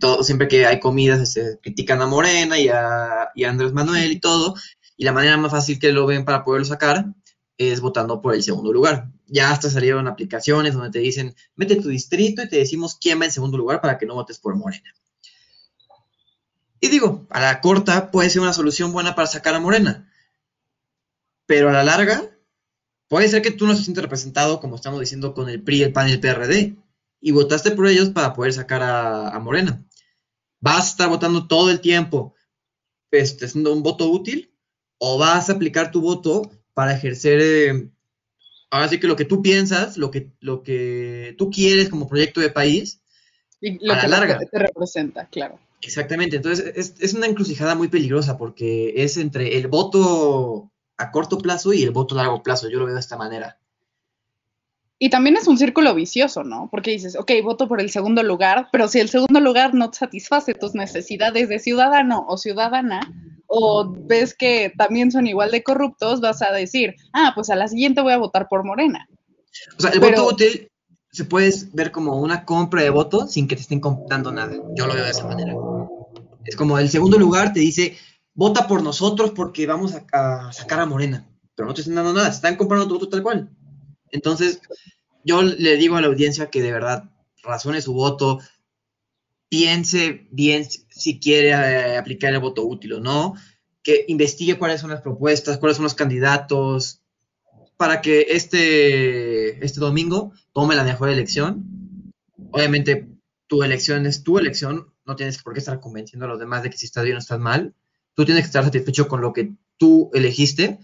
todo, 0.00 0.22
siempre 0.22 0.48
que 0.48 0.64
hay 0.64 0.80
comidas 0.80 1.32
se 1.32 1.58
critican 1.60 2.00
a 2.00 2.06
Morena 2.06 2.58
y 2.58 2.68
a, 2.68 3.30
Andrés 3.46 3.72
Manuel 3.72 4.12
y 4.12 4.20
todo, 4.20 4.54
y 5.00 5.04
la 5.04 5.12
manera 5.12 5.38
más 5.38 5.50
fácil 5.50 5.78
que 5.78 5.92
lo 5.92 6.04
ven 6.04 6.26
para 6.26 6.44
poderlo 6.44 6.66
sacar 6.66 7.06
es 7.56 7.80
votando 7.80 8.20
por 8.20 8.34
el 8.34 8.42
segundo 8.42 8.70
lugar. 8.72 9.10
Ya 9.26 9.50
hasta 9.50 9.70
salieron 9.70 10.06
aplicaciones 10.06 10.74
donde 10.74 10.90
te 10.90 10.98
dicen, 10.98 11.34
mete 11.56 11.76
tu 11.76 11.88
distrito 11.88 12.42
y 12.42 12.48
te 12.48 12.56
decimos 12.58 12.98
quién 13.00 13.20
va 13.20 13.24
en 13.24 13.32
segundo 13.32 13.56
lugar 13.56 13.80
para 13.80 13.96
que 13.96 14.04
no 14.04 14.14
votes 14.14 14.38
por 14.38 14.54
Morena. 14.56 14.92
Y 16.80 16.88
digo, 16.88 17.26
a 17.30 17.40
la 17.40 17.60
corta 17.60 18.10
puede 18.10 18.28
ser 18.28 18.42
una 18.42 18.52
solución 18.52 18.92
buena 18.92 19.14
para 19.14 19.26
sacar 19.26 19.54
a 19.54 19.60
Morena 19.60 20.06
pero 21.50 21.68
a 21.68 21.72
la 21.72 21.82
larga 21.82 22.30
puede 23.08 23.26
ser 23.28 23.42
que 23.42 23.50
tú 23.50 23.66
no 23.66 23.74
se 23.74 23.82
sientes 23.82 24.04
representado, 24.04 24.60
como 24.60 24.76
estamos 24.76 25.00
diciendo, 25.00 25.34
con 25.34 25.48
el 25.48 25.60
PRI, 25.64 25.82
el 25.82 25.92
PAN 25.92 26.08
y 26.08 26.12
el 26.12 26.20
PRD, 26.20 26.76
y 27.20 27.32
votaste 27.32 27.72
por 27.72 27.88
ellos 27.88 28.10
para 28.10 28.34
poder 28.34 28.52
sacar 28.52 28.84
a, 28.84 29.36
Morena. 29.40 29.84
¿Vas 30.60 30.84
a 30.84 30.90
estar 30.90 31.08
votando 31.08 31.48
todo 31.48 31.72
el 31.72 31.80
tiempo 31.80 32.36
este, 33.10 33.48
siendo 33.48 33.72
un 33.72 33.82
voto 33.82 34.08
útil? 34.08 34.49
¿O 35.02 35.18
vas 35.18 35.48
a 35.48 35.54
aplicar 35.54 35.90
tu 35.90 36.02
voto 36.02 36.50
para 36.74 36.94
ejercer, 36.94 37.40
eh, 37.42 37.88
ahora 38.70 38.88
sí 38.88 39.00
que 39.00 39.08
lo 39.08 39.16
que 39.16 39.24
tú 39.24 39.42
piensas, 39.42 39.96
lo 39.96 40.10
que, 40.10 40.30
lo 40.40 40.62
que 40.62 41.34
tú 41.36 41.50
quieres 41.50 41.88
como 41.88 42.06
proyecto 42.06 42.40
de 42.40 42.50
país, 42.50 43.00
y 43.60 43.84
lo 43.84 43.94
a 43.94 44.00
que 44.00 44.08
la 44.08 44.18
larga. 44.18 44.38
te 44.38 44.58
representa, 44.58 45.26
claro. 45.26 45.58
Exactamente, 45.82 46.36
entonces 46.36 46.72
es, 46.76 46.94
es, 47.00 47.14
una 47.14 47.26
encrucijada 47.26 47.74
muy 47.74 47.88
peligrosa 47.88 48.36
porque 48.36 48.92
es 48.96 49.16
entre 49.16 49.56
el 49.56 49.68
voto 49.68 50.70
a 50.98 51.10
corto 51.10 51.38
plazo 51.38 51.72
y 51.72 51.82
el 51.82 51.90
voto 51.90 52.14
a 52.14 52.18
largo 52.18 52.42
plazo. 52.42 52.68
Yo 52.68 52.78
lo 52.78 52.84
veo 52.84 52.94
de 52.94 53.00
esta 53.00 53.16
manera. 53.16 53.58
Y 55.02 55.08
también 55.08 55.38
es 55.38 55.48
un 55.48 55.56
círculo 55.56 55.94
vicioso, 55.94 56.44
¿no? 56.44 56.68
Porque 56.70 56.90
dices, 56.90 57.16
ok, 57.16 57.32
voto 57.42 57.66
por 57.68 57.80
el 57.80 57.88
segundo 57.88 58.22
lugar, 58.22 58.68
pero 58.70 58.86
si 58.86 59.00
el 59.00 59.08
segundo 59.08 59.40
lugar 59.40 59.72
no 59.72 59.90
satisface 59.90 60.52
tus 60.52 60.74
necesidades 60.74 61.48
de 61.48 61.58
ciudadano 61.58 62.26
o 62.28 62.36
ciudadana, 62.36 63.00
o 63.46 63.90
ves 63.90 64.34
que 64.34 64.74
también 64.76 65.10
son 65.10 65.26
igual 65.26 65.52
de 65.52 65.62
corruptos, 65.62 66.20
vas 66.20 66.42
a 66.42 66.52
decir, 66.52 66.96
ah, 67.14 67.32
pues 67.34 67.48
a 67.48 67.56
la 67.56 67.66
siguiente 67.66 68.02
voy 68.02 68.12
a 68.12 68.18
votar 68.18 68.46
por 68.46 68.62
Morena. 68.62 69.08
O 69.78 69.80
sea, 69.80 69.90
el 69.90 70.00
voto 70.00 70.26
útil 70.26 70.70
se 71.10 71.24
puede 71.24 71.50
ver 71.72 71.92
como 71.92 72.20
una 72.20 72.44
compra 72.44 72.82
de 72.82 72.90
votos 72.90 73.32
sin 73.32 73.48
que 73.48 73.56
te 73.56 73.62
estén 73.62 73.80
comprando 73.80 74.30
nada. 74.30 74.52
Yo 74.76 74.86
lo 74.86 74.92
veo 74.92 75.04
de 75.04 75.10
esa 75.10 75.26
manera. 75.26 75.54
Es 76.44 76.56
como 76.56 76.78
el 76.78 76.90
segundo 76.90 77.18
lugar 77.18 77.54
te 77.54 77.60
dice, 77.60 77.96
vota 78.34 78.66
por 78.66 78.82
nosotros 78.82 79.30
porque 79.30 79.66
vamos 79.66 79.94
a, 80.12 80.52
sacar 80.52 80.80
a 80.80 80.86
Morena. 80.86 81.26
Pero 81.54 81.68
no 81.68 81.74
te 81.74 81.80
están 81.80 81.96
dando 81.96 82.12
nada, 82.12 82.28
están 82.28 82.56
comprando 82.56 82.86
tu 82.86 82.94
voto 82.94 83.08
tal 83.08 83.22
cual. 83.22 83.50
Entonces, 84.12 84.60
yo 85.24 85.42
le 85.42 85.76
digo 85.76 85.96
a 85.96 86.00
la 86.00 86.08
audiencia 86.08 86.50
que 86.50 86.62
de 86.62 86.72
verdad 86.72 87.10
razone 87.42 87.82
su 87.82 87.92
voto, 87.92 88.40
piense 89.48 90.26
bien 90.30 90.66
si 90.88 91.18
quiere 91.18 91.48
eh, 91.50 91.98
aplicar 91.98 92.32
el 92.32 92.40
voto 92.40 92.64
útil 92.64 92.94
o 92.94 93.00
no, 93.00 93.34
que 93.82 94.04
investigue 94.08 94.58
cuáles 94.58 94.80
son 94.80 94.90
las 94.90 95.02
propuestas, 95.02 95.58
cuáles 95.58 95.76
son 95.76 95.84
los 95.84 95.94
candidatos, 95.94 97.00
para 97.76 98.02
que 98.02 98.26
este, 98.28 99.64
este 99.64 99.80
domingo 99.80 100.32
tome 100.52 100.76
la 100.76 100.84
mejor 100.84 101.08
elección. 101.08 102.12
Obviamente, 102.52 103.08
tu 103.46 103.62
elección 103.62 104.06
es 104.06 104.22
tu 104.22 104.38
elección, 104.38 104.92
no 105.06 105.16
tienes 105.16 105.42
por 105.42 105.54
qué 105.54 105.60
estar 105.60 105.80
convenciendo 105.80 106.26
a 106.26 106.28
los 106.28 106.38
demás 106.38 106.62
de 106.62 106.70
que 106.70 106.76
si 106.76 106.86
estás 106.86 107.04
bien 107.04 107.16
o 107.16 107.20
estás 107.20 107.40
mal. 107.40 107.74
Tú 108.14 108.24
tienes 108.24 108.44
que 108.44 108.48
estar 108.48 108.64
satisfecho 108.64 109.08
con 109.08 109.22
lo 109.22 109.32
que 109.32 109.52
tú 109.78 110.10
elegiste. 110.12 110.78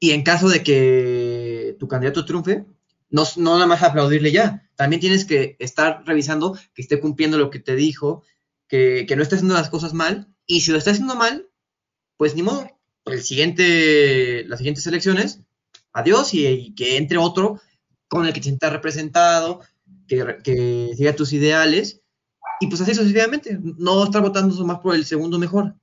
Y 0.00 0.12
en 0.12 0.22
caso 0.22 0.48
de 0.48 0.62
que 0.62 1.53
tu 1.78 1.88
candidato 1.88 2.24
triunfe, 2.24 2.66
no, 3.10 3.24
no 3.36 3.54
nada 3.54 3.66
más 3.66 3.82
aplaudirle 3.82 4.32
ya. 4.32 4.68
También 4.76 5.00
tienes 5.00 5.24
que 5.24 5.56
estar 5.58 6.02
revisando 6.04 6.58
que 6.74 6.82
esté 6.82 7.00
cumpliendo 7.00 7.38
lo 7.38 7.50
que 7.50 7.60
te 7.60 7.76
dijo, 7.76 8.22
que, 8.68 9.06
no 9.16 9.22
esté 9.22 9.36
haciendo 9.36 9.54
las 9.54 9.70
cosas 9.70 9.94
mal. 9.94 10.28
Y 10.46 10.62
si 10.62 10.72
lo 10.72 10.78
está 10.78 10.90
haciendo 10.90 11.14
mal, 11.14 11.48
pues 12.16 12.34
ni 12.34 12.42
modo. 12.42 12.68
El 13.04 13.22
siguiente, 13.22 14.44
las 14.46 14.58
siguientes 14.58 14.86
elecciones, 14.86 15.40
adiós 15.92 16.32
y, 16.32 16.74
que 16.74 16.96
entre 16.96 17.18
otro 17.18 17.60
con 18.08 18.26
el 18.26 18.32
que 18.32 18.40
te 18.40 18.44
sienta 18.44 18.70
representado, 18.70 19.60
que, 20.08 20.38
que 20.42 20.90
siga 20.96 21.14
tus 21.14 21.32
ideales. 21.32 22.00
Y 22.60 22.68
pues 22.68 22.80
así 22.80 22.94
sucesivamente. 22.94 23.58
No 23.60 24.04
estar 24.04 24.22
votando 24.22 24.64
más 24.64 24.78
por 24.80 24.94
el 24.94 25.04
segundo 25.04 25.38
mejor 25.38 25.76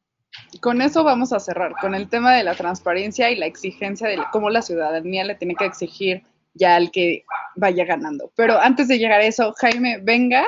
con 0.61 0.81
eso 0.81 1.03
vamos 1.03 1.33
a 1.33 1.39
cerrar, 1.39 1.73
con 1.81 1.95
el 1.95 2.09
tema 2.09 2.33
de 2.33 2.43
la 2.43 2.55
transparencia 2.55 3.29
y 3.29 3.35
la 3.35 3.45
exigencia 3.45 4.07
de 4.07 4.19
cómo 4.31 4.49
la 4.49 4.61
ciudadanía 4.61 5.23
le 5.23 5.35
tiene 5.35 5.55
que 5.55 5.65
exigir 5.65 6.23
ya 6.53 6.75
al 6.75 6.91
que 6.91 7.23
vaya 7.55 7.85
ganando. 7.85 8.31
Pero 8.35 8.59
antes 8.59 8.87
de 8.87 8.97
llegar 8.97 9.21
a 9.21 9.25
eso, 9.25 9.53
Jaime, 9.57 9.99
venga, 10.01 10.45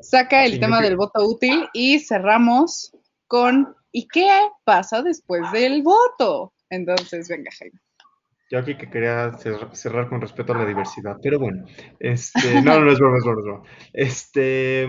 saca 0.00 0.44
el 0.44 0.60
tema 0.60 0.80
del 0.80 0.96
voto 0.96 1.24
útil 1.26 1.68
y 1.72 1.98
cerramos 2.00 2.92
con 3.26 3.74
¿y 3.92 4.08
qué 4.08 4.30
pasa 4.64 5.02
después 5.02 5.50
del 5.52 5.82
voto? 5.82 6.52
Entonces, 6.70 7.28
venga, 7.28 7.50
Jaime. 7.58 7.78
Yo 8.50 8.58
aquí 8.58 8.76
que 8.76 8.90
quería 8.90 9.32
cerrar, 9.72 10.08
con 10.08 10.20
respeto 10.20 10.52
a 10.52 10.58
la 10.58 10.66
diversidad, 10.66 11.16
pero 11.22 11.38
bueno, 11.38 11.64
este, 12.00 12.60
no, 12.62 12.80
no 12.80 12.90
es 12.90 12.98
broma, 12.98 13.18
es 13.18 13.24
broma, 13.24 13.38
es 13.38 13.44
broma. 13.44 13.62
Este, 13.92 14.88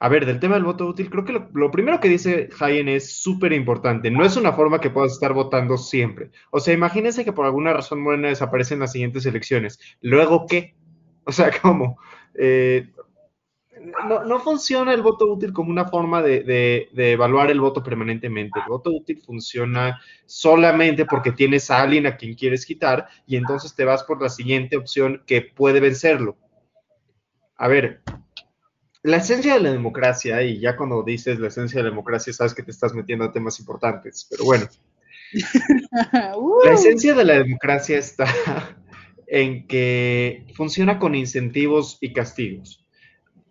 a 0.00 0.08
ver, 0.08 0.26
del 0.26 0.38
tema 0.38 0.54
del 0.54 0.64
voto 0.64 0.86
útil, 0.86 1.10
creo 1.10 1.24
que 1.24 1.32
lo, 1.52 1.70
primero 1.70 1.98
que 1.98 2.08
dice 2.08 2.48
Hayen 2.60 2.88
es 2.88 3.20
súper 3.20 3.52
importante. 3.52 4.10
No 4.10 4.24
es 4.24 4.36
una 4.36 4.52
forma 4.52 4.80
que 4.80 4.90
puedas 4.90 5.12
estar 5.12 5.32
votando 5.32 5.76
siempre. 5.76 6.30
O 6.50 6.60
sea, 6.60 6.72
imagínense 6.72 7.24
que 7.24 7.32
por 7.32 7.46
alguna 7.46 7.72
razón 7.72 8.00
Morena 8.00 8.28
desaparece 8.28 8.74
en 8.74 8.80
las 8.80 8.92
siguientes 8.92 9.26
elecciones. 9.26 9.80
¿Luego 10.00 10.46
qué? 10.46 10.76
O 11.24 11.32
sea, 11.32 11.50
¿cómo? 11.62 11.98
Eh, 12.34 12.92
no, 14.06 14.40
funciona 14.40 14.92
el 14.92 15.02
voto 15.02 15.26
útil 15.26 15.52
como 15.52 15.70
una 15.70 15.86
forma 15.86 16.22
de, 16.22 16.42
de, 16.92 17.12
evaluar 17.12 17.50
el 17.50 17.60
voto 17.60 17.82
permanentemente. 17.82 18.60
El 18.60 18.68
voto 18.68 18.90
útil 18.90 19.20
funciona 19.24 20.00
solamente 20.26 21.06
porque 21.06 21.32
tienes 21.32 21.70
a 21.70 21.82
alguien 21.82 22.06
a 22.06 22.16
quien 22.16 22.34
quieres 22.34 22.66
quitar 22.66 23.08
y 23.26 23.36
entonces 23.36 23.74
te 23.74 23.84
vas 23.84 24.04
por 24.04 24.20
la 24.22 24.28
siguiente 24.28 24.76
opción 24.76 25.22
que 25.26 25.42
puede 25.42 25.80
vencerlo. 25.80 26.36
A 27.56 27.68
ver, 27.68 28.02
la 29.02 29.18
esencia 29.18 29.54
de 29.54 29.60
la 29.60 29.72
democracia, 29.72 30.42
y 30.42 30.60
ya 30.60 30.76
cuando 30.76 31.02
dices 31.02 31.38
la 31.38 31.48
esencia 31.48 31.78
de 31.78 31.84
la 31.84 31.90
democracia 31.90 32.32
sabes 32.32 32.54
que 32.54 32.62
te 32.62 32.70
estás 32.70 32.94
metiendo 32.94 33.24
a 33.24 33.32
temas 33.32 33.58
importantes, 33.60 34.26
pero 34.30 34.44
bueno. 34.44 34.66
la 36.64 36.72
esencia 36.72 37.14
de 37.14 37.24
la 37.24 37.34
democracia 37.34 37.98
está 37.98 38.26
en 39.26 39.66
que 39.66 40.46
funciona 40.54 40.98
con 40.98 41.14
incentivos 41.14 41.98
y 42.00 42.12
castigos 42.12 42.87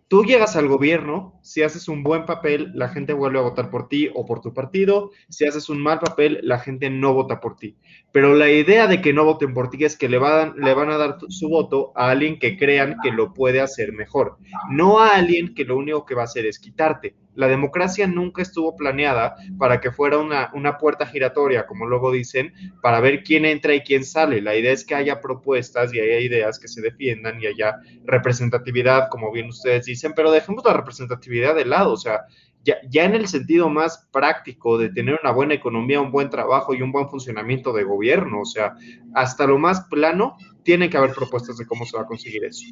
tú 0.08 0.24
llegas 0.24 0.56
al 0.56 0.68
gobierno, 0.68 1.38
si 1.42 1.62
haces 1.62 1.86
un 1.86 2.02
buen 2.02 2.24
papel, 2.24 2.72
la 2.74 2.88
gente 2.88 3.12
vuelve 3.12 3.38
a 3.38 3.42
votar 3.42 3.70
por 3.70 3.88
ti 3.88 4.10
o 4.14 4.24
por 4.24 4.40
tu 4.40 4.54
partido, 4.54 5.10
si 5.28 5.46
haces 5.46 5.68
un 5.68 5.82
mal 5.82 6.00
papel, 6.00 6.40
la 6.42 6.58
gente 6.58 6.88
no 6.90 7.12
vota 7.12 7.40
por 7.40 7.56
ti. 7.56 7.76
Pero 8.10 8.34
la 8.34 8.50
idea 8.50 8.86
de 8.86 9.02
que 9.02 9.12
no 9.12 9.24
voten 9.24 9.52
por 9.52 9.68
ti 9.68 9.84
es 9.84 9.96
que 9.96 10.08
le 10.08 10.18
van, 10.18 10.54
le 10.56 10.72
van 10.72 10.90
a 10.90 10.96
dar 10.96 11.18
su 11.28 11.48
voto 11.48 11.92
a 11.94 12.10
alguien 12.10 12.38
que 12.38 12.56
crean 12.56 12.96
que 13.02 13.12
lo 13.12 13.34
puede 13.34 13.60
hacer 13.60 13.92
mejor, 13.92 14.38
no 14.70 14.98
a 14.98 15.14
alguien 15.14 15.54
que 15.54 15.64
lo 15.64 15.76
único 15.76 16.06
que 16.06 16.14
va 16.14 16.22
a 16.22 16.24
hacer 16.24 16.46
es 16.46 16.58
quitarte. 16.58 17.14
La 17.38 17.46
democracia 17.46 18.08
nunca 18.08 18.42
estuvo 18.42 18.74
planeada 18.74 19.36
para 19.58 19.80
que 19.80 19.92
fuera 19.92 20.18
una, 20.18 20.50
una 20.54 20.76
puerta 20.76 21.06
giratoria, 21.06 21.68
como 21.68 21.86
luego 21.86 22.10
dicen, 22.10 22.52
para 22.82 22.98
ver 22.98 23.22
quién 23.22 23.44
entra 23.44 23.76
y 23.76 23.82
quién 23.82 24.04
sale. 24.04 24.42
La 24.42 24.56
idea 24.56 24.72
es 24.72 24.84
que 24.84 24.96
haya 24.96 25.20
propuestas 25.20 25.94
y 25.94 26.00
haya 26.00 26.18
ideas 26.18 26.58
que 26.58 26.66
se 26.66 26.80
defiendan 26.80 27.40
y 27.40 27.46
haya 27.46 27.76
representatividad, 28.06 29.08
como 29.08 29.30
bien 29.30 29.50
ustedes 29.50 29.84
dicen, 29.84 30.14
pero 30.16 30.32
dejemos 30.32 30.64
la 30.64 30.72
representatividad 30.72 31.54
de 31.54 31.64
lado, 31.64 31.92
o 31.92 31.96
sea, 31.96 32.22
ya, 32.64 32.78
ya, 32.90 33.04
en 33.04 33.14
el 33.14 33.28
sentido 33.28 33.68
más 33.68 34.08
práctico 34.10 34.76
de 34.76 34.90
tener 34.90 35.16
una 35.22 35.30
buena 35.30 35.54
economía, 35.54 36.00
un 36.00 36.10
buen 36.10 36.30
trabajo 36.30 36.74
y 36.74 36.82
un 36.82 36.90
buen 36.90 37.08
funcionamiento 37.08 37.72
de 37.72 37.84
gobierno, 37.84 38.40
o 38.40 38.46
sea, 38.46 38.74
hasta 39.14 39.46
lo 39.46 39.58
más 39.58 39.82
plano, 39.82 40.36
tienen 40.64 40.90
que 40.90 40.96
haber 40.96 41.12
propuestas 41.12 41.56
de 41.56 41.66
cómo 41.66 41.86
se 41.86 41.96
va 41.96 42.02
a 42.02 42.06
conseguir 42.06 42.44
eso. 42.44 42.64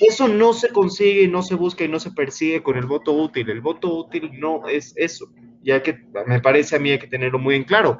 Eso 0.00 0.28
no 0.28 0.52
se 0.52 0.68
consigue, 0.68 1.26
no 1.28 1.42
se 1.42 1.54
busca 1.54 1.84
y 1.84 1.88
no 1.88 2.00
se 2.00 2.12
persigue 2.12 2.62
con 2.62 2.76
el 2.76 2.86
voto 2.86 3.12
útil. 3.12 3.48
El 3.50 3.60
voto 3.60 3.94
útil 3.94 4.30
no 4.38 4.68
es 4.68 4.92
eso. 4.96 5.30
Ya 5.62 5.82
que 5.82 5.98
me 6.26 6.40
parece 6.40 6.76
a 6.76 6.78
mí 6.78 6.90
hay 6.90 6.98
que 6.98 7.06
tenerlo 7.06 7.38
muy 7.38 7.54
en 7.54 7.64
claro. 7.64 7.98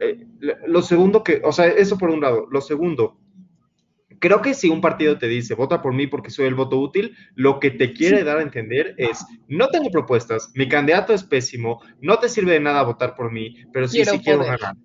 Eh, 0.00 0.26
lo 0.40 0.82
segundo 0.82 1.22
que, 1.22 1.40
o 1.44 1.52
sea, 1.52 1.66
eso 1.66 1.98
por 1.98 2.10
un 2.10 2.20
lado. 2.20 2.46
Lo 2.50 2.60
segundo, 2.60 3.18
creo 4.18 4.42
que 4.42 4.54
si 4.54 4.68
un 4.68 4.80
partido 4.80 5.18
te 5.18 5.28
dice, 5.28 5.54
vota 5.54 5.82
por 5.82 5.92
mí 5.92 6.06
porque 6.06 6.30
soy 6.30 6.46
el 6.46 6.54
voto 6.54 6.78
útil, 6.78 7.16
lo 7.34 7.60
que 7.60 7.70
te 7.70 7.92
quiere 7.92 8.24
dar 8.24 8.38
a 8.38 8.42
entender 8.42 8.94
es, 8.98 9.24
no 9.48 9.68
tengo 9.68 9.90
propuestas, 9.90 10.50
mi 10.54 10.68
candidato 10.68 11.12
es 11.12 11.22
pésimo, 11.24 11.82
no 12.00 12.18
te 12.18 12.28
sirve 12.28 12.52
de 12.52 12.60
nada 12.60 12.82
votar 12.82 13.14
por 13.14 13.32
mí, 13.32 13.56
pero 13.72 13.88
sí, 13.88 13.98
quiero 13.98 14.12
sí 14.12 14.18
quiero 14.20 14.40
ganar 14.40 14.76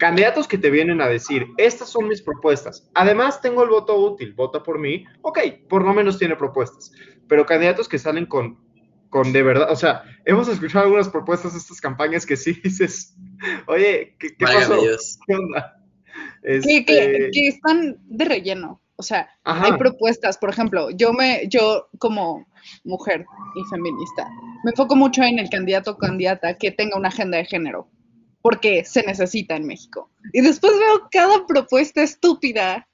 candidatos 0.00 0.48
que 0.48 0.56
te 0.56 0.70
vienen 0.70 1.02
a 1.02 1.08
decir, 1.08 1.46
estas 1.58 1.90
son 1.90 2.08
mis 2.08 2.22
propuestas. 2.22 2.90
Además, 2.94 3.42
tengo 3.42 3.62
el 3.62 3.68
voto 3.68 3.96
útil, 3.96 4.32
vota 4.32 4.62
por 4.62 4.78
mí. 4.78 5.04
Ok, 5.20 5.38
por 5.68 5.84
lo 5.84 5.92
menos 5.92 6.18
tiene 6.18 6.36
propuestas. 6.36 6.90
Pero 7.28 7.44
candidatos 7.44 7.86
que 7.86 7.98
salen 7.98 8.24
con, 8.24 8.58
con 9.10 9.30
de 9.30 9.42
verdad, 9.42 9.70
o 9.70 9.76
sea, 9.76 10.02
hemos 10.24 10.48
escuchado 10.48 10.86
algunas 10.86 11.10
propuestas 11.10 11.52
de 11.52 11.58
estas 11.58 11.82
campañas 11.82 12.24
que 12.24 12.38
sí 12.38 12.52
dices, 12.64 13.14
oye, 13.66 14.16
¿qué, 14.18 14.34
qué 14.36 14.46
pasó? 14.46 14.80
¿Qué 15.26 15.34
onda? 15.34 15.76
Este... 16.42 16.84
Que, 16.86 17.28
que, 17.30 17.48
están 17.48 17.98
de 18.08 18.24
relleno. 18.24 18.80
O 18.96 19.02
sea, 19.02 19.28
hay 19.44 19.72
propuestas, 19.72 20.38
por 20.38 20.48
ejemplo, 20.48 20.90
yo 20.90 21.12
me, 21.12 21.46
yo 21.48 21.88
como 21.98 22.46
mujer 22.84 23.24
y 23.54 23.64
feminista, 23.70 24.26
me 24.64 24.72
enfoco 24.72 24.94
mucho 24.94 25.22
en 25.22 25.38
el 25.38 25.48
candidato 25.48 25.92
o 25.92 25.96
candidata 25.96 26.56
que 26.58 26.70
tenga 26.70 26.98
una 26.98 27.08
agenda 27.08 27.38
de 27.38 27.46
género 27.46 27.88
porque 28.42 28.84
se 28.84 29.02
necesita 29.02 29.56
en 29.56 29.66
México. 29.66 30.10
Y 30.32 30.40
después 30.40 30.72
veo 30.72 31.08
cada 31.10 31.46
propuesta 31.46 32.02
estúpida 32.02 32.88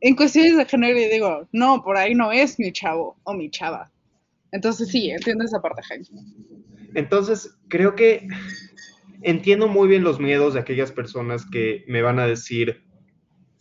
en 0.00 0.16
cuestiones 0.16 0.56
de 0.56 0.66
género 0.66 0.98
y 0.98 1.08
digo, 1.08 1.48
no, 1.52 1.82
por 1.82 1.96
ahí 1.96 2.14
no 2.14 2.32
es 2.32 2.58
mi 2.58 2.72
chavo 2.72 3.16
o 3.24 3.34
mi 3.34 3.50
chava. 3.50 3.90
Entonces 4.50 4.88
sí, 4.88 5.10
entiendo 5.10 5.44
esa 5.44 5.60
parte, 5.60 5.82
Jaime. 5.82 6.06
Entonces, 6.94 7.56
creo 7.68 7.94
que 7.94 8.26
entiendo 9.22 9.68
muy 9.68 9.88
bien 9.88 10.04
los 10.04 10.20
miedos 10.20 10.54
de 10.54 10.60
aquellas 10.60 10.92
personas 10.92 11.46
que 11.50 11.84
me 11.88 12.02
van 12.02 12.18
a 12.18 12.26
decir, 12.26 12.84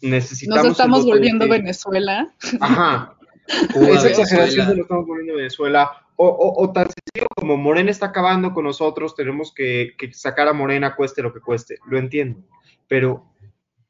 necesitamos... 0.02 0.64
Nos 0.64 0.72
estamos 0.74 1.06
volviendo 1.06 1.48
Venezuela. 1.48 2.34
Ajá. 2.60 3.16
Esa 3.76 4.10
exageración 4.10 4.68
de 4.68 4.76
lo 4.78 4.82
estamos 4.84 5.06
volviendo 5.06 5.36
Venezuela 5.36 5.92
o, 6.24 6.72
tan 6.72 6.86
sencillo 6.86 7.28
como 7.36 7.58
Morena 7.58 7.92
está 7.92 8.08
acabando 8.08 8.54
con 8.54 8.66
nosotros, 8.66 9.16
tenemos 9.16 9.54
que, 9.54 9.94
sacar 10.14 10.48
a 10.48 10.54
Morena 10.54 10.96
cueste 10.96 11.22
lo 11.22 11.34
que 11.34 11.40
cueste, 11.40 11.80
lo 11.88 11.98
entiendo, 11.98 12.44
pero 12.88 13.26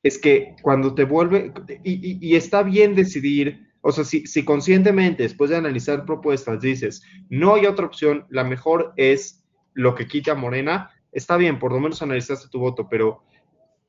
es 0.04 0.18
que 0.18 0.56
cuando 0.62 0.96
te 0.96 1.04
vuelve, 1.04 1.54
y, 1.84 2.36
está 2.36 2.64
bien 2.64 2.96
decidir, 2.96 3.70
o 3.82 3.92
sea, 3.92 4.04
si, 4.04 4.26
si, 4.28 4.46
conscientemente, 4.46 5.24
después 5.24 5.50
de 5.50 5.58
analizar 5.58 6.06
propuestas, 6.06 6.62
dices, 6.62 7.04
no 7.30 7.56
hay 7.56 7.66
otra 7.66 7.86
opción, 7.86 8.26
la 8.30 8.44
mejor 8.44 8.94
es 8.96 9.44
lo 9.74 9.96
que 9.96 10.08
quita 10.08 10.36
Morena, 10.36 10.92
está 11.12 11.38
bien, 11.38 11.60
por 11.60 11.74
lo 11.74 11.80
menos 11.80 12.02
analizaste 12.02 12.50
tu 12.50 12.60
voto, 12.60 12.88
pero 12.90 13.24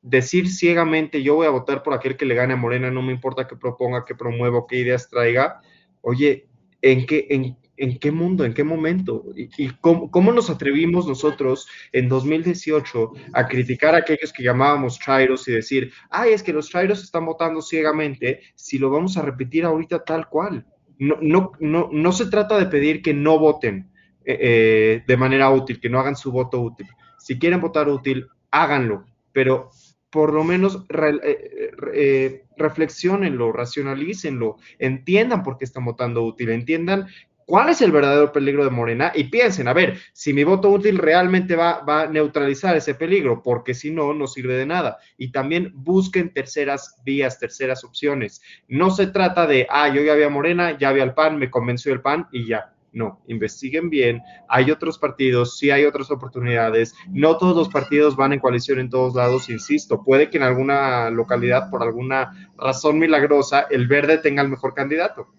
decir 0.02 0.48
ciegamente, 0.48 1.22
yo 1.22 1.36
voy 1.36 1.46
a 1.46 1.50
votar 1.50 1.82
por 1.82 1.94
aquel 1.94 2.16
que 2.16 2.26
le 2.26 2.34
gane 2.34 2.54
a 2.54 2.56
Morena, 2.56 2.90
no 2.90 3.02
me 3.02 3.12
importa 3.12 3.46
qué 3.46 3.56
proponga, 3.56 4.04
qué 4.04 4.14
promueva, 4.14 4.64
qué 4.68 4.76
ideas 4.76 5.08
traiga, 5.08 5.60
oye, 6.00 6.48
¿en 6.80 7.06
qué, 7.06 7.28
en, 7.30 7.56
¿En 7.82 7.98
qué 7.98 8.12
mundo? 8.12 8.44
¿En 8.44 8.54
qué 8.54 8.62
momento? 8.62 9.24
¿Y, 9.34 9.70
cómo, 9.80 10.32
nos 10.32 10.50
atrevimos 10.50 11.08
nosotros 11.08 11.66
en 11.90 12.08
2018 12.08 13.12
a 13.32 13.48
criticar 13.48 13.96
a 13.96 13.98
aquellos 13.98 14.32
que 14.32 14.44
llamábamos 14.44 15.00
chairos 15.00 15.48
y 15.48 15.52
decir, 15.52 15.92
ay, 16.08 16.32
es 16.32 16.44
que 16.44 16.52
los 16.52 16.70
chairos 16.70 17.02
están 17.02 17.26
votando 17.26 17.60
ciegamente 17.60 18.42
si 18.54 18.78
lo 18.78 18.88
vamos 18.88 19.16
a 19.16 19.22
repetir 19.22 19.64
ahorita 19.64 20.04
tal 20.04 20.28
cual? 20.28 20.64
No, 21.00 21.16
no, 21.20 21.50
no, 21.58 21.88
no 21.90 22.12
se 22.12 22.26
trata 22.26 22.56
de 22.56 22.66
pedir 22.66 23.02
que 23.02 23.14
no 23.14 23.40
voten 23.40 23.90
eh, 24.24 24.38
eh, 24.40 25.04
de 25.04 25.16
manera 25.16 25.50
útil, 25.50 25.80
que 25.80 25.90
no 25.90 25.98
hagan 25.98 26.14
su 26.14 26.30
voto 26.30 26.60
útil. 26.60 26.86
Si 27.18 27.36
quieren 27.36 27.60
votar 27.60 27.88
útil, 27.88 28.28
háganlo, 28.52 29.06
pero 29.32 29.70
por 30.08 30.32
lo 30.32 30.44
menos 30.44 30.84
eh, 30.88 32.44
reflexionenlo, 32.56 33.50
racionalícenlo, 33.50 34.58
entiendan 34.78 35.42
por 35.42 35.58
qué 35.58 35.64
están 35.64 35.84
votando 35.84 36.22
útil, 36.22 36.50
entiendan 36.50 37.08
cuál 37.52 37.68
es 37.68 37.82
el 37.82 37.92
verdadero 37.92 38.32
peligro 38.32 38.64
de 38.64 38.70
Morena 38.70 39.12
y 39.14 39.24
piensen, 39.24 39.68
a 39.68 39.74
ver, 39.74 39.98
si 40.14 40.32
mi 40.32 40.42
voto 40.42 40.70
útil 40.70 40.96
realmente 40.96 41.54
va, 41.54 41.84
a 41.86 42.06
neutralizar 42.06 42.74
ese 42.78 42.94
peligro, 42.94 43.42
porque 43.42 43.74
si 43.74 43.90
no, 43.90 44.14
no 44.14 44.26
sirve 44.26 44.54
de 44.54 44.64
nada. 44.64 44.96
Y 45.18 45.32
también 45.32 45.70
busquen 45.74 46.32
terceras 46.32 46.96
vías, 47.04 47.38
terceras 47.38 47.84
opciones. 47.84 48.40
No 48.68 48.90
se 48.90 49.06
trata 49.06 49.46
de, 49.46 49.66
ah, 49.68 49.94
yo 49.94 50.00
ya 50.00 50.14
había 50.14 50.30
Morena, 50.30 50.78
ya 50.78 50.88
había 50.88 51.02
el 51.02 51.12
PAN, 51.12 51.38
me 51.38 51.50
convenció 51.50 51.92
el 51.92 52.00
PAN 52.00 52.26
y 52.32 52.46
ya. 52.46 52.72
No, 52.90 53.20
investiguen 53.26 53.90
bien. 53.90 54.22
Hay 54.48 54.70
otros 54.70 54.98
partidos, 54.98 55.58
sí 55.58 55.70
hay 55.70 55.84
otras 55.84 56.10
oportunidades. 56.10 56.94
No 57.10 57.36
todos 57.36 57.54
los 57.54 57.68
partidos 57.68 58.16
van 58.16 58.32
en 58.32 58.40
coalición 58.40 58.78
en 58.78 58.88
todos 58.88 59.14
lados, 59.14 59.50
insisto. 59.50 60.02
Puede 60.02 60.30
que 60.30 60.38
en 60.38 60.44
alguna 60.44 61.10
localidad, 61.10 61.68
por 61.68 61.82
alguna 61.82 62.50
razón 62.56 62.98
milagrosa, 62.98 63.66
el 63.70 63.88
verde 63.88 64.16
tenga 64.16 64.40
el 64.40 64.48
mejor 64.48 64.72
candidato 64.72 65.34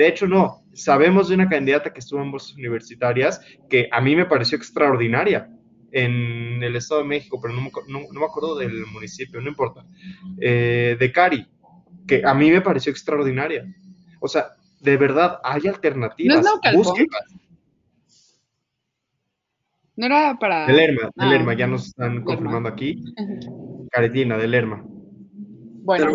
de 0.00 0.08
hecho, 0.08 0.26
no. 0.26 0.64
Sabemos 0.72 1.28
de 1.28 1.34
una 1.34 1.46
candidata 1.46 1.92
que 1.92 1.98
estuvo 1.98 2.22
en 2.22 2.30
bolsas 2.30 2.54
universitarias 2.54 3.38
que 3.68 3.86
a 3.92 4.00
mí 4.00 4.16
me 4.16 4.24
pareció 4.24 4.56
extraordinaria 4.56 5.50
en 5.92 6.62
el 6.62 6.74
Estado 6.74 7.02
de 7.02 7.08
México, 7.08 7.38
pero 7.38 7.52
no, 7.52 7.60
me 7.60 8.24
acuerdo 8.24 8.56
del 8.56 8.86
municipio, 8.86 9.42
no 9.42 9.50
importa. 9.50 9.84
Eh, 10.40 10.96
de 10.98 11.12
Cari, 11.12 11.46
que 12.08 12.22
a 12.24 12.32
mí 12.32 12.50
me 12.50 12.62
pareció 12.62 12.90
extraordinaria. 12.90 13.66
O 14.20 14.28
sea, 14.28 14.52
de 14.80 14.96
verdad, 14.96 15.38
hay 15.44 15.68
alternativas. 15.68 16.42
¿No 16.42 16.60
es 16.62 16.80
No 19.96 20.06
era 20.06 20.38
para. 20.38 20.66
De 20.66 20.72
Lerma, 20.72 21.10
de 21.14 21.26
Lerma, 21.26 21.52
ya 21.52 21.66
nos 21.66 21.88
están 21.88 22.24
confirmando 22.24 22.70
aquí. 22.70 23.04
Caretina, 23.90 24.38
de 24.38 24.48
Lerma. 24.48 24.82
Bueno. 24.82 26.06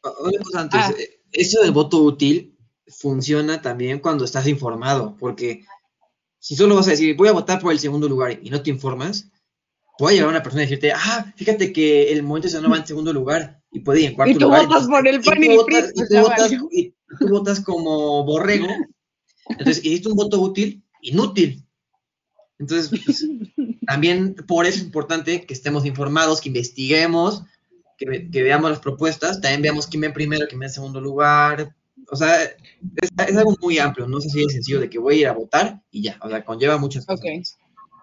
Pero, 0.00 0.36
antes, 0.54 0.80
ah. 0.80 0.94
eh, 0.96 1.18
eso 1.32 1.60
del 1.62 1.72
voto 1.72 2.00
útil 2.04 2.55
funciona 2.98 3.60
también 3.60 3.98
cuando 3.98 4.24
estás 4.24 4.46
informado, 4.46 5.16
porque 5.18 5.64
si 6.38 6.56
solo 6.56 6.76
vas 6.76 6.86
a 6.86 6.92
decir, 6.92 7.16
voy 7.16 7.28
a 7.28 7.32
votar 7.32 7.60
por 7.60 7.72
el 7.72 7.78
segundo 7.78 8.08
lugar 8.08 8.38
y 8.42 8.50
no 8.50 8.62
te 8.62 8.70
informas, 8.70 9.30
puede 9.98 10.16
llegar 10.16 10.30
una 10.30 10.42
persona 10.42 10.62
y 10.62 10.66
decirte, 10.66 10.92
ah, 10.92 11.32
fíjate 11.36 11.72
que 11.72 12.12
el 12.12 12.22
Movimiento 12.22 12.60
no 12.60 12.70
va 12.70 12.78
en 12.78 12.86
segundo 12.86 13.12
lugar 13.12 13.60
y 13.70 13.80
puede 13.80 14.00
ir 14.00 14.06
en 14.06 14.14
cuarto 14.14 14.38
lugar. 14.38 14.62
y 14.62 14.64
tú 14.64 14.68
Votas 14.68 14.88
por 14.88 15.08
el 15.08 15.20
PAN 15.20 15.44
y, 15.44 15.48
y, 16.70 16.94
tú 17.18 17.28
votas, 17.28 17.60
como 17.60 18.24
borrego. 18.24 18.68
Entonces, 19.48 19.84
hiciste 19.84 20.08
un 20.08 20.16
voto 20.16 20.40
útil, 20.40 20.82
inútil. 21.02 21.64
Entonces, 22.58 22.88
pues, 23.04 23.26
también 23.86 24.34
por 24.34 24.66
eso 24.66 24.78
es 24.78 24.84
importante 24.84 25.44
que 25.44 25.54
estemos 25.54 25.84
informados, 25.84 26.40
que 26.40 26.48
investiguemos, 26.48 27.42
que, 27.98 28.30
que, 28.30 28.42
veamos 28.42 28.70
las 28.70 28.80
propuestas, 28.80 29.40
también 29.40 29.62
veamos 29.62 29.86
quién 29.86 30.02
va 30.02 30.06
en 30.06 30.12
primero, 30.14 30.46
quién 30.48 30.60
va 30.60 30.66
en 30.66 30.72
segundo 30.72 31.00
lugar, 31.00 31.74
o 32.10 32.16
sea, 32.16 32.42
es, 32.42 33.36
algo 33.36 33.56
muy 33.60 33.78
amplio, 33.78 34.06
no 34.06 34.20
sé 34.20 34.28
si 34.30 34.42
es 34.42 34.52
sencillo 34.52 34.80
de 34.80 34.90
que 34.90 34.98
voy 34.98 35.16
a 35.16 35.20
ir 35.20 35.28
a 35.28 35.32
votar 35.32 35.80
y 35.90 36.02
ya, 36.02 36.18
o 36.22 36.28
sea, 36.28 36.44
conlleva 36.44 36.78
muchas 36.78 37.06
cosas. 37.06 37.58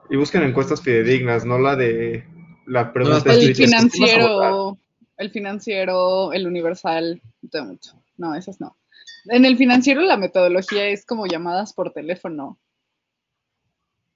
Y 0.09 0.15
busquen 0.17 0.43
encuestas 0.43 0.81
fidedignas, 0.81 1.45
no 1.45 1.57
la 1.57 1.75
de 1.75 2.25
la 2.65 2.91
pregunta. 2.91 3.33
el 3.33 3.55
financiero, 3.55 4.77
el 5.17 5.31
financiero, 5.31 6.33
el 6.33 6.47
universal, 6.47 7.21
mucho. 7.65 7.93
No, 8.17 8.35
esas 8.35 8.59
no. 8.59 8.77
En 9.25 9.45
el 9.45 9.57
financiero 9.57 10.01
la 10.01 10.17
metodología 10.17 10.87
es 10.87 11.05
como 11.05 11.25
llamadas 11.25 11.73
por 11.73 11.91
teléfono. 11.91 12.59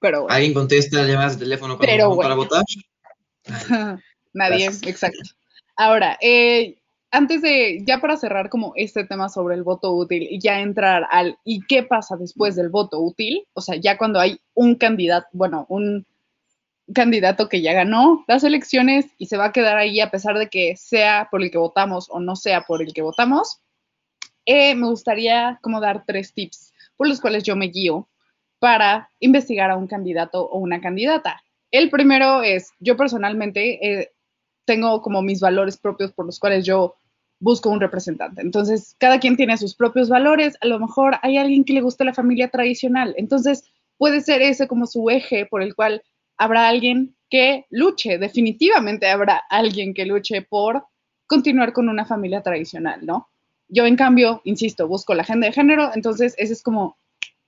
Pero 0.00 0.22
bueno. 0.22 0.34
¿Alguien 0.34 0.54
contesta 0.54 1.06
llamadas 1.06 1.38
de 1.38 1.44
teléfono 1.44 1.78
para 1.78 2.34
votar? 2.34 2.62
Nadie, 4.32 4.66
exacto. 4.82 5.30
Ahora, 5.76 6.18
eh, 6.20 6.78
antes 7.10 7.42
de, 7.42 7.82
ya 7.86 8.00
para 8.00 8.16
cerrar 8.16 8.50
como 8.50 8.72
este 8.76 9.04
tema 9.04 9.28
sobre 9.28 9.54
el 9.54 9.62
voto 9.62 9.92
útil 9.94 10.26
y 10.30 10.38
ya 10.40 10.60
entrar 10.60 11.06
al 11.10 11.38
y 11.44 11.60
qué 11.66 11.82
pasa 11.82 12.16
después 12.16 12.56
del 12.56 12.68
voto 12.68 13.00
útil, 13.00 13.46
o 13.54 13.60
sea, 13.60 13.76
ya 13.76 13.96
cuando 13.96 14.20
hay 14.20 14.40
un 14.54 14.74
candidato, 14.74 15.26
bueno, 15.32 15.66
un 15.68 16.06
candidato 16.94 17.48
que 17.48 17.60
ya 17.60 17.72
ganó 17.72 18.24
las 18.28 18.44
elecciones 18.44 19.06
y 19.18 19.26
se 19.26 19.36
va 19.36 19.46
a 19.46 19.52
quedar 19.52 19.76
ahí 19.76 20.00
a 20.00 20.10
pesar 20.10 20.38
de 20.38 20.48
que 20.48 20.76
sea 20.76 21.28
por 21.30 21.42
el 21.42 21.50
que 21.50 21.58
votamos 21.58 22.08
o 22.10 22.20
no 22.20 22.36
sea 22.36 22.62
por 22.62 22.82
el 22.82 22.92
que 22.92 23.02
votamos, 23.02 23.60
eh, 24.46 24.74
me 24.74 24.86
gustaría 24.86 25.58
como 25.62 25.80
dar 25.80 26.04
tres 26.06 26.32
tips 26.32 26.72
por 26.96 27.08
los 27.08 27.20
cuales 27.20 27.44
yo 27.44 27.56
me 27.56 27.66
guío 27.66 28.08
para 28.58 29.10
investigar 29.20 29.70
a 29.70 29.76
un 29.76 29.86
candidato 29.86 30.44
o 30.44 30.58
una 30.58 30.80
candidata. 30.80 31.42
El 31.70 31.90
primero 31.90 32.42
es, 32.42 32.72
yo 32.80 32.96
personalmente 32.96 33.86
eh, 33.86 34.12
tengo 34.68 35.00
como 35.00 35.22
mis 35.22 35.40
valores 35.40 35.78
propios 35.78 36.12
por 36.12 36.26
los 36.26 36.38
cuales 36.38 36.66
yo 36.66 36.94
busco 37.40 37.70
un 37.70 37.80
representante. 37.80 38.42
Entonces, 38.42 38.94
cada 38.98 39.18
quien 39.18 39.34
tiene 39.34 39.56
sus 39.56 39.74
propios 39.74 40.10
valores. 40.10 40.58
A 40.60 40.66
lo 40.66 40.78
mejor 40.78 41.16
hay 41.22 41.38
alguien 41.38 41.64
que 41.64 41.72
le 41.72 41.80
guste 41.80 42.04
la 42.04 42.12
familia 42.12 42.48
tradicional. 42.48 43.14
Entonces, 43.16 43.64
puede 43.96 44.20
ser 44.20 44.42
ese 44.42 44.68
como 44.68 44.86
su 44.86 45.08
eje 45.08 45.46
por 45.46 45.62
el 45.62 45.74
cual 45.74 46.02
habrá 46.36 46.68
alguien 46.68 47.16
que 47.30 47.64
luche. 47.70 48.18
Definitivamente 48.18 49.08
habrá 49.08 49.42
alguien 49.48 49.94
que 49.94 50.04
luche 50.04 50.42
por 50.42 50.84
continuar 51.26 51.72
con 51.72 51.88
una 51.88 52.04
familia 52.04 52.42
tradicional, 52.42 53.00
¿no? 53.06 53.30
Yo, 53.68 53.86
en 53.86 53.96
cambio, 53.96 54.42
insisto, 54.44 54.86
busco 54.86 55.14
la 55.14 55.22
agenda 55.22 55.46
de 55.46 55.54
género. 55.54 55.92
Entonces, 55.94 56.34
ese 56.36 56.52
es 56.52 56.62
como 56.62 56.98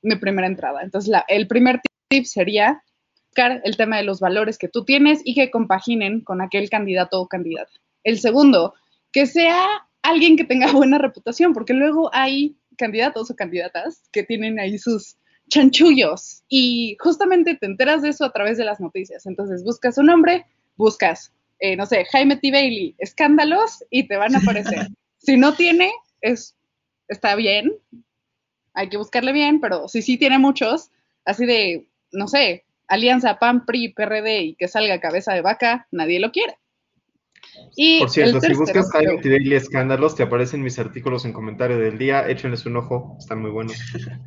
mi 0.01 0.17
primera 0.17 0.47
entrada. 0.47 0.81
Entonces, 0.83 1.15
el 1.29 1.47
primer 1.47 1.83
tip 2.09 2.25
sería 2.25 2.83
buscar 3.31 3.61
el 3.65 3.77
tema 3.77 3.97
de 3.97 4.03
los 4.03 4.21
valores 4.21 4.59
que 4.59 4.69
tú 4.69 4.85
tienes 4.85 5.21
y 5.25 5.35
que 5.35 5.51
compaginen 5.51 6.21
con 6.23 6.41
aquel 6.41 6.69
candidato 6.69 7.21
o 7.21 7.29
candidata. 7.29 7.71
El 8.03 8.19
segundo 8.19 8.75
que 9.13 9.27
sea 9.27 9.67
alguien 10.03 10.37
que 10.37 10.45
tenga 10.45 10.73
buena 10.73 10.99
reputación, 10.99 11.53
porque 11.53 11.75
luego 11.75 12.11
hay 12.13 12.57
candidatos 12.77 13.31
o 13.31 13.37
candidatas 13.37 14.03
que 14.13 14.25
tienen 14.25 14.59
ahí 14.59 14.79
sus 14.79 15.17
chanchullos 15.49 16.43
y 16.49 16.97
justamente 17.01 17.57
te 17.57 17.67
enteras 17.67 18.03
de 18.03 18.11
eso 18.11 18.25
a 18.25 18.33
través 18.33 18.57
de 18.59 18.65
las 18.65 18.81
noticias. 18.81 19.27
Entonces 19.27 19.63
buscas 19.63 19.99
un 19.99 20.07
nombre, 20.07 20.47
buscas, 20.77 21.33
eh, 21.61 21.77
no 21.77 21.87
sé, 21.87 22.05
Jaime 22.07 22.37
T. 22.37 22.51
Bailey, 22.51 22.95
escándalos 22.99 23.85
y 23.91 24.09
te 24.09 24.17
van 24.17 24.35
a 24.35 24.39
aparecer. 24.39 24.89
si 25.19 25.37
no 25.37 25.55
tiene, 25.55 25.93
es, 26.21 26.57
está 27.09 27.35
bien, 27.37 27.73
hay 28.75 28.89
que 28.89 28.97
buscarle 28.97 29.33
bien, 29.33 29.61
pero 29.61 29.89
si 29.89 30.03
sí 30.03 30.17
tiene 30.17 30.39
muchos, 30.39 30.91
así 31.25 31.47
de, 31.47 31.87
no 32.13 32.29
sé, 32.29 32.65
Alianza 32.91 33.39
PAN, 33.39 33.65
PRI, 33.65 33.93
PRD 33.93 34.43
y 34.43 34.55
que 34.57 34.67
salga 34.67 35.01
cabeza 35.01 35.33
de 35.33 35.43
vaca, 35.43 35.87
nadie 35.93 36.19
lo 36.19 36.33
quiere. 36.33 36.59
Por 38.01 38.11
cierto, 38.11 38.41
si 38.41 38.53
buscas 38.55 38.91
Jaime 38.91 39.21
Daily 39.23 39.55
Escándalos, 39.55 40.17
te 40.17 40.25
aparecen 40.25 40.63
mis 40.63 40.79
artículos 40.79 41.25
en 41.25 41.33
comentario 41.33 41.79
del 41.79 41.99
día. 41.99 42.29
Échenles 42.29 42.67
un 42.67 42.77
ojo, 42.77 43.17
están 43.19 43.41
muy 43.41 43.51
buenos. 43.51 43.77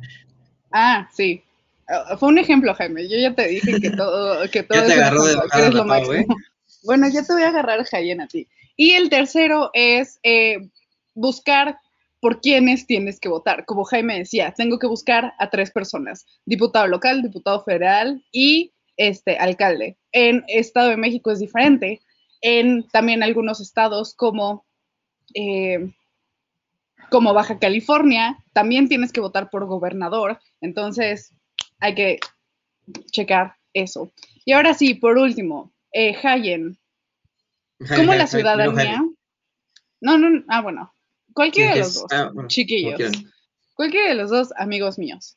Ah, 0.76 1.08
sí. 1.12 1.40
Ah, 1.88 2.16
fue 2.18 2.30
un 2.30 2.38
ejemplo, 2.38 2.74
Jaime. 2.74 3.08
Yo 3.08 3.16
ya 3.16 3.32
te 3.32 3.46
dije 3.46 3.80
que 3.80 3.90
todo, 3.90 4.50
que 4.50 4.62
todo 4.64 4.80
ya 4.80 4.86
te 4.86 4.96
de 4.96 5.62
eres 5.62 5.74
lo 5.74 5.84
máximo. 5.84 6.14
¿eh? 6.14 6.26
Bueno, 6.82 7.06
ya 7.08 7.22
te 7.22 7.32
voy 7.32 7.42
a 7.42 7.50
agarrar, 7.50 7.84
Jayen, 7.84 8.20
a 8.20 8.26
ti. 8.26 8.48
Y 8.76 8.90
el 8.90 9.08
tercero 9.08 9.70
es 9.72 10.18
eh, 10.24 10.68
buscar 11.14 11.78
por 12.24 12.40
quiénes 12.40 12.86
tienes 12.86 13.20
que 13.20 13.28
votar. 13.28 13.66
Como 13.66 13.84
Jaime 13.84 14.20
decía, 14.20 14.54
tengo 14.56 14.78
que 14.78 14.86
buscar 14.86 15.34
a 15.38 15.50
tres 15.50 15.70
personas: 15.70 16.24
diputado 16.46 16.86
local, 16.86 17.20
diputado 17.20 17.62
federal 17.62 18.24
y 18.32 18.72
este 18.96 19.36
alcalde. 19.36 19.98
En 20.10 20.42
Estado 20.48 20.88
de 20.88 20.96
México 20.96 21.30
es 21.30 21.38
diferente 21.38 22.00
en 22.40 22.88
también 22.88 23.22
algunos 23.22 23.60
estados 23.60 24.14
como, 24.14 24.64
eh, 25.34 25.92
como 27.10 27.34
Baja 27.34 27.58
California, 27.58 28.42
también 28.54 28.88
tienes 28.88 29.12
que 29.12 29.20
votar 29.20 29.50
por 29.50 29.66
gobernador, 29.66 30.40
entonces 30.62 31.30
hay 31.78 31.94
que 31.94 32.20
checar 33.12 33.56
eso. 33.74 34.10
Y 34.46 34.52
ahora 34.52 34.72
sí, 34.72 34.94
por 34.94 35.18
último, 35.18 35.74
eh, 35.92 36.16
Hayen, 36.22 36.78
¿cómo 37.94 38.14
la 38.14 38.26
ciudadanía? 38.26 39.04
No, 40.00 40.16
no, 40.16 40.42
ah, 40.48 40.62
bueno, 40.62 40.93
cualquiera 41.34 41.74
de 41.74 41.80
los 41.80 41.94
dos, 41.94 42.06
ah, 42.12 42.32
chiquillos, 42.46 43.12
cualquiera 43.74 44.08
de 44.08 44.14
los 44.14 44.30
dos 44.30 44.52
amigos 44.56 44.98
míos 44.98 45.36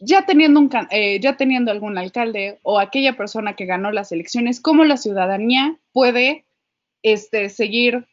ya 0.00 0.26
teniendo, 0.26 0.60
un, 0.60 0.70
eh, 0.90 1.20
ya 1.20 1.36
teniendo 1.36 1.70
algún 1.70 1.98
alcalde 1.98 2.58
o 2.62 2.78
aquella 2.78 3.16
persona 3.16 3.54
que 3.54 3.66
ganó 3.66 3.92
las 3.92 4.12
elecciones, 4.12 4.60
¿cómo 4.60 4.84
la 4.84 4.96
ciudadanía 4.96 5.78
puede 5.92 6.46
este, 7.02 7.48
seguir 7.48 8.06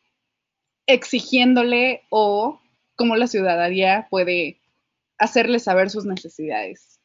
exigiéndole 0.86 2.04
o 2.10 2.62
cómo 2.96 3.16
la 3.16 3.28
ciudadanía 3.28 4.08
puede 4.10 4.62
hacerle 5.18 5.60
saber 5.60 5.90
sus 5.90 6.06
necesidades? 6.06 7.00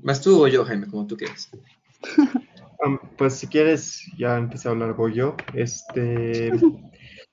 ¿Más 0.00 0.20
tú 0.20 0.44
o 0.44 0.48
yo, 0.48 0.64
Jaime, 0.64 0.86
como 0.86 1.06
tú 1.06 1.16
quieras? 1.16 1.50
pues 3.16 3.34
si 3.34 3.46
quieres, 3.46 4.04
ya 4.16 4.36
empecé 4.36 4.68
a 4.68 4.72
hablar 4.72 4.94
yo. 5.12 5.36
Este, 5.54 6.52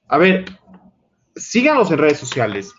a 0.08 0.18
ver, 0.18 0.45
síganos 1.36 1.91
en 1.91 1.97
redes 1.97 2.18
sociales. 2.18 2.74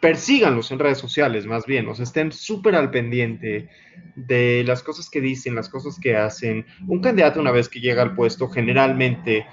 Persíganlos 0.00 0.70
en 0.70 0.78
redes 0.78 0.98
sociales, 0.98 1.44
más 1.44 1.66
bien, 1.66 1.88
o 1.88 1.94
sea, 1.94 2.04
estén 2.04 2.30
súper 2.30 2.76
al 2.76 2.92
pendiente 2.92 3.68
de 4.14 4.62
las 4.64 4.84
cosas 4.84 5.10
que 5.10 5.20
dicen, 5.20 5.56
las 5.56 5.68
cosas 5.68 5.98
que 6.00 6.16
hacen. 6.16 6.64
Un 6.86 7.00
candidato 7.00 7.40
una 7.40 7.50
vez 7.50 7.68
que 7.68 7.80
llega 7.80 8.02
al 8.02 8.14
puesto 8.14 8.48
generalmente 8.48 9.44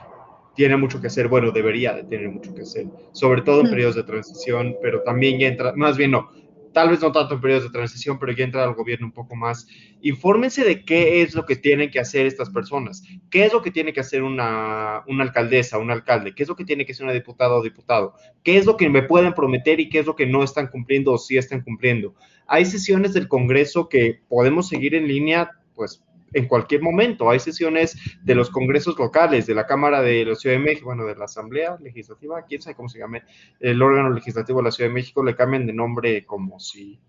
tiene 0.56 0.78
mucho 0.78 1.02
que 1.02 1.08
hacer, 1.08 1.28
bueno, 1.28 1.52
debería 1.52 1.94
de 1.94 2.04
tener 2.04 2.30
mucho 2.30 2.54
que 2.54 2.62
hacer, 2.62 2.86
sobre 3.12 3.42
todo 3.42 3.62
en 3.62 3.70
periodos 3.72 3.96
de 3.96 4.04
transición, 4.04 4.76
pero 4.82 5.02
también 5.02 5.40
ya 5.40 5.48
entra, 5.48 5.74
más 5.76 5.98
bien 5.98 6.12
no, 6.12 6.30
tal 6.76 6.90
vez 6.90 7.00
no 7.00 7.14
tanto 7.14 7.36
en 7.36 7.40
periodos 7.40 7.64
de 7.64 7.70
transición, 7.70 8.20
pero 8.20 8.34
ya 8.34 8.44
entra 8.44 8.66
al 8.66 8.74
gobierno 8.74 9.08
un 9.08 9.14
poco 9.14 9.34
más. 9.34 9.66
Infórmense 10.02 10.66
de 10.66 10.84
qué 10.84 11.22
es 11.22 11.34
lo 11.34 11.46
que 11.46 11.56
tienen 11.56 11.90
que 11.90 12.02
hacer 12.02 12.26
estas 12.26 12.50
personas, 12.50 13.02
qué 13.32 13.46
es 13.46 13.54
lo 13.54 13.62
que 13.62 13.72
tiene 13.72 13.94
que 13.94 14.02
hacer 14.02 14.24
una, 14.24 14.98
alcaldesa, 14.98 15.78
un 15.78 15.90
alcalde, 15.90 16.36
qué 16.36 16.44
es 16.44 16.50
lo 16.50 16.58
que 16.58 16.66
tiene 16.66 16.86
que 16.86 16.92
hacer 16.92 17.06
una 17.06 17.14
diputada 17.14 17.56
o 17.56 17.64
diputado, 17.64 18.16
qué 18.44 18.58
es 18.58 18.66
lo 18.66 18.76
que 18.76 18.90
me 18.90 19.04
pueden 19.04 19.34
prometer 19.34 19.80
y 19.80 19.88
qué 19.88 20.00
es 20.00 20.06
lo 20.06 20.18
que 20.18 20.26
no 20.26 20.44
están 20.44 20.68
cumpliendo 20.68 21.14
o 21.14 21.18
sí 21.18 21.38
están 21.38 21.62
cumpliendo. 21.62 22.14
Hay 22.46 22.66
sesiones 22.66 23.14
del 23.14 23.30
Congreso 23.30 23.88
que 23.88 24.20
podemos 24.28 24.68
seguir 24.68 24.96
en 24.96 25.08
línea, 25.08 25.52
pues 25.76 26.04
en 26.36 26.48
cualquier 26.48 26.82
momento. 26.82 27.30
Hay 27.30 27.40
sesiones 27.40 27.98
de 28.22 28.36
los 28.36 28.50
congresos 28.52 29.00
locales, 29.00 29.48
de 29.48 29.56
la 29.56 29.66
Cámara 29.66 30.02
de 30.02 30.26
la 30.26 30.36
Ciudad 30.36 30.58
de 30.58 30.62
México, 30.62 30.88
bueno, 30.88 31.06
de 31.06 31.16
la 31.16 31.26
Asamblea 31.26 31.78
Legislativa, 31.82 32.44
quién 32.44 32.62
sabe 32.62 32.76
cómo 32.76 32.90
se 32.90 33.00
llame, 33.00 33.24
el 33.60 33.82
órgano 33.82 34.10
legislativo 34.12 34.60
de 34.60 34.66
la 34.66 34.72
Ciudad 34.72 34.90
de 34.90 34.94
México, 34.94 35.24
le 35.24 35.36
cambian 35.36 35.66
de 35.66 35.74
nombre 35.74 36.26
como 36.26 36.60
si, 36.60 37.00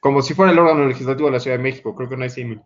como 0.00 0.22
si 0.22 0.34
fuera 0.34 0.52
el 0.52 0.58
órgano 0.58 0.86
legislativo 0.86 1.28
de 1.28 1.34
la 1.34 1.40
Ciudad 1.40 1.58
de 1.58 1.62
México, 1.62 1.94
creo 1.94 2.08
que 2.08 2.16
no 2.16 2.24
hay 2.24 2.30
símil. 2.30 2.60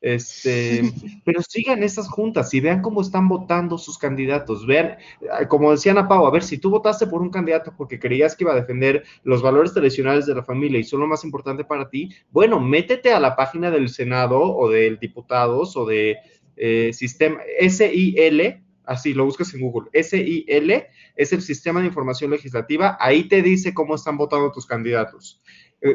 Este, 0.00 0.82
pero 1.24 1.42
sigan 1.42 1.82
esas 1.82 2.08
juntas 2.08 2.54
y 2.54 2.60
vean 2.60 2.80
cómo 2.80 3.02
están 3.02 3.28
votando 3.28 3.78
sus 3.78 3.98
candidatos. 3.98 4.66
Vean, 4.66 4.96
eh, 5.20 5.46
como 5.48 5.70
decía 5.70 5.92
Ana 5.92 6.08
Pau, 6.08 6.26
a 6.26 6.30
ver, 6.30 6.42
si 6.42 6.58
tú 6.58 6.70
votaste 6.70 7.06
por 7.06 7.22
un 7.22 7.30
candidato 7.30 7.74
porque 7.76 7.98
creías 7.98 8.34
que 8.34 8.44
iba 8.44 8.52
a 8.52 8.60
defender 8.60 9.04
los 9.22 9.42
valores 9.42 9.72
tradicionales 9.72 10.26
de 10.26 10.34
la 10.34 10.42
familia 10.42 10.78
y 10.78 10.84
son 10.84 11.00
lo 11.00 11.06
más 11.06 11.24
importante 11.24 11.64
para 11.64 11.88
ti, 11.88 12.10
bueno, 12.30 12.60
métete 12.60 13.12
a 13.12 13.20
la 13.20 13.36
página 13.36 13.70
del 13.70 13.88
Senado 13.88 14.40
o 14.40 14.70
del 14.70 14.98
Diputados 14.98 15.76
o 15.76 15.84
de 15.84 16.16
eh, 16.56 16.92
sistema 16.92 17.40
SIL, 17.68 18.62
así 18.84 19.14
lo 19.14 19.24
buscas 19.24 19.54
en 19.54 19.60
Google, 19.60 19.88
SIL 20.02 20.44
es 21.16 21.32
el 21.32 21.42
Sistema 21.42 21.80
de 21.80 21.86
Información 21.86 22.30
Legislativa, 22.30 22.98
ahí 23.00 23.28
te 23.28 23.40
dice 23.40 23.72
cómo 23.72 23.94
están 23.94 24.16
votando 24.16 24.52
tus 24.52 24.66
candidatos, 24.66 25.40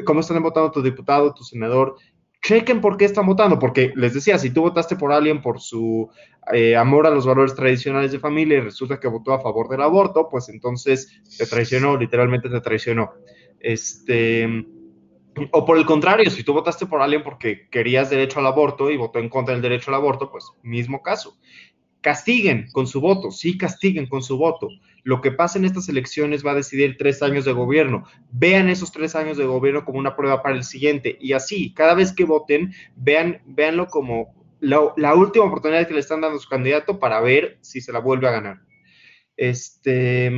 cómo 0.04 0.20
están 0.20 0.42
votando 0.42 0.70
tu 0.70 0.82
diputado, 0.82 1.34
tu 1.34 1.44
senador, 1.44 1.96
chequen 2.42 2.80
por 2.80 2.96
qué 2.96 3.04
están 3.04 3.26
votando, 3.26 3.58
porque 3.58 3.92
les 3.96 4.14
decía, 4.14 4.38
si 4.38 4.50
tú 4.50 4.62
votaste 4.62 4.96
por 4.96 5.12
alguien 5.12 5.42
por 5.42 5.60
su 5.60 6.08
eh, 6.52 6.76
amor 6.76 7.06
a 7.06 7.10
los 7.10 7.26
valores 7.26 7.54
tradicionales 7.54 8.12
de 8.12 8.20
familia 8.20 8.58
y 8.58 8.60
resulta 8.60 9.00
que 9.00 9.08
votó 9.08 9.32
a 9.32 9.40
favor 9.40 9.68
del 9.68 9.82
aborto, 9.82 10.28
pues 10.30 10.48
entonces 10.48 11.20
te 11.36 11.46
traicionó, 11.46 11.96
literalmente 11.96 12.48
te 12.48 12.60
traicionó. 12.60 13.14
Este, 13.58 14.46
o 15.50 15.64
por 15.64 15.76
el 15.76 15.84
contrario, 15.84 16.30
si 16.30 16.44
tú 16.44 16.52
votaste 16.52 16.86
por 16.86 17.02
alguien 17.02 17.24
porque 17.24 17.68
querías 17.68 18.10
derecho 18.10 18.38
al 18.38 18.46
aborto 18.46 18.90
y 18.90 18.96
votó 18.96 19.18
en 19.18 19.28
contra 19.28 19.54
del 19.54 19.62
derecho 19.62 19.90
al 19.90 19.96
aborto, 19.96 20.30
pues 20.30 20.44
mismo 20.62 21.02
caso 21.02 21.36
castiguen 22.06 22.70
con 22.70 22.86
su 22.86 23.00
voto, 23.00 23.32
sí 23.32 23.58
castiguen 23.58 24.06
con 24.06 24.22
su 24.22 24.38
voto. 24.38 24.68
Lo 25.02 25.20
que 25.20 25.32
pasa 25.32 25.58
en 25.58 25.64
estas 25.64 25.88
elecciones 25.88 26.46
va 26.46 26.52
a 26.52 26.54
decidir 26.54 26.96
tres 26.96 27.20
años 27.20 27.44
de 27.44 27.50
gobierno. 27.50 28.04
Vean 28.30 28.68
esos 28.68 28.92
tres 28.92 29.16
años 29.16 29.36
de 29.36 29.44
gobierno 29.44 29.84
como 29.84 29.98
una 29.98 30.14
prueba 30.14 30.40
para 30.40 30.54
el 30.54 30.62
siguiente. 30.62 31.18
Y 31.20 31.32
así, 31.32 31.74
cada 31.74 31.94
vez 31.94 32.12
que 32.12 32.24
voten, 32.24 32.72
vean, 32.94 33.42
véanlo 33.44 33.88
como 33.88 34.36
la, 34.60 35.14
última 35.16 35.46
oportunidad 35.46 35.88
que 35.88 35.94
le 35.94 35.98
están 35.98 36.20
dando 36.20 36.36
a 36.36 36.40
su 36.40 36.48
candidato 36.48 37.00
para 37.00 37.20
ver 37.20 37.58
si 37.60 37.80
se 37.80 37.92
la 37.92 37.98
vuelve 37.98 38.28
a 38.28 38.30
ganar. 38.30 38.60
Este, 39.36 40.30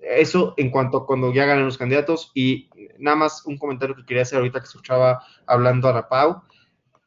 eso 0.00 0.54
en 0.56 0.70
cuanto 0.70 0.96
a 0.96 1.06
cuando 1.06 1.34
ya 1.34 1.44
ganen 1.44 1.66
los 1.66 1.76
candidatos. 1.76 2.32
Y 2.34 2.70
nada 2.98 3.18
más 3.18 3.44
un 3.44 3.58
comentario 3.58 3.94
que 3.94 4.06
quería 4.06 4.22
hacer 4.22 4.38
ahorita 4.38 4.60
que 4.60 4.68
escuchaba 4.68 5.22
hablando 5.44 5.86
a 5.86 5.92
la 5.92 6.08
Pau 6.08 6.40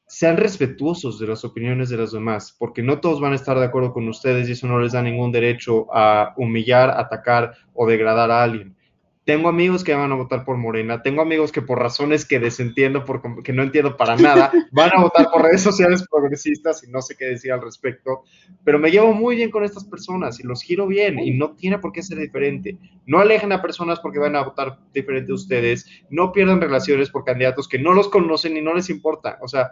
sean 0.07 0.37
respetuosos 0.37 1.19
de 1.19 1.27
las 1.27 1.43
opiniones 1.43 1.89
de 1.89 1.97
los 1.97 2.13
demás, 2.13 2.55
porque 2.57 2.81
no 2.81 2.99
todos 2.99 3.19
van 3.19 3.33
a 3.33 3.35
estar 3.35 3.59
de 3.59 3.65
acuerdo 3.65 3.91
con 3.91 4.07
ustedes 4.07 4.47
y 4.47 4.53
eso 4.53 4.65
no 4.65 4.79
les 4.79 4.93
da 4.93 5.01
ningún 5.01 5.33
derecho 5.33 5.93
a 5.93 6.33
humillar, 6.37 6.91
atacar 6.91 7.53
o 7.73 7.85
degradar 7.85 8.31
a 8.31 8.41
alguien. 8.41 8.77
Tengo 9.25 9.49
amigos 9.49 9.83
que 9.83 9.93
van 9.93 10.09
a 10.13 10.15
votar 10.15 10.45
por 10.45 10.55
Morena, 10.55 11.01
tengo 11.01 11.21
amigos 11.21 11.51
que 11.51 11.61
por 11.61 11.79
razones 11.79 12.23
que 12.23 12.39
desentiendo, 12.39 13.03
por, 13.03 13.43
que 13.43 13.51
no 13.51 13.61
entiendo 13.61 13.97
para 13.97 14.15
nada, 14.15 14.49
van 14.71 14.91
a 14.95 15.01
votar 15.01 15.29
por 15.29 15.41
redes 15.41 15.61
sociales 15.61 16.05
progresistas 16.09 16.81
y 16.87 16.89
no 16.89 17.01
sé 17.01 17.17
qué 17.17 17.25
decir 17.25 17.51
al 17.51 17.61
respecto, 17.61 18.23
pero 18.63 18.79
me 18.79 18.89
llevo 18.89 19.11
muy 19.13 19.35
bien 19.35 19.51
con 19.51 19.65
estas 19.65 19.83
personas 19.83 20.39
y 20.39 20.43
los 20.43 20.61
giro 20.61 20.87
bien 20.87 21.19
y 21.19 21.31
no 21.31 21.55
tiene 21.55 21.79
por 21.79 21.91
qué 21.91 22.01
ser 22.03 22.19
diferente. 22.19 22.77
No 23.05 23.19
alejen 23.19 23.51
a 23.51 23.61
personas 23.61 23.99
porque 23.99 24.19
van 24.19 24.37
a 24.37 24.45
votar 24.45 24.79
diferente 24.93 25.33
a 25.33 25.35
ustedes, 25.35 25.85
no 26.09 26.31
pierdan 26.31 26.61
relaciones 26.61 27.09
por 27.09 27.25
candidatos 27.25 27.67
que 27.67 27.79
no 27.79 27.91
los 27.91 28.07
conocen 28.07 28.55
y 28.55 28.61
no 28.61 28.73
les 28.73 28.89
importa. 28.89 29.39
O 29.41 29.49
sea, 29.49 29.71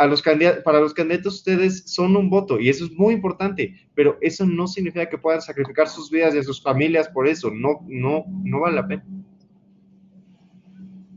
a 0.00 0.06
los 0.06 0.22
para 0.22 0.80
los 0.80 0.94
candidatos 0.94 1.34
ustedes 1.34 1.82
son 1.84 2.16
un 2.16 2.30
voto 2.30 2.58
y 2.58 2.70
eso 2.70 2.86
es 2.86 2.92
muy 2.92 3.12
importante, 3.12 3.86
pero 3.94 4.16
eso 4.22 4.46
no 4.46 4.66
significa 4.66 5.10
que 5.10 5.18
puedan 5.18 5.42
sacrificar 5.42 5.90
sus 5.90 6.10
vidas 6.10 6.34
y 6.34 6.38
a 6.38 6.42
sus 6.42 6.62
familias 6.62 7.10
por 7.10 7.28
eso, 7.28 7.50
no, 7.50 7.84
no, 7.86 8.24
no 8.26 8.60
vale 8.60 8.76
la 8.76 8.88
pena. 8.88 9.04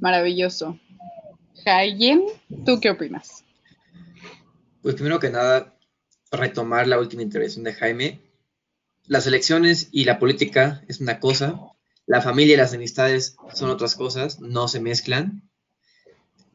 Maravilloso. 0.01 0.77
Jayen, 1.63 2.25
¿tú 2.65 2.81
qué 2.81 2.89
opinas? 2.89 3.45
Pues 4.81 4.95
primero 4.95 5.17
que 5.17 5.29
nada, 5.29 5.77
retomar 6.29 6.86
la 6.86 6.99
última 6.99 7.21
intervención 7.21 7.63
de 7.63 7.71
Jaime. 7.71 8.19
Las 9.05 9.27
elecciones 9.27 9.88
y 9.93 10.03
la 10.03 10.19
política 10.19 10.84
es 10.89 10.99
una 10.99 11.21
cosa, 11.21 11.57
la 12.05 12.21
familia 12.21 12.55
y 12.55 12.57
las 12.57 12.73
amistades 12.73 13.38
son 13.53 13.69
otras 13.69 13.95
cosas, 13.95 14.41
no 14.41 14.67
se 14.67 14.81
mezclan 14.81 15.49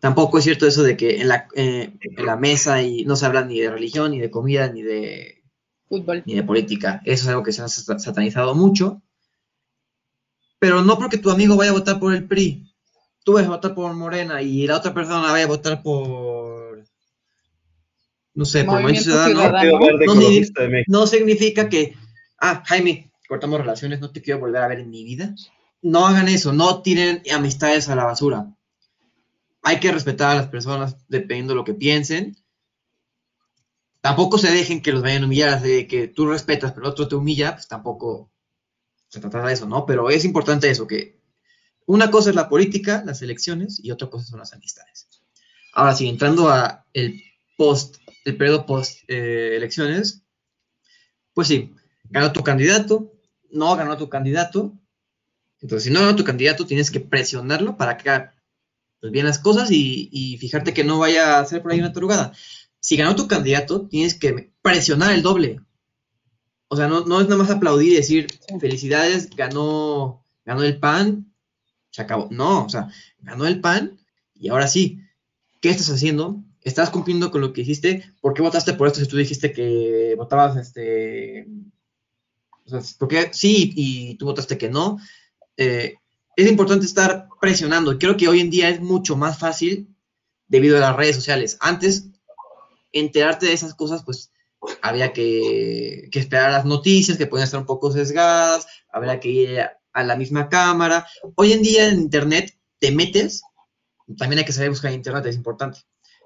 tampoco 0.00 0.38
es 0.38 0.44
cierto 0.44 0.66
eso 0.66 0.82
de 0.82 0.96
que 0.96 1.20
en 1.20 1.28
la, 1.28 1.48
eh, 1.54 1.92
en 2.00 2.26
la 2.26 2.36
mesa 2.36 2.82
y 2.82 3.04
no 3.04 3.16
se 3.16 3.26
habla 3.26 3.44
ni 3.44 3.60
de 3.60 3.70
religión, 3.70 4.12
ni 4.12 4.18
de 4.18 4.30
comida, 4.30 4.68
ni 4.68 4.82
de 4.82 5.42
fútbol, 5.88 6.22
ni 6.26 6.34
de 6.34 6.42
política. 6.42 7.00
Eso 7.04 7.24
es 7.24 7.28
algo 7.28 7.42
que 7.42 7.52
se 7.52 7.62
ha 7.62 7.68
satanizado 7.68 8.54
mucho. 8.54 9.02
Pero 10.58 10.82
no 10.82 10.98
porque 10.98 11.18
tu 11.18 11.30
amigo 11.30 11.56
vaya 11.56 11.70
a 11.70 11.74
votar 11.74 12.00
por 12.00 12.14
el 12.14 12.26
PRI, 12.26 12.72
tú 13.24 13.34
vas 13.34 13.46
a 13.46 13.50
votar 13.50 13.74
por 13.74 13.92
Morena 13.94 14.42
y 14.42 14.66
la 14.66 14.76
otra 14.76 14.92
persona 14.92 15.30
vaya 15.30 15.44
a 15.44 15.48
votar 15.48 15.82
por, 15.82 16.84
no 18.34 18.44
sé, 18.44 18.64
por 18.64 18.80
Movimiento 18.80 19.24
Ciudadano. 19.24 19.80
No, 20.88 21.06
significa 21.06 21.68
que, 21.68 21.94
ah, 22.40 22.64
Jaime, 22.66 23.12
cortamos 23.28 23.60
relaciones, 23.60 24.00
no 24.00 24.10
te 24.10 24.20
quiero 24.20 24.40
volver 24.40 24.62
a 24.62 24.68
ver 24.68 24.80
en 24.80 24.90
mi 24.90 25.04
vida. 25.04 25.32
No 25.80 26.08
hagan 26.08 26.26
eso, 26.26 26.52
no 26.52 26.82
tiren 26.82 27.22
amistades 27.32 27.88
a 27.88 27.94
la 27.94 28.04
basura 28.04 28.57
hay 29.68 29.80
que 29.80 29.92
respetar 29.92 30.30
a 30.30 30.34
las 30.34 30.48
personas 30.48 30.96
dependiendo 31.08 31.52
de 31.52 31.56
lo 31.56 31.64
que 31.64 31.74
piensen. 31.74 32.38
Tampoco 34.00 34.38
se 34.38 34.50
dejen 34.50 34.80
que 34.80 34.92
los 34.92 35.02
vayan 35.02 35.24
a 35.24 35.26
humillar, 35.26 35.60
de 35.60 35.86
que 35.86 36.08
tú 36.08 36.26
respetas, 36.26 36.72
pero 36.72 36.86
el 36.86 36.92
otro 36.92 37.06
te 37.06 37.16
humilla, 37.16 37.52
pues 37.52 37.68
tampoco 37.68 38.32
se 39.08 39.20
trata 39.20 39.44
de 39.44 39.52
eso, 39.52 39.66
¿no? 39.66 39.84
Pero 39.84 40.08
es 40.08 40.24
importante 40.24 40.70
eso, 40.70 40.86
que 40.86 41.20
una 41.84 42.10
cosa 42.10 42.30
es 42.30 42.36
la 42.36 42.48
política, 42.48 43.02
las 43.04 43.20
elecciones, 43.20 43.78
y 43.84 43.90
otra 43.90 44.08
cosa 44.08 44.24
son 44.24 44.38
las 44.38 44.54
amistades. 44.54 45.06
Ahora 45.74 45.94
sí, 45.94 46.08
entrando 46.08 46.48
a 46.48 46.86
el 46.94 47.22
post, 47.58 47.98
el 48.24 48.38
periodo 48.38 48.64
post 48.64 49.00
eh, 49.06 49.54
elecciones, 49.54 50.22
pues 51.34 51.48
sí, 51.48 51.74
ganó 52.04 52.32
tu 52.32 52.42
candidato, 52.42 53.12
no 53.50 53.76
ganó 53.76 53.98
tu 53.98 54.08
candidato, 54.08 54.72
entonces 55.60 55.84
si 55.84 55.90
no 55.90 56.00
ganó 56.00 56.16
tu 56.16 56.24
candidato, 56.24 56.64
tienes 56.64 56.90
que 56.90 57.00
presionarlo 57.00 57.76
para 57.76 57.98
que 57.98 58.37
pues 59.00 59.12
bien 59.12 59.26
las 59.26 59.38
cosas 59.38 59.70
y, 59.70 60.36
fijarte 60.40 60.74
que 60.74 60.84
no 60.84 60.98
vaya 60.98 61.38
a 61.38 61.44
ser 61.44 61.62
por 61.62 61.72
ahí 61.72 61.78
una 61.78 61.92
tarugada. 61.92 62.32
Si 62.80 62.96
ganó 62.96 63.16
tu 63.16 63.28
candidato, 63.28 63.86
tienes 63.88 64.14
que 64.14 64.52
presionar 64.62 65.12
el 65.12 65.22
doble. 65.22 65.60
O 66.68 66.76
sea, 66.76 66.88
no, 66.88 67.04
no 67.04 67.20
es 67.20 67.28
nada 67.28 67.42
más 67.42 67.50
aplaudir 67.50 67.92
y 67.92 67.96
decir, 67.96 68.26
felicidades, 68.60 69.30
ganó, 69.30 70.24
ganó 70.44 70.62
el 70.62 70.78
PAN, 70.78 71.32
se 71.90 72.02
acabó. 72.02 72.28
No, 72.30 72.64
o 72.64 72.68
sea, 72.68 72.88
ganó 73.20 73.46
el 73.46 73.60
PAN 73.60 73.98
y 74.34 74.48
ahora 74.48 74.68
sí, 74.68 75.00
¿qué 75.60 75.70
estás 75.70 75.90
haciendo? 75.90 76.42
¿Estás 76.62 76.90
cumpliendo 76.90 77.30
con 77.30 77.40
lo 77.40 77.52
que 77.52 77.62
hiciste? 77.62 78.12
¿Por 78.20 78.34
qué 78.34 78.42
votaste 78.42 78.74
por 78.74 78.86
esto 78.86 79.00
si 79.00 79.06
tú 79.06 79.16
dijiste 79.16 79.52
que 79.52 80.14
votabas, 80.16 80.56
este... 80.56 81.48
O 82.66 82.70
sea, 82.70 82.80
¿por 82.98 83.08
qué 83.08 83.30
sí 83.32 83.72
y 83.74 84.14
tú 84.16 84.26
votaste 84.26 84.58
que 84.58 84.68
no? 84.68 84.98
Eh, 85.56 85.94
es 86.38 86.48
importante 86.48 86.86
estar 86.86 87.28
presionando. 87.40 87.98
Creo 87.98 88.16
que 88.16 88.28
hoy 88.28 88.38
en 88.38 88.48
día 88.48 88.68
es 88.68 88.80
mucho 88.80 89.16
más 89.16 89.40
fácil 89.40 89.92
debido 90.46 90.76
a 90.76 90.80
las 90.80 90.94
redes 90.94 91.16
sociales. 91.16 91.56
Antes, 91.58 92.10
enterarte 92.92 93.46
de 93.46 93.54
esas 93.54 93.74
cosas, 93.74 94.04
pues 94.04 94.30
había 94.80 95.12
que, 95.12 96.08
esperar 96.12 96.52
las 96.52 96.64
noticias, 96.64 97.18
que 97.18 97.26
pueden 97.26 97.42
estar 97.42 97.58
un 97.58 97.66
poco 97.66 97.90
sesgadas, 97.90 98.68
habría 98.92 99.18
que 99.18 99.28
ir 99.28 99.60
a 99.92 100.04
la 100.04 100.14
misma 100.14 100.48
cámara. 100.48 101.08
Hoy 101.34 101.54
en 101.54 101.62
día 101.62 101.88
en 101.88 101.98
Internet 101.98 102.56
te 102.78 102.92
metes, 102.92 103.42
también 104.16 104.38
hay 104.38 104.44
que 104.44 104.52
saber 104.52 104.70
buscar 104.70 104.92
Internet, 104.92 105.26
es 105.26 105.34
importante, 105.34 105.80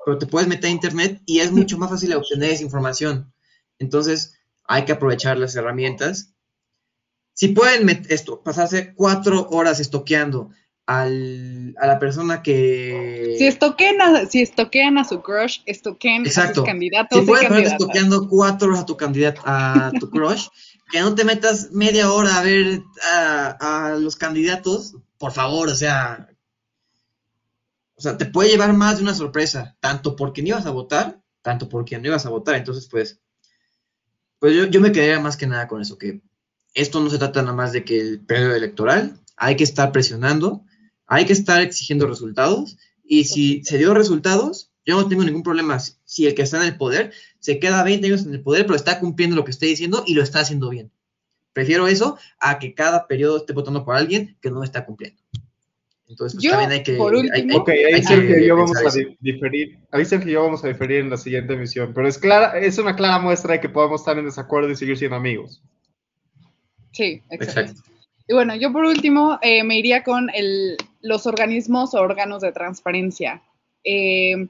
pero 0.04 0.18
te 0.18 0.26
puedes 0.26 0.46
meter 0.46 0.66
a 0.66 0.72
Internet 0.72 1.22
y 1.24 1.40
es 1.40 1.50
mucho 1.52 1.78
más 1.78 1.88
fácil 1.88 2.12
obtener 2.12 2.50
esa 2.50 2.64
información. 2.64 3.32
Entonces, 3.78 4.34
hay 4.64 4.84
que 4.84 4.92
aprovechar 4.92 5.38
las 5.38 5.56
herramientas 5.56 6.32
si 7.43 7.49
pueden 7.49 8.07
esto, 8.09 8.40
pasarse 8.40 8.95
cuatro 8.95 9.49
horas 9.51 9.80
estoqueando 9.80 10.51
al, 10.86 11.74
a 11.76 11.88
la 11.88 11.99
persona 11.99 12.40
que... 12.40 13.34
Si 13.36 13.49
estoquean 13.49 14.01
a, 14.01 14.26
si 14.26 14.43
estoquean 14.43 14.97
a 14.97 15.03
su 15.03 15.22
crush, 15.22 15.59
estoqueen 15.66 16.24
a 16.24 16.55
sus 16.55 16.64
candidatos. 16.64 17.18
Si 17.18 17.26
puedes 17.26 17.43
estar 17.43 17.59
estoqueando 17.59 18.28
cuatro 18.28 18.68
horas 18.68 18.82
a 18.82 18.86
tu 18.86 18.97
candidato, 18.97 19.43
a 19.45 19.90
tu 19.99 20.09
crush, 20.09 20.47
que 20.93 21.01
no 21.01 21.16
te 21.16 21.24
metas 21.24 21.72
media 21.72 22.12
hora 22.12 22.38
a 22.38 22.45
ver 22.45 22.80
a, 23.12 23.88
a 23.88 23.97
los 23.97 24.14
candidatos, 24.14 24.95
por 25.18 25.32
favor, 25.32 25.68
o 25.68 25.74
sea... 25.74 26.28
O 27.97 28.01
sea, 28.01 28.16
te 28.16 28.26
puede 28.26 28.51
llevar 28.51 28.72
más 28.72 28.99
de 28.99 29.03
una 29.03 29.14
sorpresa, 29.14 29.76
tanto 29.80 30.14
porque 30.14 30.43
no 30.43 30.49
ibas 30.51 30.66
a 30.66 30.70
votar, 30.70 31.20
tanto 31.43 31.68
porque 31.68 31.99
no 31.99 32.07
ibas 32.07 32.24
a 32.24 32.30
votar. 32.30 32.55
Entonces, 32.55 32.86
pues, 32.88 33.20
pues 34.38 34.55
yo, 34.55 34.66
yo 34.66 34.80
me 34.80 34.93
quedaría 34.93 35.18
más 35.18 35.36
que 35.36 35.49
nada 35.49 35.66
con 35.66 35.82
eso, 35.82 35.99
que 35.99 36.22
esto 36.75 37.01
no 37.01 37.11
se 37.11 37.18
trata 37.18 37.43
nada 37.43 37.55
más 37.55 37.73
de 37.73 37.85
que 37.85 38.01
el 38.01 38.20
periodo 38.20 38.55
electoral, 38.55 39.18
hay 39.37 39.57
que 39.57 39.64
estar 39.64 39.93
presionando, 39.93 40.64
hay 41.07 41.25
que 41.25 41.33
estar 41.33 41.61
exigiendo 41.61 42.07
resultados 42.07 42.79
y 43.05 43.25
si 43.25 43.62
se 43.64 43.79
dio 43.79 43.95
resultados, 43.95 44.70
yo 44.85 44.97
no 44.97 45.09
tengo 45.09 45.25
ningún 45.25 45.43
problema. 45.43 45.79
Si 45.81 46.27
el 46.27 46.35
que 46.35 46.43
está 46.43 46.59
en 46.59 46.64
el 46.64 46.77
poder 46.77 47.12
se 47.39 47.59
queda 47.59 47.85
20 47.85 48.07
años 48.07 48.25
en 48.25 48.35
el 48.35 48.43
poder, 48.43 48.64
pero 48.64 48.77
está 48.77 49.01
cumpliendo 49.01 49.37
lo 49.37 49.45
que 49.45 49.51
estoy 49.51 49.68
diciendo 49.68 50.05
y 50.07 50.14
lo 50.14 50.23
está 50.23 50.41
haciendo 50.41 50.70
bien. 50.70 50.91
Prefiero 51.53 51.87
eso 51.87 52.16
a 52.41 52.59
que 52.59 52.75
cada 52.75 53.07
periodo 53.07 53.39
esté 53.39 53.53
votando 53.53 53.85
por 53.85 53.95
alguien 53.95 54.37
que 54.41 54.51
no 54.51 54.64
está 54.64 54.87
cumpliendo. 54.87 55.20
Entonces, 56.09 56.39
pues, 56.41 56.51
también 56.51 56.70
hay 56.70 56.83
que. 56.83 56.95
Por 56.95 57.14
último, 57.14 57.59
ok, 57.59 57.68
ahí 57.68 58.03
Sergio 58.03 58.39
y 58.39 58.47
yo 58.47 58.57
vamos 58.57 58.77
a 58.77 58.91
diferir. 59.20 59.79
Ahí 59.91 60.05
Sergio 60.05 60.31
y 60.31 60.35
yo 60.35 60.43
vamos 60.43 60.62
a 60.64 60.68
diferir 60.68 60.99
en 60.99 61.11
la 61.11 61.16
siguiente 61.16 61.55
emisión. 61.55 61.93
Pero 61.95 62.07
es 62.07 62.18
clara, 62.18 62.59
es 62.59 62.79
una 62.79 62.97
clara 62.97 63.18
muestra 63.18 63.55
de 63.55 63.61
que 63.61 63.68
podemos 63.68 64.01
estar 64.01 64.18
en 64.18 64.27
desacuerdo 64.27 64.70
y 64.70 64.77
seguir 64.77 64.99
siendo 64.99 65.16
amigos. 65.16 65.62
Sí, 66.93 67.22
exacto. 67.30 67.82
Y 68.28 68.34
bueno, 68.34 68.55
yo 68.55 68.72
por 68.72 68.84
último 68.84 69.38
eh, 69.43 69.64
me 69.64 69.78
iría 69.78 70.03
con 70.03 70.30
el, 70.32 70.76
los 71.01 71.26
organismos 71.26 71.95
o 71.95 72.01
órganos 72.01 72.43
de 72.43 72.53
transparencia. 72.53 73.43
Eh, 73.84 74.47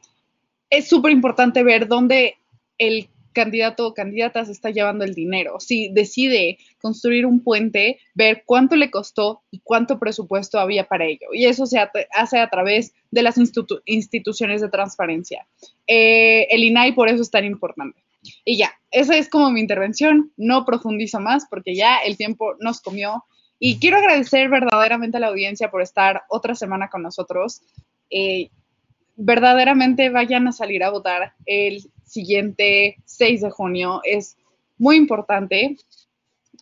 es 0.68 0.88
súper 0.88 1.12
importante 1.12 1.62
ver 1.62 1.88
dónde 1.88 2.36
el 2.78 3.08
candidato 3.32 3.86
o 3.86 3.94
candidata 3.94 4.44
se 4.44 4.52
está 4.52 4.70
llevando 4.70 5.04
el 5.04 5.14
dinero. 5.14 5.58
Si 5.58 5.88
decide 5.88 6.58
construir 6.80 7.26
un 7.26 7.42
puente, 7.42 7.98
ver 8.14 8.42
cuánto 8.44 8.76
le 8.76 8.90
costó 8.90 9.42
y 9.50 9.60
cuánto 9.60 9.98
presupuesto 9.98 10.58
había 10.58 10.84
para 10.84 11.06
ello. 11.06 11.28
Y 11.32 11.46
eso 11.46 11.66
se 11.66 11.78
hace 12.14 12.38
a 12.38 12.50
través 12.50 12.92
de 13.10 13.22
las 13.22 13.38
instituciones 13.38 14.60
de 14.60 14.68
transparencia. 14.68 15.46
Eh, 15.86 16.46
el 16.50 16.64
INAI 16.64 16.92
por 16.92 17.08
eso 17.08 17.22
es 17.22 17.30
tan 17.30 17.44
importante. 17.44 18.02
Y 18.44 18.56
ya, 18.56 18.72
esa 18.90 19.16
es 19.16 19.28
como 19.28 19.50
mi 19.50 19.60
intervención. 19.60 20.32
No 20.36 20.64
profundizo 20.64 21.20
más 21.20 21.46
porque 21.48 21.74
ya 21.74 21.98
el 21.98 22.16
tiempo 22.16 22.54
nos 22.60 22.80
comió. 22.80 23.24
Y 23.58 23.78
quiero 23.78 23.98
agradecer 23.98 24.48
verdaderamente 24.48 25.16
a 25.16 25.20
la 25.20 25.28
audiencia 25.28 25.70
por 25.70 25.82
estar 25.82 26.22
otra 26.28 26.54
semana 26.54 26.88
con 26.88 27.02
nosotros. 27.02 27.62
Eh, 28.10 28.50
verdaderamente 29.16 30.10
vayan 30.10 30.48
a 30.48 30.52
salir 30.52 30.82
a 30.82 30.90
votar 30.90 31.34
el 31.46 31.82
siguiente 32.04 32.96
6 33.04 33.42
de 33.42 33.50
junio. 33.50 34.00
Es 34.04 34.36
muy 34.78 34.96
importante. 34.96 35.76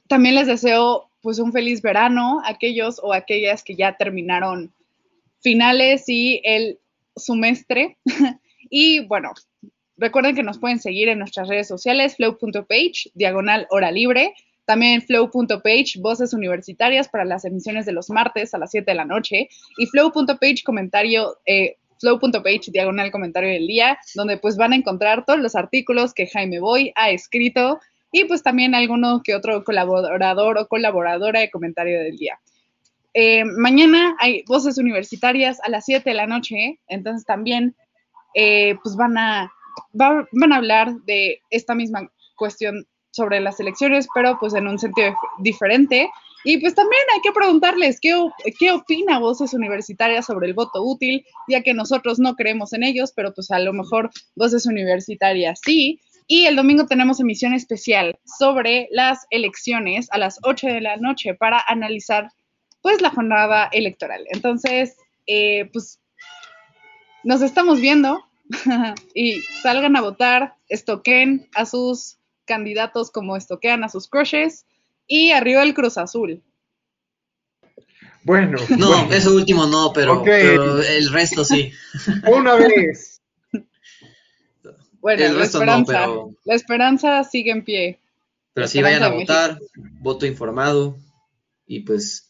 También 0.08 0.34
les 0.34 0.46
deseo 0.46 1.10
pues 1.22 1.38
un 1.38 1.52
feliz 1.52 1.82
verano 1.82 2.40
a 2.44 2.50
aquellos 2.50 3.00
o 3.02 3.12
aquellas 3.12 3.62
que 3.62 3.76
ya 3.76 3.96
terminaron 3.96 4.72
finales 5.40 6.08
y 6.08 6.40
el 6.44 6.78
semestre. 7.16 7.98
y 8.70 9.06
bueno, 9.06 9.32
Recuerden 10.00 10.34
que 10.34 10.42
nos 10.42 10.58
pueden 10.58 10.78
seguir 10.78 11.10
en 11.10 11.18
nuestras 11.18 11.46
redes 11.46 11.68
sociales, 11.68 12.16
flow.page, 12.16 13.10
diagonal 13.12 13.66
hora 13.68 13.90
libre. 13.90 14.32
También 14.64 15.02
flow.page, 15.02 15.98
voces 15.98 16.32
universitarias 16.32 17.06
para 17.08 17.26
las 17.26 17.44
emisiones 17.44 17.84
de 17.84 17.92
los 17.92 18.08
martes 18.08 18.54
a 18.54 18.58
las 18.58 18.70
7 18.70 18.90
de 18.90 18.94
la 18.94 19.04
noche. 19.04 19.50
Y 19.76 19.86
flow.page, 19.86 20.62
comentario, 20.64 21.36
eh, 21.44 21.76
flow.page, 22.00 22.70
diagonal 22.72 23.10
comentario 23.10 23.50
del 23.50 23.66
día, 23.66 23.98
donde 24.14 24.38
pues 24.38 24.56
van 24.56 24.72
a 24.72 24.76
encontrar 24.76 25.26
todos 25.26 25.38
los 25.38 25.54
artículos 25.54 26.14
que 26.14 26.26
Jaime 26.26 26.60
Boy 26.60 26.92
ha 26.96 27.10
escrito 27.10 27.78
y 28.10 28.24
pues 28.24 28.42
también 28.42 28.74
alguno 28.74 29.20
que 29.22 29.34
otro 29.34 29.62
colaborador 29.64 30.56
o 30.56 30.66
colaboradora 30.66 31.40
de 31.40 31.50
comentario 31.50 32.00
del 32.00 32.16
día. 32.16 32.40
eh, 33.12 33.44
mañana 33.44 34.16
hay 34.18 34.44
voces 34.46 34.78
universitarias 34.78 35.60
a 35.62 35.68
las 35.68 35.84
7 35.84 36.08
de 36.08 36.16
la 36.16 36.26
noche, 36.26 36.78
entonces 36.88 37.26
también 37.26 37.74
eh, 38.34 38.76
pues 38.82 38.96
van 38.96 39.18
a, 39.18 39.52
van 39.92 40.52
a 40.52 40.56
hablar 40.56 40.94
de 41.06 41.40
esta 41.50 41.74
misma 41.74 42.10
cuestión 42.36 42.86
sobre 43.10 43.40
las 43.40 43.60
elecciones, 43.60 44.08
pero 44.14 44.38
pues 44.38 44.54
en 44.54 44.68
un 44.68 44.78
sentido 44.78 45.14
diferente. 45.38 46.10
Y 46.44 46.58
pues 46.58 46.74
también 46.74 47.02
hay 47.14 47.20
que 47.20 47.32
preguntarles 47.32 47.98
qué, 48.00 48.14
qué 48.58 48.72
opina 48.72 49.18
Voces 49.18 49.52
Universitarias 49.52 50.26
sobre 50.26 50.46
el 50.46 50.54
voto 50.54 50.82
útil, 50.82 51.24
ya 51.48 51.62
que 51.62 51.74
nosotros 51.74 52.18
no 52.18 52.34
creemos 52.34 52.72
en 52.72 52.82
ellos, 52.82 53.12
pero 53.14 53.34
pues 53.34 53.50
a 53.50 53.58
lo 53.58 53.72
mejor 53.72 54.10
Voces 54.36 54.66
Universitarias 54.66 55.60
sí. 55.62 56.00
Y 56.26 56.46
el 56.46 56.56
domingo 56.56 56.86
tenemos 56.86 57.20
emisión 57.20 57.52
especial 57.52 58.18
sobre 58.24 58.88
las 58.92 59.26
elecciones 59.30 60.08
a 60.12 60.18
las 60.18 60.38
8 60.42 60.68
de 60.68 60.80
la 60.80 60.96
noche 60.96 61.34
para 61.34 61.60
analizar 61.66 62.30
pues 62.82 63.02
la 63.02 63.10
jornada 63.10 63.68
electoral. 63.72 64.24
Entonces, 64.30 64.96
eh, 65.26 65.68
pues 65.72 66.00
nos 67.24 67.42
estamos 67.42 67.80
viendo 67.80 68.24
y 69.14 69.40
salgan 69.62 69.96
a 69.96 70.00
votar, 70.00 70.54
estoquen 70.68 71.48
a 71.54 71.66
sus 71.66 72.18
candidatos 72.44 73.10
como 73.10 73.36
estoquean 73.36 73.84
a 73.84 73.88
sus 73.88 74.08
crushes 74.08 74.66
y 75.06 75.32
arriba 75.32 75.62
el 75.62 75.74
Cruz 75.74 75.98
Azul. 75.98 76.42
Bueno. 78.22 78.58
No, 78.78 79.12
eso 79.12 79.34
último 79.34 79.66
no, 79.66 79.92
pero, 79.92 80.24
el 80.82 81.12
resto 81.12 81.44
sí. 81.44 81.72
Una 82.26 82.54
vez. 82.54 83.20
Bueno, 85.00 85.32
la 85.32 85.44
esperanza, 85.44 86.06
la 86.44 86.54
esperanza 86.54 87.24
sigue 87.24 87.52
en 87.52 87.64
pie. 87.64 87.98
Pero 88.52 88.68
sí 88.68 88.82
vayan 88.82 89.02
a 89.02 89.08
votar, 89.08 89.58
voto 90.00 90.26
informado 90.26 90.98
y 91.66 91.80
pues, 91.80 92.28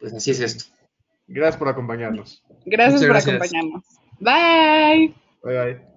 pues 0.00 0.14
así 0.14 0.30
es 0.30 0.40
esto. 0.40 0.64
Gracias 1.26 1.58
por 1.58 1.68
acompañarnos. 1.68 2.42
Gracias 2.64 3.04
por 3.04 3.16
acompañarnos. 3.16 3.84
Bye. 4.20 5.14
Bye 5.42 5.54
bye. 5.54 5.95